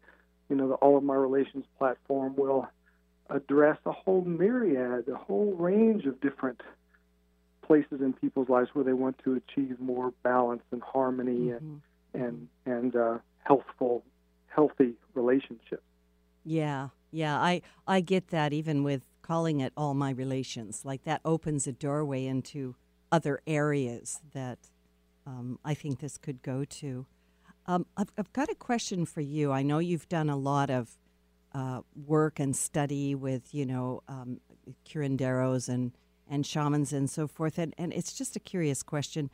you 0.50 0.56
know 0.56 0.68
the 0.68 0.76
All 0.76 0.97
of 0.97 1.04
My 1.04 1.16
Relations 1.16 1.66
platform 1.78 2.36
will 2.36 2.68
address 3.30 3.77
a 3.86 3.91
whole 3.91 4.21
myriad, 4.21 5.07
a 5.07 5.15
whole 5.15 5.53
range 5.53 6.05
of 6.05 6.19
different 6.21 6.61
places 7.61 8.01
in 8.01 8.13
people's 8.13 8.49
lives 8.49 8.69
where 8.73 8.84
they 8.84 8.93
want 8.93 9.19
to 9.23 9.36
achieve 9.36 9.80
more 9.80 10.11
balance 10.23 10.63
and 10.71 10.82
harmony 10.82 11.51
mm-hmm. 11.51 11.55
and 11.55 11.82
and 12.13 12.47
and 12.65 12.95
uh, 12.95 13.17
healthful, 13.43 14.03
healthy 14.47 14.93
relationships. 15.13 15.84
Yeah, 16.43 16.89
yeah, 17.11 17.38
I 17.39 17.61
I 17.88 18.01
get 18.01 18.30
that 18.30 18.53
even 18.53 18.84
with 18.84 19.03
calling 19.21 19.59
it 19.59 19.71
all 19.77 19.93
my 19.93 20.09
relations. 20.09 20.84
Like 20.84 21.03
that 21.03 21.21
opens 21.23 21.67
a 21.67 21.71
doorway 21.71 22.25
into 22.25 22.75
other 23.11 23.39
areas 23.45 24.19
that 24.34 24.57
um, 25.27 25.59
I 25.63 25.75
think 25.75 25.99
this 25.99 26.17
could 26.17 26.41
go 26.41 26.65
to. 26.65 27.05
Um, 27.67 27.86
I've, 27.95 28.11
I've, 28.17 28.34
got 28.34 28.49
a 28.49 28.55
question 28.55 29.05
for 29.05 29.21
you. 29.21 29.51
I 29.51 29.61
know 29.61 29.77
you've 29.77 30.09
done 30.09 30.30
a 30.30 30.36
lot 30.36 30.71
of 30.71 30.97
uh, 31.54 31.82
work 32.06 32.39
and 32.39 32.56
study 32.56 33.16
with, 33.16 33.54
you 33.54 33.66
know, 33.66 34.02
um, 34.08 34.39
curanderos 34.86 35.70
and, 35.70 35.91
and 36.30 36.45
shamans 36.45 36.93
and 36.93 37.10
so 37.10 37.28
forth, 37.28 37.58
and, 37.58 37.74
and 37.78 37.93
it's 37.93 38.14
just 38.14 38.36
a 38.36 38.39
curious 38.39 38.84
question. 38.84 39.30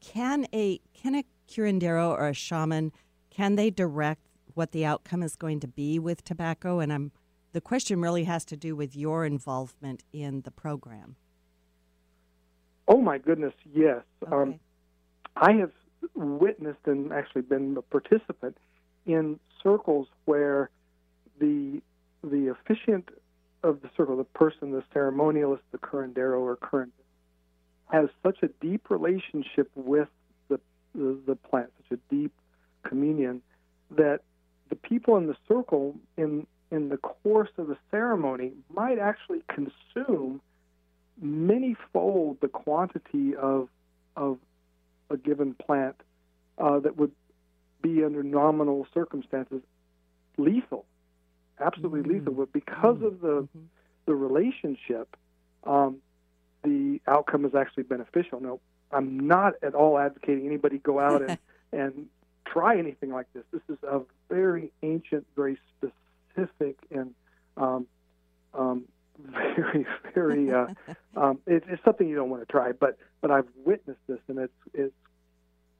Can 0.00 0.46
a 0.52 0.80
can 0.92 1.14
a 1.14 1.24
curandero 1.48 2.10
or 2.10 2.28
a 2.28 2.34
shaman 2.34 2.92
can 3.34 3.56
they 3.56 3.70
direct 3.70 4.28
what 4.54 4.70
the 4.70 4.84
outcome 4.84 5.22
is 5.22 5.34
going 5.34 5.60
to 5.60 5.68
be 5.68 5.98
with 5.98 6.22
tobacco? 6.24 6.78
And 6.78 6.92
I'm 6.92 7.12
the 7.52 7.60
question 7.60 8.00
really 8.00 8.24
has 8.24 8.44
to 8.46 8.56
do 8.56 8.76
with 8.76 8.96
your 8.96 9.24
involvement 9.24 10.02
in 10.12 10.42
the 10.42 10.50
program. 10.50 11.16
Oh 12.86 13.00
my 13.00 13.18
goodness, 13.18 13.54
yes. 13.72 14.02
Um, 14.26 14.32
okay. 14.32 14.42
Um, 14.42 14.60
I 15.36 15.52
have 15.54 15.72
witnessed 16.14 16.86
and 16.86 17.12
actually 17.12 17.42
been 17.42 17.76
a 17.76 17.82
participant 17.82 18.58
in 19.06 19.40
circles 19.62 20.06
where 20.26 20.70
the 21.38 21.80
the 22.22 22.48
officiant 22.48 23.10
of 23.62 23.82
the 23.82 23.90
circle, 23.96 24.16
the 24.16 24.24
person, 24.24 24.72
the 24.72 24.82
ceremonialist, 24.94 25.60
the 25.72 25.78
curandero 25.78 26.40
or 26.40 26.56
current, 26.56 26.92
has 27.90 28.08
such 28.22 28.42
a 28.42 28.48
deep 28.60 28.90
relationship 28.90 29.70
with 29.74 30.08
the, 30.48 30.58
the, 30.94 31.18
the 31.26 31.36
plant, 31.36 31.70
such 31.88 31.98
a 31.98 32.14
deep 32.14 32.32
communion, 32.82 33.42
that 33.90 34.20
the 34.68 34.76
people 34.76 35.16
in 35.16 35.26
the 35.26 35.36
circle 35.48 35.94
in 36.16 36.46
in 36.70 36.88
the 36.88 36.96
course 36.96 37.50
of 37.58 37.68
the 37.68 37.76
ceremony 37.90 38.52
might 38.74 38.98
actually 38.98 39.42
consume 39.48 40.40
many 41.20 41.76
fold 41.92 42.38
the 42.40 42.48
quantity 42.48 43.36
of 43.36 43.68
of 44.16 44.38
a 45.10 45.16
given 45.16 45.54
plant 45.54 45.96
uh, 46.58 46.78
that 46.80 46.96
would 46.96 47.12
be 47.82 48.02
under 48.02 48.22
nominal 48.22 48.86
circumstances 48.94 49.60
lethal, 50.36 50.84
absolutely 51.60 52.00
mm-hmm. 52.00 52.12
lethal. 52.12 52.34
But 52.34 52.52
because 52.52 52.96
mm-hmm. 52.96 53.06
of 53.06 53.20
the 53.20 53.42
mm-hmm. 53.42 53.58
the 54.06 54.14
relationship, 54.14 55.16
um, 55.64 55.98
the 56.62 57.00
outcome 57.06 57.44
is 57.44 57.54
actually 57.54 57.84
beneficial. 57.84 58.40
Now, 58.40 58.60
I'm 58.92 59.26
not 59.26 59.54
at 59.62 59.74
all 59.74 59.98
advocating 59.98 60.46
anybody 60.46 60.78
go 60.78 61.00
out 61.00 61.22
and 61.22 61.38
and 61.72 62.06
try 62.46 62.78
anything 62.78 63.10
like 63.10 63.26
this. 63.32 63.44
This 63.52 63.62
is 63.68 63.78
a 63.82 64.00
very 64.28 64.72
ancient, 64.82 65.26
very 65.34 65.58
specific, 65.78 66.76
and 66.90 67.14
um, 67.56 67.86
um, 68.54 68.84
very, 69.18 69.86
very. 70.14 70.52
Uh, 70.52 70.66
um, 71.16 71.38
it, 71.46 71.64
it's 71.68 71.84
something 71.84 72.08
you 72.08 72.16
don't 72.16 72.30
want 72.30 72.42
to 72.42 72.50
try, 72.50 72.72
but 72.72 72.96
but 73.20 73.30
I've 73.30 73.48
witnessed 73.64 74.06
this, 74.06 74.20
and 74.28 74.38
it's 74.38 74.52
it's 74.72 74.94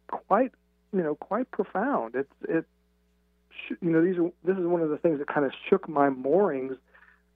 quite 0.09 0.53
you 0.93 1.03
know 1.03 1.15
quite 1.15 1.51
profound. 1.51 2.15
It's 2.15 2.33
it 2.49 2.65
you 3.81 3.91
know 3.91 4.03
these 4.03 4.17
are 4.17 4.31
this 4.45 4.57
is 4.59 4.67
one 4.67 4.81
of 4.81 4.91
the 4.91 4.99
things 4.99 5.19
that 5.19 5.29
kind 5.29 5.47
of 5.47 5.53
shook 5.69 5.89
my 5.89 6.11
moorings 6.11 6.77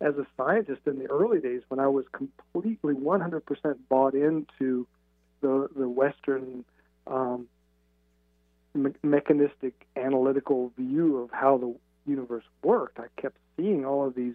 as 0.01 0.15
a 0.15 0.27
scientist 0.37 0.83
in 0.87 0.99
the 0.99 1.07
early 1.07 1.41
days 1.41 1.63
when 1.69 1.81
I 1.81 1.89
was 1.89 2.05
completely 2.13 2.95
100% 2.95 3.43
bought 3.89 4.15
into 4.15 4.87
the 5.41 5.69
the 5.77 5.89
Western 5.89 6.65
um, 7.07 7.49
me- 8.75 8.95
mechanistic 9.03 9.87
analytical 9.97 10.73
view 10.77 11.19
of 11.19 11.31
how 11.33 11.59
the 11.59 11.75
universe 12.07 12.45
worked. 12.63 12.99
I 12.99 13.07
kept 13.21 13.37
seeing 13.57 13.85
all 13.85 14.07
of 14.07 14.15
these 14.15 14.35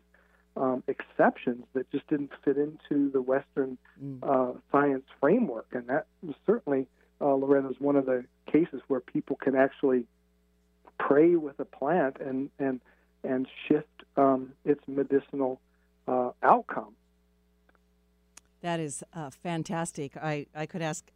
um, 0.55 0.83
exceptions 0.87 1.65
that 1.73 1.89
just 1.91 2.07
didn't 2.07 2.31
fit 2.43 2.57
into 2.57 3.09
the 3.11 3.21
Western 3.21 3.77
mm. 4.03 4.19
uh, 4.21 4.57
science 4.71 5.05
framework, 5.19 5.67
and 5.71 5.87
that 5.87 6.05
was 6.21 6.35
certainly 6.45 6.87
uh, 7.21 7.33
Loretta 7.33 7.69
is 7.69 7.75
one 7.79 7.95
of 7.95 8.05
the 8.05 8.25
cases 8.51 8.81
where 8.87 8.99
people 8.99 9.35
can 9.35 9.55
actually 9.55 10.05
pray 10.99 11.35
with 11.35 11.59
a 11.59 11.65
plant 11.65 12.17
and 12.19 12.49
and 12.59 12.79
and 13.23 13.47
shift 13.67 14.03
um, 14.17 14.53
its 14.65 14.81
medicinal 14.87 15.59
uh, 16.07 16.31
outcome. 16.41 16.95
That 18.61 18.79
is 18.79 19.03
uh, 19.13 19.29
fantastic. 19.29 20.15
I, 20.17 20.47
I 20.55 20.65
could 20.65 20.81
ask 20.81 21.11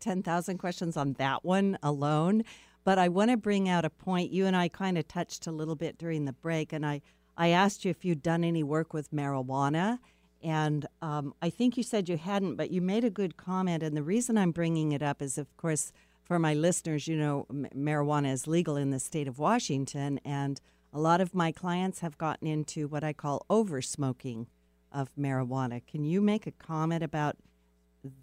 10,000 0.00 0.58
questions 0.58 0.96
on 0.96 1.14
that 1.14 1.44
one 1.44 1.78
alone, 1.82 2.42
but 2.84 2.98
I 2.98 3.08
want 3.08 3.30
to 3.30 3.36
bring 3.36 3.68
out 3.68 3.84
a 3.84 3.90
point 3.90 4.30
you 4.30 4.46
and 4.46 4.56
I 4.56 4.68
kind 4.68 4.96
of 4.96 5.06
touched 5.08 5.46
a 5.46 5.52
little 5.52 5.76
bit 5.76 5.98
during 5.98 6.24
the 6.24 6.32
break, 6.32 6.72
and 6.72 6.86
I, 6.86 7.02
I 7.36 7.48
asked 7.48 7.84
you 7.84 7.90
if 7.90 8.04
you'd 8.04 8.22
done 8.22 8.44
any 8.44 8.62
work 8.62 8.92
with 8.92 9.10
marijuana. 9.10 9.98
And 10.42 10.86
um, 11.02 11.34
I 11.42 11.50
think 11.50 11.76
you 11.76 11.82
said 11.82 12.08
you 12.08 12.16
hadn't, 12.16 12.56
but 12.56 12.70
you 12.70 12.80
made 12.80 13.04
a 13.04 13.10
good 13.10 13.36
comment. 13.36 13.82
And 13.82 13.96
the 13.96 14.02
reason 14.02 14.38
I'm 14.38 14.52
bringing 14.52 14.92
it 14.92 15.02
up 15.02 15.20
is, 15.20 15.38
of 15.38 15.54
course, 15.56 15.92
for 16.26 16.38
my 16.38 16.54
listeners, 16.54 17.06
you 17.06 17.16
know, 17.16 17.46
m- 17.48 17.68
marijuana 17.74 18.32
is 18.32 18.46
legal 18.46 18.76
in 18.76 18.90
the 18.90 18.98
state 18.98 19.28
of 19.28 19.38
Washington. 19.38 20.18
And 20.24 20.60
a 20.92 20.98
lot 20.98 21.20
of 21.20 21.34
my 21.34 21.52
clients 21.52 22.00
have 22.00 22.18
gotten 22.18 22.48
into 22.48 22.88
what 22.88 23.04
I 23.04 23.12
call 23.12 23.46
over 23.48 23.80
smoking 23.80 24.48
of 24.90 25.08
marijuana. 25.18 25.86
Can 25.86 26.04
you 26.04 26.20
make 26.20 26.46
a 26.46 26.50
comment 26.50 27.04
about 27.04 27.36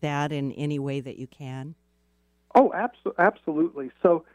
that 0.02 0.32
in 0.32 0.52
any 0.54 0.80
way 0.80 1.00
that 1.00 1.18
you 1.18 1.28
can? 1.28 1.76
Oh, 2.56 2.74
abso- 2.76 3.16
absolutely. 3.18 3.92
So, 4.02 4.26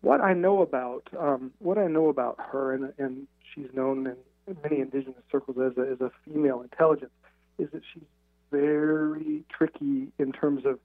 what 0.00 0.20
I 0.20 0.32
know 0.32 0.62
about 0.62 1.08
um, 1.18 1.52
what 1.58 1.76
I 1.76 1.88
know 1.88 2.08
about 2.08 2.38
her, 2.52 2.72
and, 2.72 2.92
and 2.98 3.26
she's 3.52 3.68
known 3.74 4.06
in 4.46 4.56
many 4.62 4.80
indigenous 4.80 5.22
circles 5.30 5.58
as 5.58 5.76
a, 5.76 5.90
as 5.90 6.00
a 6.00 6.10
female 6.24 6.60
intelligence, 6.60 7.10
is 7.58 7.68
that 7.72 7.82
she's 7.92 8.04
very 8.50 9.44
tricky 9.50 10.12
in 10.18 10.32
terms 10.32 10.64
of 10.64 10.78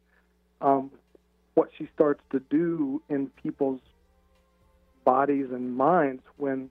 um, 0.61 0.91
what 1.53 1.69
she 1.77 1.87
starts 1.93 2.21
to 2.31 2.39
do 2.49 3.01
in 3.09 3.27
people's 3.41 3.81
bodies 5.05 5.47
and 5.51 5.75
minds 5.75 6.23
when 6.37 6.69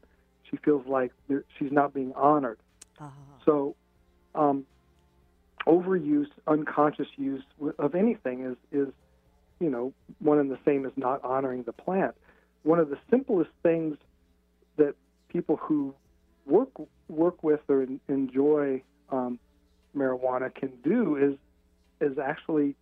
she 0.50 0.56
feels 0.56 0.86
like 0.86 1.12
she's 1.58 1.72
not 1.72 1.94
being 1.94 2.12
honored. 2.14 2.58
Uh-huh. 2.98 3.10
So, 3.44 3.76
um, 4.34 4.66
overuse, 5.66 6.30
unconscious 6.46 7.08
use 7.16 7.44
of 7.78 7.94
anything 7.94 8.44
is 8.44 8.56
is 8.72 8.92
you 9.60 9.70
know 9.70 9.92
one 10.18 10.38
and 10.38 10.50
the 10.50 10.58
same 10.64 10.84
as 10.84 10.92
not 10.96 11.22
honoring 11.22 11.62
the 11.62 11.72
plant 11.72 12.14
one 12.62 12.78
of 12.78 12.90
the 12.90 12.98
simplest 13.10 13.50
things 13.62 13.96
that 14.76 14.94
people 15.28 15.56
who 15.56 15.94
work 16.46 16.70
work 17.08 17.42
with 17.42 17.60
or 17.68 17.86
enjoy 18.08 18.82
um, 19.10 19.38
marijuana 19.96 20.52
can 20.54 20.72
do 20.82 21.16
is 21.16 21.34
is 22.00 22.18
actually 22.18 22.74